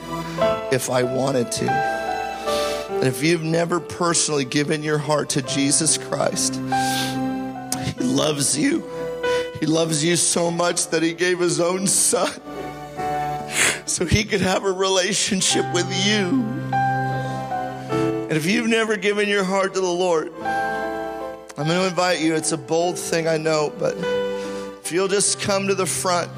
if 0.72 0.90
I 0.90 1.04
wanted 1.04 1.52
to. 1.52 1.70
And 1.70 3.04
if 3.04 3.22
you've 3.22 3.44
never 3.44 3.82
personally 3.82 4.46
given 4.46 4.84
your 4.84 5.00
heart 5.00 5.32
to 5.32 5.42
Jesus 5.42 5.98
Christ, 5.98 6.56
He 7.98 8.06
loves 8.06 8.58
you. 8.58 8.88
He 9.62 9.68
loves 9.68 10.04
you 10.04 10.16
so 10.16 10.50
much 10.50 10.88
that 10.88 11.04
He 11.04 11.14
gave 11.14 11.38
His 11.38 11.62
own 11.62 11.86
Son 11.86 12.32
so 13.86 14.06
He 14.06 14.24
could 14.24 14.42
have 14.42 14.66
a 14.66 14.72
relationship 14.72 15.72
with 15.72 15.86
you. 16.04 16.44
And 16.74 18.32
if 18.32 18.48
you've 18.48 18.68
never 18.68 18.98
given 18.98 19.30
your 19.30 19.44
heart 19.44 19.76
to 19.76 19.80
the 19.80 19.86
Lord, 19.86 20.34
I'm 20.42 21.68
going 21.68 21.68
to 21.68 21.88
invite 21.88 22.22
you. 22.22 22.34
It's 22.34 22.54
a 22.54 22.58
bold 22.58 22.98
thing, 22.98 23.28
I 23.28 23.38
know, 23.38 23.72
but 23.78 23.96
if 24.84 24.92
you'll 24.92 25.08
just 25.08 25.40
come 25.40 25.68
to 25.68 25.76
the 25.76 25.86
front. 25.86 26.32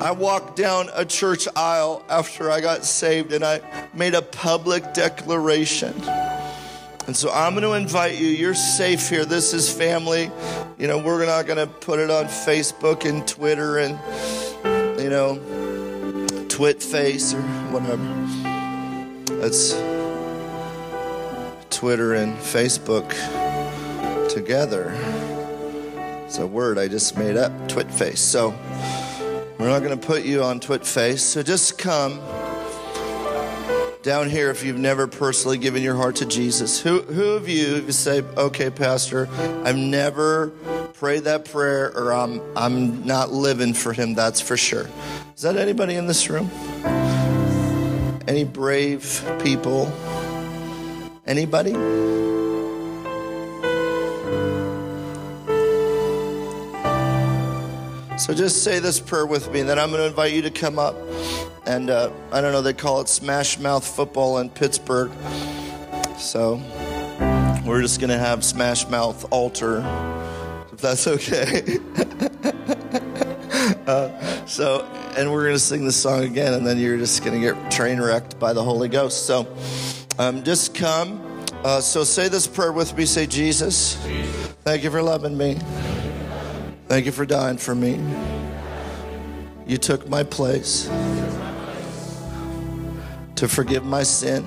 I 0.00 0.12
walked 0.12 0.54
down 0.54 0.90
a 0.94 1.04
church 1.04 1.48
aisle 1.56 2.04
after 2.08 2.52
I 2.52 2.60
got 2.60 2.84
saved 2.84 3.32
and 3.32 3.44
I 3.44 3.60
made 3.92 4.14
a 4.14 4.22
public 4.22 4.94
declaration. 4.94 5.92
And 7.08 7.16
so 7.16 7.32
I'm 7.32 7.54
going 7.54 7.64
to 7.64 7.72
invite 7.72 8.18
you. 8.18 8.28
You're 8.28 8.52
safe 8.52 9.08
here. 9.08 9.24
This 9.24 9.54
is 9.54 9.72
family. 9.72 10.30
You 10.76 10.88
know, 10.88 10.98
we're 10.98 11.24
not 11.24 11.46
going 11.46 11.56
to 11.56 11.66
put 11.66 12.00
it 12.00 12.10
on 12.10 12.26
Facebook 12.26 13.08
and 13.08 13.26
Twitter 13.26 13.78
and, 13.78 13.92
you 15.00 15.08
know, 15.08 15.36
Twitface 16.48 17.32
or 17.32 17.40
whatever. 17.72 18.04
That's 19.40 19.72
Twitter 21.70 22.12
and 22.12 22.36
Facebook 22.36 23.08
together. 24.28 24.92
It's 26.26 26.36
a 26.36 26.46
word 26.46 26.76
I 26.76 26.88
just 26.88 27.16
made 27.16 27.38
up, 27.38 27.52
Twitface. 27.68 28.18
So 28.18 28.50
we're 29.58 29.68
not 29.68 29.82
going 29.82 29.98
to 29.98 30.06
put 30.06 30.24
you 30.24 30.42
on 30.42 30.60
Twitface. 30.60 31.20
So 31.20 31.42
just 31.42 31.78
come 31.78 32.20
down 34.08 34.30
here 34.30 34.50
if 34.50 34.64
you've 34.64 34.78
never 34.78 35.06
personally 35.06 35.58
given 35.58 35.82
your 35.82 35.94
heart 35.94 36.16
to 36.16 36.24
Jesus. 36.24 36.80
Who, 36.80 37.02
who 37.02 37.32
of 37.32 37.46
you, 37.46 37.76
if 37.76 37.84
you 37.84 37.92
say, 37.92 38.22
okay, 38.38 38.70
Pastor, 38.70 39.28
I've 39.64 39.76
never 39.76 40.48
prayed 40.94 41.24
that 41.24 41.44
prayer 41.44 41.94
or 41.94 42.14
I'm, 42.14 42.40
I'm 42.56 43.04
not 43.04 43.32
living 43.32 43.74
for 43.74 43.92
him, 43.92 44.14
that's 44.14 44.40
for 44.40 44.56
sure. 44.56 44.88
Is 45.36 45.42
that 45.42 45.58
anybody 45.58 45.96
in 45.96 46.06
this 46.06 46.30
room? 46.30 46.50
Any 48.26 48.44
brave 48.44 49.22
people? 49.42 49.92
Anybody? 51.26 51.74
So 58.28 58.34
just 58.34 58.62
say 58.62 58.78
this 58.78 59.00
prayer 59.00 59.24
with 59.24 59.50
me, 59.50 59.60
and 59.60 59.68
then 59.70 59.78
I'm 59.78 59.88
going 59.88 60.02
to 60.02 60.06
invite 60.06 60.34
you 60.34 60.42
to 60.42 60.50
come 60.50 60.78
up. 60.78 60.94
And 61.64 61.88
uh, 61.88 62.10
I 62.30 62.42
don't 62.42 62.52
know, 62.52 62.60
they 62.60 62.74
call 62.74 63.00
it 63.00 63.08
Smash 63.08 63.58
Mouth 63.58 63.86
football 63.86 64.36
in 64.36 64.50
Pittsburgh. 64.50 65.10
So 66.18 66.56
we're 67.64 67.80
just 67.80 68.00
going 68.00 68.10
to 68.10 68.18
have 68.18 68.44
Smash 68.44 68.86
Mouth 68.86 69.24
altar, 69.32 69.78
if 70.70 70.78
that's 70.78 71.06
okay. 71.06 71.78
uh, 73.86 74.44
so, 74.44 74.84
and 75.16 75.32
we're 75.32 75.44
going 75.44 75.54
to 75.54 75.58
sing 75.58 75.86
this 75.86 75.96
song 75.96 76.24
again, 76.24 76.52
and 76.52 76.66
then 76.66 76.76
you're 76.76 76.98
just 76.98 77.24
going 77.24 77.40
to 77.40 77.54
get 77.54 77.70
train 77.70 77.98
wrecked 77.98 78.38
by 78.38 78.52
the 78.52 78.62
Holy 78.62 78.90
Ghost. 78.90 79.24
So 79.24 79.48
um, 80.18 80.44
just 80.44 80.74
come. 80.74 81.18
Uh, 81.64 81.80
so 81.80 82.04
say 82.04 82.28
this 82.28 82.46
prayer 82.46 82.72
with 82.72 82.94
me. 82.94 83.06
Say, 83.06 83.26
Jesus, 83.26 83.96
thank 84.64 84.84
you 84.84 84.90
for 84.90 85.00
loving 85.00 85.34
me. 85.34 85.56
Thank 86.88 87.04
you 87.04 87.12
for 87.12 87.26
dying 87.26 87.58
for 87.58 87.74
me. 87.74 88.00
You 89.66 89.76
took 89.76 90.08
my 90.08 90.22
place 90.22 90.88
to 93.34 93.46
forgive 93.46 93.84
my 93.84 94.02
sin. 94.02 94.42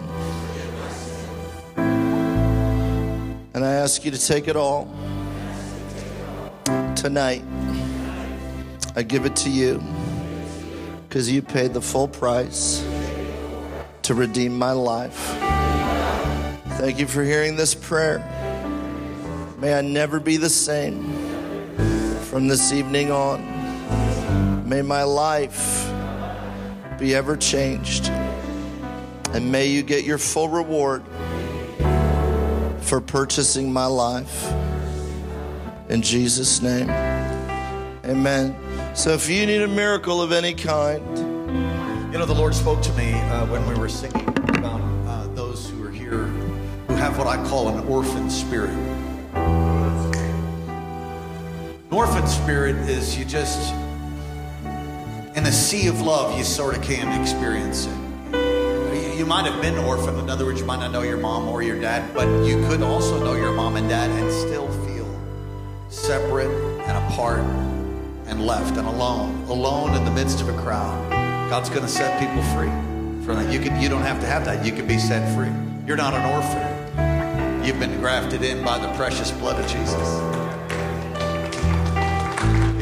And 3.54 3.64
I 3.64 3.74
ask 3.74 4.04
you 4.04 4.10
to 4.10 4.18
take 4.18 4.48
it 4.48 4.56
all 4.56 4.92
tonight. 6.96 7.44
I 8.96 9.04
give 9.04 9.28
it 9.28 9.36
to 9.36 9.52
you 9.52 9.80
because 11.08 11.32
you 11.32 11.44
paid 11.44 11.76
the 11.76 11.82
full 11.82 12.08
price 12.08 12.84
to 14.02 14.16
redeem 14.16 14.58
my 14.58 14.72
life. 14.72 15.38
Thank 16.80 16.98
you 16.98 17.06
for 17.06 17.24
hearing 17.24 17.56
this 17.56 17.76
prayer. 17.76 18.18
May 19.60 19.76
I 19.76 19.82
never 19.82 20.20
be 20.20 20.38
the 20.38 20.50
same 20.50 21.31
from 22.32 22.48
this 22.48 22.72
evening 22.72 23.12
on. 23.12 23.44
May 24.66 24.82
my 24.82 25.04
life 25.04 25.92
be 26.98 27.14
ever 27.14 27.36
changed. 27.36 28.08
And 29.34 29.52
may 29.52 29.66
you 29.66 29.84
get 29.84 30.06
your 30.06 30.18
full 30.18 30.48
reward 30.48 31.04
for 32.80 33.02
purchasing 33.02 33.74
my 33.74 33.86
life. 33.86 34.50
In 35.90 36.02
Jesus' 36.02 36.62
name. 36.62 36.90
Amen. 38.06 38.56
So 38.96 39.10
if 39.10 39.30
you 39.30 39.46
need 39.46 39.62
a 39.62 39.68
miracle 39.68 40.22
of 40.22 40.32
any 40.32 40.54
kind, 40.54 41.06
You 42.14 42.18
know, 42.18 42.26
the 42.26 42.34
Lord 42.34 42.56
spoke 42.56 42.82
to 42.82 42.94
me 42.94 43.12
uh, 43.12 43.46
when 43.48 43.68
we 43.68 43.76
were 43.76 43.90
singing 43.90 44.28
about 44.58 44.82
uh, 45.06 45.28
those 45.34 45.70
who 45.70 45.86
are 45.86 45.92
here 45.92 46.28
who 46.88 46.94
have 46.96 47.18
what 47.18 47.28
I 47.28 47.38
call 47.50 47.68
an 47.68 47.86
orphan 47.88 48.30
spirit. 48.30 49.01
An 51.92 51.98
orphan 51.98 52.26
spirit 52.28 52.76
is 52.90 53.18
you 53.18 53.26
just, 53.26 53.74
in 54.64 55.46
a 55.46 55.52
sea 55.52 55.88
of 55.88 56.00
love, 56.02 56.38
you 56.38 56.44
sort 56.46 56.78
of 56.78 56.82
can't 56.84 57.22
experience 57.22 57.86
it. 57.86 57.92
You- 58.34 59.12
You 59.18 59.26
might 59.26 59.46
have 59.46 59.62
been 59.62 59.78
orphaned. 59.78 60.18
In 60.20 60.30
other 60.30 60.46
words, 60.46 60.60
you 60.62 60.66
might 60.66 60.80
not 60.80 60.92
know 60.92 61.02
your 61.02 61.18
mom 61.18 61.48
or 61.50 61.62
your 61.62 61.80
dad, 61.80 62.04
but 62.14 62.28
you 62.46 62.66
could 62.68 62.82
also 62.82 63.22
know 63.24 63.34
your 63.34 63.52
mom 63.52 63.76
and 63.76 63.88
dad 63.90 64.10
and 64.10 64.32
still 64.32 64.68
feel 64.88 65.06
separate 65.90 66.50
and 66.88 66.98
apart 67.06 67.44
and 68.28 68.46
left 68.48 68.78
and 68.78 68.88
alone, 68.88 69.44
alone 69.50 69.94
in 69.94 70.04
the 70.06 70.12
midst 70.12 70.40
of 70.42 70.48
a 70.50 70.54
crowd. 70.62 70.98
God's 71.50 71.70
going 71.70 71.82
to 71.84 71.88
set 71.90 72.20
people 72.20 72.42
free 72.56 72.72
from 73.26 73.36
that. 73.36 73.52
You 73.52 73.60
can, 73.60 73.80
you 73.82 73.90
don't 73.90 74.02
have 74.02 74.20
to 74.22 74.26
have 74.28 74.46
that. 74.46 74.66
You 74.66 74.72
can 74.72 74.88
be 74.88 74.98
set 74.98 75.36
free. 75.36 75.52
You're 75.86 75.98
not 75.98 76.14
an 76.14 76.26
orphan. 76.34 77.64
You've 77.66 77.80
been 77.80 78.00
grafted 78.00 78.44
in 78.44 78.64
by 78.64 78.80
the 78.80 78.88
precious 78.94 79.30
blood 79.32 79.60
of 79.60 79.68
Jesus. 79.70 80.41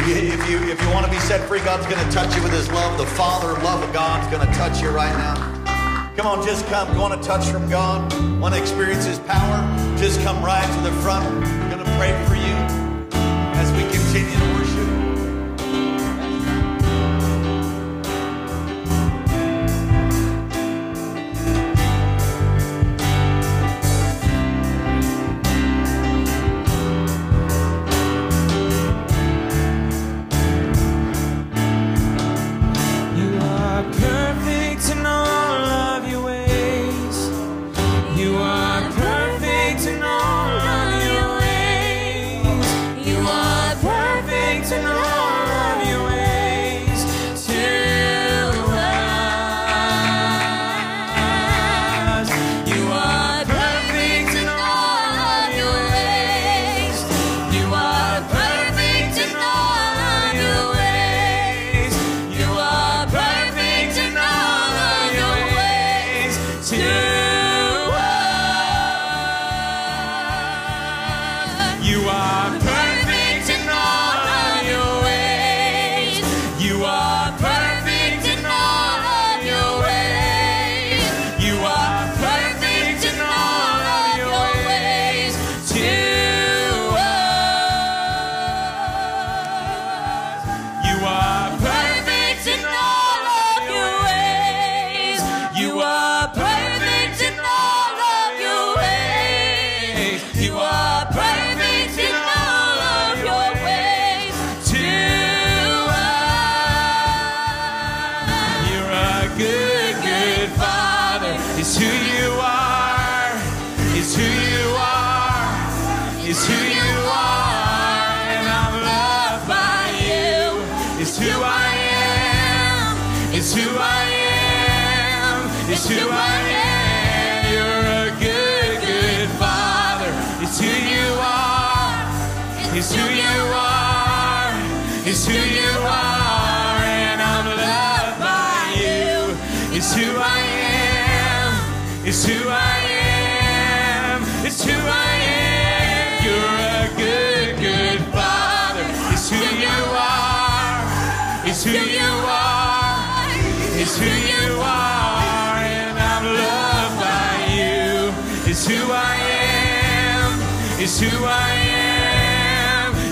If 0.10 0.24
you, 0.24 0.30
if 0.34 0.50
you, 0.50 0.72
if 0.72 0.82
you 0.82 0.90
want 0.90 1.06
to 1.06 1.12
be 1.12 1.20
set 1.20 1.48
free, 1.48 1.60
God's 1.60 1.86
going 1.86 2.04
to 2.04 2.12
touch 2.12 2.36
you 2.36 2.42
with 2.42 2.52
His 2.52 2.68
love. 2.72 2.98
The 2.98 3.06
Father 3.06 3.50
love 3.62 3.84
of 3.84 3.94
God's 3.94 4.26
going 4.36 4.46
to 4.46 4.52
touch 4.56 4.82
you 4.82 4.90
right 4.90 5.16
now. 5.16 6.14
Come 6.16 6.26
on, 6.26 6.44
just 6.44 6.66
come. 6.66 6.92
You 6.92 7.00
want 7.00 7.14
a 7.14 7.24
touch 7.24 7.46
from 7.46 7.70
God? 7.70 8.12
Want 8.42 8.56
to 8.56 8.60
experience 8.60 9.06
His 9.06 9.20
power? 9.20 9.98
Just 10.00 10.20
come 10.22 10.44
right 10.44 10.66
to 10.66 10.82
the 10.82 10.92
front. 11.04 11.28
I'm 11.28 11.70
going 11.70 11.86
to 11.86 11.92
pray 11.98 12.10
for 12.26 12.34
you 12.34 12.56
as 13.54 13.72
we 13.74 13.84
continue 13.84 14.36
to 14.36 14.54
worship. 14.56 14.79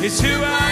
Am. 0.08 0.12
It's 0.12 0.22
who 0.22 0.41
I 0.41 0.66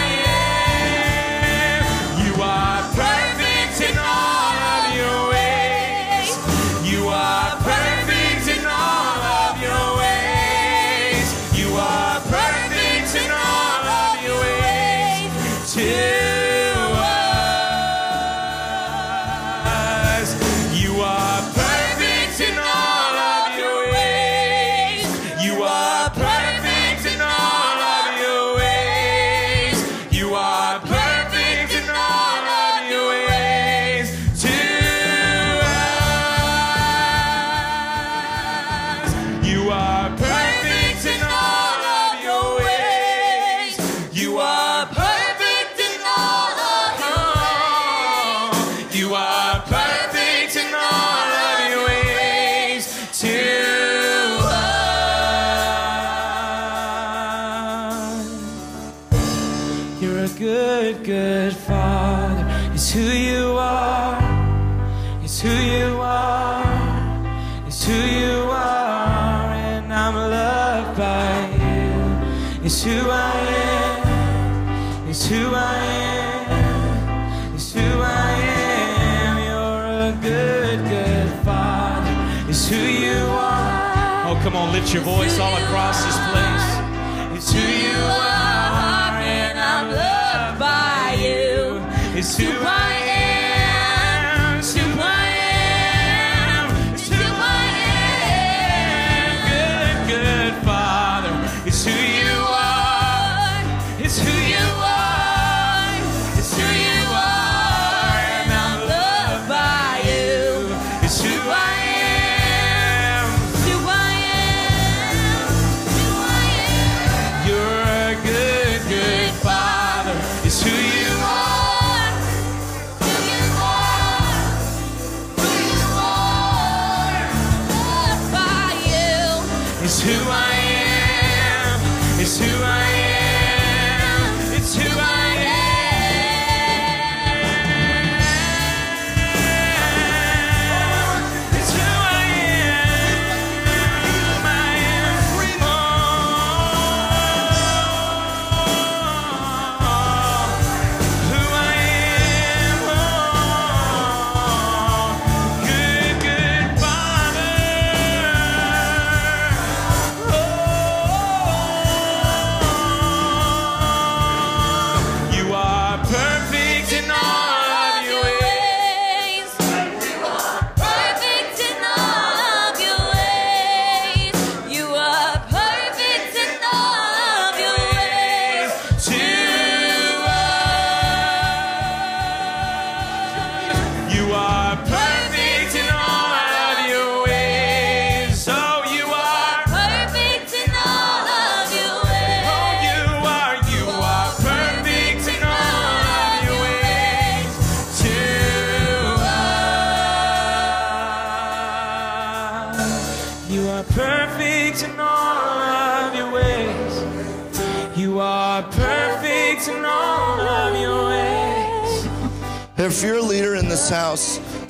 Your 84.92 85.02
voice 85.02 85.38
all 85.40 85.56
across 85.56 86.04
this 86.04 86.25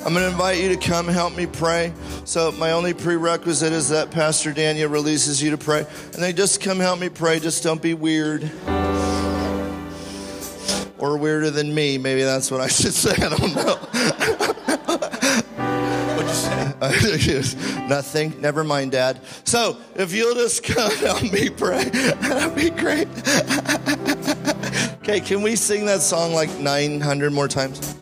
I'm 0.06 0.14
going 0.14 0.24
to 0.24 0.30
invite 0.30 0.58
you 0.62 0.68
to 0.68 0.76
come 0.76 1.08
help 1.08 1.36
me 1.36 1.46
pray. 1.46 1.92
So, 2.24 2.52
my 2.52 2.70
only 2.70 2.94
prerequisite 2.94 3.72
is 3.72 3.88
that 3.88 4.12
Pastor 4.12 4.52
Daniel 4.52 4.88
releases 4.88 5.42
you 5.42 5.50
to 5.50 5.58
pray. 5.58 5.80
And 5.80 6.22
then 6.22 6.36
just 6.36 6.60
come 6.60 6.78
help 6.78 7.00
me 7.00 7.08
pray. 7.08 7.40
Just 7.40 7.64
don't 7.64 7.82
be 7.82 7.92
weird 7.92 8.48
or 10.96 11.18
weirder 11.18 11.50
than 11.50 11.74
me. 11.74 11.98
Maybe 11.98 12.22
that's 12.22 12.52
what 12.52 12.60
I 12.60 12.68
should 12.68 12.94
say. 12.94 13.14
I 13.16 13.30
don't 13.30 13.56
know. 13.56 13.74
What'd 16.78 17.26
you 17.26 17.42
say? 17.42 17.86
Nothing. 17.88 18.40
Never 18.40 18.62
mind, 18.62 18.92
Dad. 18.92 19.18
So 19.42 19.76
if 19.96 20.14
you'll 20.14 20.36
just 20.36 20.62
come 20.62 20.92
help 20.98 21.24
me 21.32 21.50
pray, 21.50 21.82
that'd 21.90 22.54
be 22.54 22.70
great. 22.70 23.08
okay, 25.02 25.18
can 25.18 25.42
we 25.42 25.56
sing 25.56 25.84
that 25.86 25.98
song 26.00 26.32
like 26.32 26.56
900 26.60 27.32
more 27.32 27.48
times? 27.48 27.95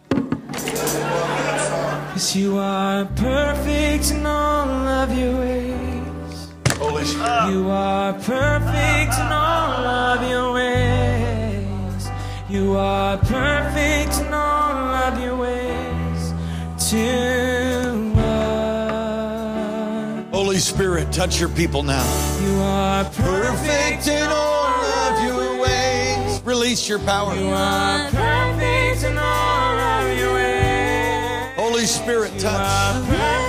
Cause 2.15 2.37
you 2.37 2.59
are 2.59 3.07
perfect 3.17 4.13
in 4.13 4.25
all 4.25 4.69
of 4.69 5.19
your 5.19 5.37
ways. 5.37 6.49
Holy 6.79 7.05
shit. 7.05 7.17
You 7.17 7.69
are 7.69 8.13
perfect 8.13 9.19
in 9.19 9.33
all 9.33 9.85
of 9.85 10.31
your 10.31 10.53
ways. 10.53 12.09
You 12.49 12.77
are 12.77 13.19
perfect 13.19 14.21
in 14.21 14.33
all 14.33 14.95
of 14.95 15.21
your 15.21 15.37
ways. 15.37 16.35
To. 16.91 18.05
Holy 20.31 20.59
Spirit, 20.59 21.11
touch 21.11 21.41
your 21.41 21.49
people 21.49 21.83
now. 21.83 22.05
You 22.41 22.61
are 22.61 23.05
perfect, 23.07 24.05
perfect 24.05 24.07
in 24.07 24.29
all 24.31 24.85
of 24.85 25.25
your 25.25 25.61
ways. 25.61 26.41
Release 26.45 26.89
your 26.89 27.01
power. 27.01 27.35
You 27.35 27.49
are 27.49 28.09
perfect. 28.11 28.54
Spirit 31.87 32.39
touch. 32.39 33.44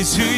is 0.00 0.16
who 0.16 0.29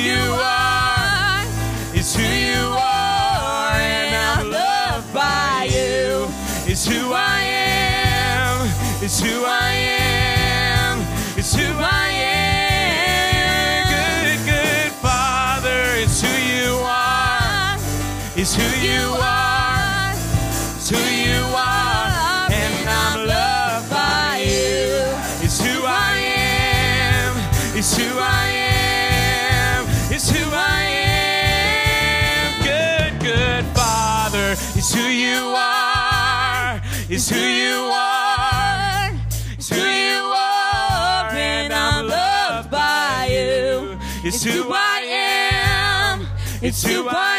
to 46.73 47.05
buy. 47.05 47.32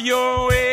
your 0.00 0.48
way. 0.48 0.67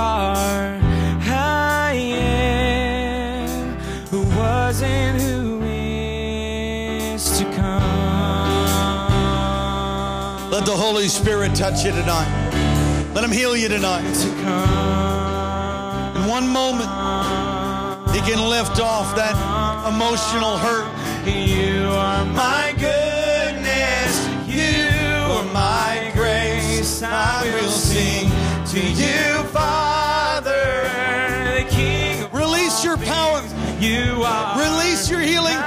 far 0.00 0.80
I 1.28 1.92
am, 1.92 3.76
who 4.08 4.22
was 4.34 4.80
and 4.82 5.20
who 5.20 5.60
is 5.62 7.38
to 7.38 7.44
come. 7.44 7.82
Let 10.50 10.64
the 10.64 10.76
Holy 10.84 11.08
Spirit 11.08 11.54
touch 11.54 11.84
you 11.84 11.90
tonight. 11.90 12.30
Let 13.14 13.24
Him 13.24 13.32
heal 13.32 13.54
you 13.54 13.68
tonight. 13.68 14.16
In 16.16 16.22
one 16.26 16.48
moment, 16.48 16.90
He 18.14 18.20
can 18.20 18.40
lift 18.48 18.80
off 18.80 19.14
that 19.16 19.36
emotional 19.92 20.56
hurt. 20.56 20.88
You 21.26 21.88
are 22.08 22.24
my 22.24 22.72
goodness. 22.86 24.12
You 24.46 24.88
are 25.36 25.48
my 25.52 26.10
grace. 26.14 27.02
I 27.02 27.42
will 27.54 27.68
sing 27.68 28.30
to 28.72 28.80
you. 29.02 29.39
Release 32.82 32.98
your 32.98 33.14
power. 33.14 33.42
You 33.78 34.22
are. 34.24 34.58
Release 34.58 35.10
your 35.10 35.20
healing 35.20 35.59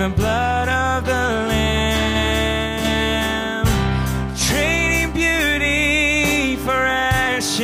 in 0.00 0.10
the 0.10 0.16
blood 0.16 0.68
of 0.68 1.04
the 1.06 1.12
Lamb, 1.50 1.96
trading 4.36 5.10
beauty 5.12 6.54
for 6.64 6.70
ashes. 6.70 7.58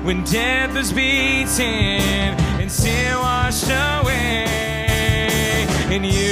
when 0.04 0.24
death 0.24 0.74
was 0.74 0.92
beaten. 0.92 2.09
in 6.00 6.12
you. 6.12 6.29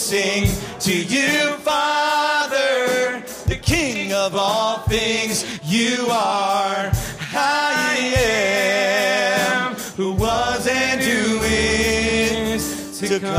Sing 0.00 0.48
to 0.80 1.04
you, 1.04 1.54
Father, 1.58 3.20
the 3.46 3.56
King 3.60 4.12
of 4.14 4.34
all 4.34 4.78
things. 4.80 5.44
You 5.64 6.06
are. 6.10 6.90
I 7.32 8.12
am 8.16 9.74
who 9.96 10.12
was 10.14 10.66
and 10.66 11.00
who 11.00 11.40
is 11.42 12.98
to 13.00 13.20
come. 13.20 13.30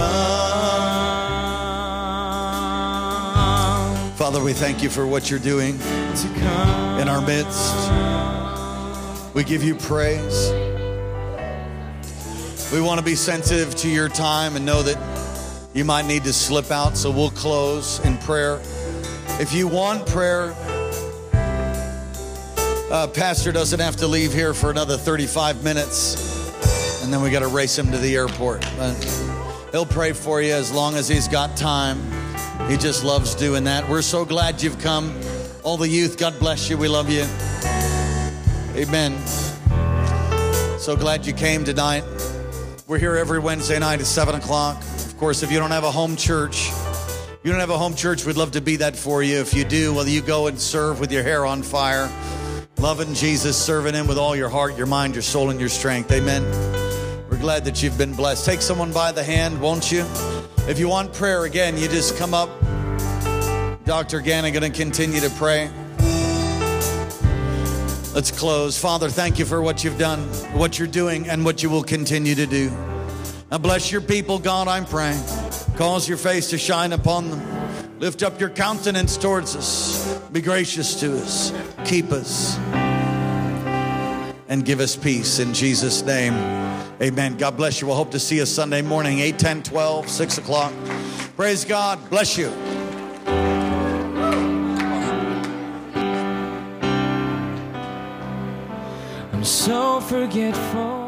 Father, 4.17 4.41
we 4.43 4.53
thank 4.53 4.83
you 4.83 4.89
for 4.89 5.07
what 5.07 5.29
you're 5.31 5.39
doing 5.39 5.79
To 5.79 6.27
come. 6.39 6.99
in 6.99 7.07
our 7.09 7.21
midst. 7.21 7.73
We 9.33 9.43
give 9.43 9.63
you 9.63 9.75
praise. 9.75 10.51
We 12.71 12.79
want 12.81 12.99
to 12.99 13.05
be 13.05 13.15
sensitive 13.15 13.75
to 13.77 13.89
your 13.89 14.07
time 14.09 14.55
and 14.55 14.65
know 14.65 14.83
that 14.83 14.97
you 15.73 15.85
might 15.85 16.05
need 16.05 16.25
to 16.25 16.33
slip 16.33 16.69
out, 16.69 16.97
so 16.97 17.09
we'll 17.09 17.29
close 17.31 17.99
in 18.05 18.17
prayer. 18.17 18.59
If 19.39 19.53
you 19.53 19.67
want 19.67 20.05
prayer, 20.05 20.53
uh, 22.91 23.07
Pastor 23.13 23.53
doesn't 23.53 23.79
have 23.79 23.95
to 23.97 24.07
leave 24.07 24.33
here 24.33 24.53
for 24.53 24.69
another 24.69 24.97
35 24.97 25.63
minutes, 25.63 27.01
and 27.01 27.13
then 27.13 27.21
we 27.21 27.29
got 27.29 27.39
to 27.39 27.47
race 27.47 27.77
him 27.79 27.89
to 27.91 27.97
the 27.97 28.15
airport. 28.15 28.65
But 28.77 28.95
he'll 29.71 29.85
pray 29.85 30.11
for 30.11 30.41
you 30.41 30.53
as 30.53 30.73
long 30.73 30.95
as 30.95 31.07
he's 31.07 31.29
got 31.29 31.55
time. 31.55 32.01
He 32.69 32.75
just 32.75 33.05
loves 33.05 33.33
doing 33.33 33.63
that. 33.63 33.87
We're 33.87 34.01
so 34.01 34.25
glad 34.25 34.61
you've 34.61 34.79
come. 34.79 35.17
All 35.63 35.77
the 35.77 35.87
youth, 35.87 36.17
God 36.17 36.37
bless 36.37 36.69
you. 36.69 36.77
We 36.77 36.89
love 36.89 37.09
you. 37.09 37.25
Amen. 38.75 39.17
So 40.79 40.97
glad 40.97 41.25
you 41.25 41.33
came 41.33 41.63
tonight. 41.63 42.03
We're 42.87 42.99
here 42.99 43.15
every 43.15 43.39
Wednesday 43.39 43.79
night 43.79 44.01
at 44.01 44.05
7 44.05 44.35
o'clock. 44.35 44.83
Course, 45.21 45.43
if 45.43 45.51
you 45.51 45.59
don't 45.59 45.69
have 45.69 45.83
a 45.83 45.91
home 45.91 46.15
church, 46.15 46.71
you 47.43 47.51
don't 47.51 47.59
have 47.59 47.69
a 47.69 47.77
home 47.77 47.93
church, 47.93 48.25
we'd 48.25 48.37
love 48.37 48.53
to 48.53 48.59
be 48.59 48.77
that 48.77 48.95
for 48.95 49.21
you. 49.21 49.37
If 49.37 49.53
you 49.53 49.63
do, 49.63 49.93
well, 49.93 50.07
you 50.07 50.19
go 50.19 50.47
and 50.47 50.59
serve 50.59 50.99
with 50.99 51.11
your 51.11 51.21
hair 51.21 51.45
on 51.45 51.61
fire, 51.61 52.09
loving 52.79 53.13
Jesus, 53.13 53.55
serving 53.55 53.93
Him 53.93 54.07
with 54.07 54.17
all 54.17 54.35
your 54.35 54.49
heart, 54.49 54.75
your 54.75 54.87
mind, 54.87 55.13
your 55.13 55.21
soul, 55.21 55.51
and 55.51 55.59
your 55.59 55.69
strength. 55.69 56.11
Amen. 56.11 56.43
We're 57.29 57.37
glad 57.37 57.65
that 57.65 57.83
you've 57.83 57.99
been 57.99 58.15
blessed. 58.15 58.47
Take 58.47 58.63
someone 58.63 58.91
by 58.91 59.11
the 59.11 59.23
hand, 59.23 59.61
won't 59.61 59.91
you? 59.91 60.07
If 60.67 60.79
you 60.79 60.87
want 60.87 61.13
prayer 61.13 61.45
again, 61.45 61.77
you 61.77 61.87
just 61.87 62.17
come 62.17 62.33
up. 62.33 62.49
Dr. 63.85 64.21
Gannon 64.21 64.51
going 64.53 64.71
to 64.71 64.75
continue 64.75 65.19
to 65.19 65.29
pray. 65.29 65.69
Let's 68.15 68.31
close. 68.31 68.75
Father, 68.79 69.07
thank 69.07 69.37
you 69.37 69.45
for 69.45 69.61
what 69.61 69.83
you've 69.83 69.99
done, 69.99 70.21
what 70.57 70.79
you're 70.79 70.87
doing, 70.87 71.29
and 71.29 71.45
what 71.45 71.61
you 71.61 71.69
will 71.69 71.83
continue 71.83 72.33
to 72.33 72.47
do. 72.47 72.90
Now 73.51 73.57
bless 73.57 73.91
your 73.91 73.99
people, 73.99 74.39
God, 74.39 74.69
I'm 74.69 74.85
praying. 74.85 75.21
Cause 75.75 76.07
your 76.07 76.17
face 76.17 76.49
to 76.51 76.57
shine 76.57 76.93
upon 76.93 77.29
them. 77.29 77.99
Lift 77.99 78.23
up 78.23 78.39
your 78.39 78.49
countenance 78.49 79.17
towards 79.17 79.57
us. 79.57 80.17
Be 80.31 80.39
gracious 80.39 80.97
to 81.01 81.17
us. 81.17 81.51
Keep 81.83 82.13
us. 82.13 82.57
And 84.47 84.63
give 84.63 84.79
us 84.79 84.95
peace 84.95 85.39
in 85.39 85.53
Jesus' 85.53 86.01
name. 86.01 86.33
Amen. 87.01 87.35
God 87.35 87.57
bless 87.57 87.81
you. 87.81 87.87
We'll 87.87 87.97
hope 87.97 88.11
to 88.11 88.19
see 88.19 88.37
you 88.37 88.45
Sunday 88.45 88.81
morning, 88.81 89.19
8, 89.19 89.37
10, 89.37 89.63
12, 89.63 90.07
6 90.09 90.37
o'clock. 90.37 90.71
Praise 91.35 91.65
God. 91.65 91.99
Bless 92.09 92.37
you. 92.37 92.49
I'm 99.33 99.43
so 99.43 99.99
forgetful. 99.99 101.00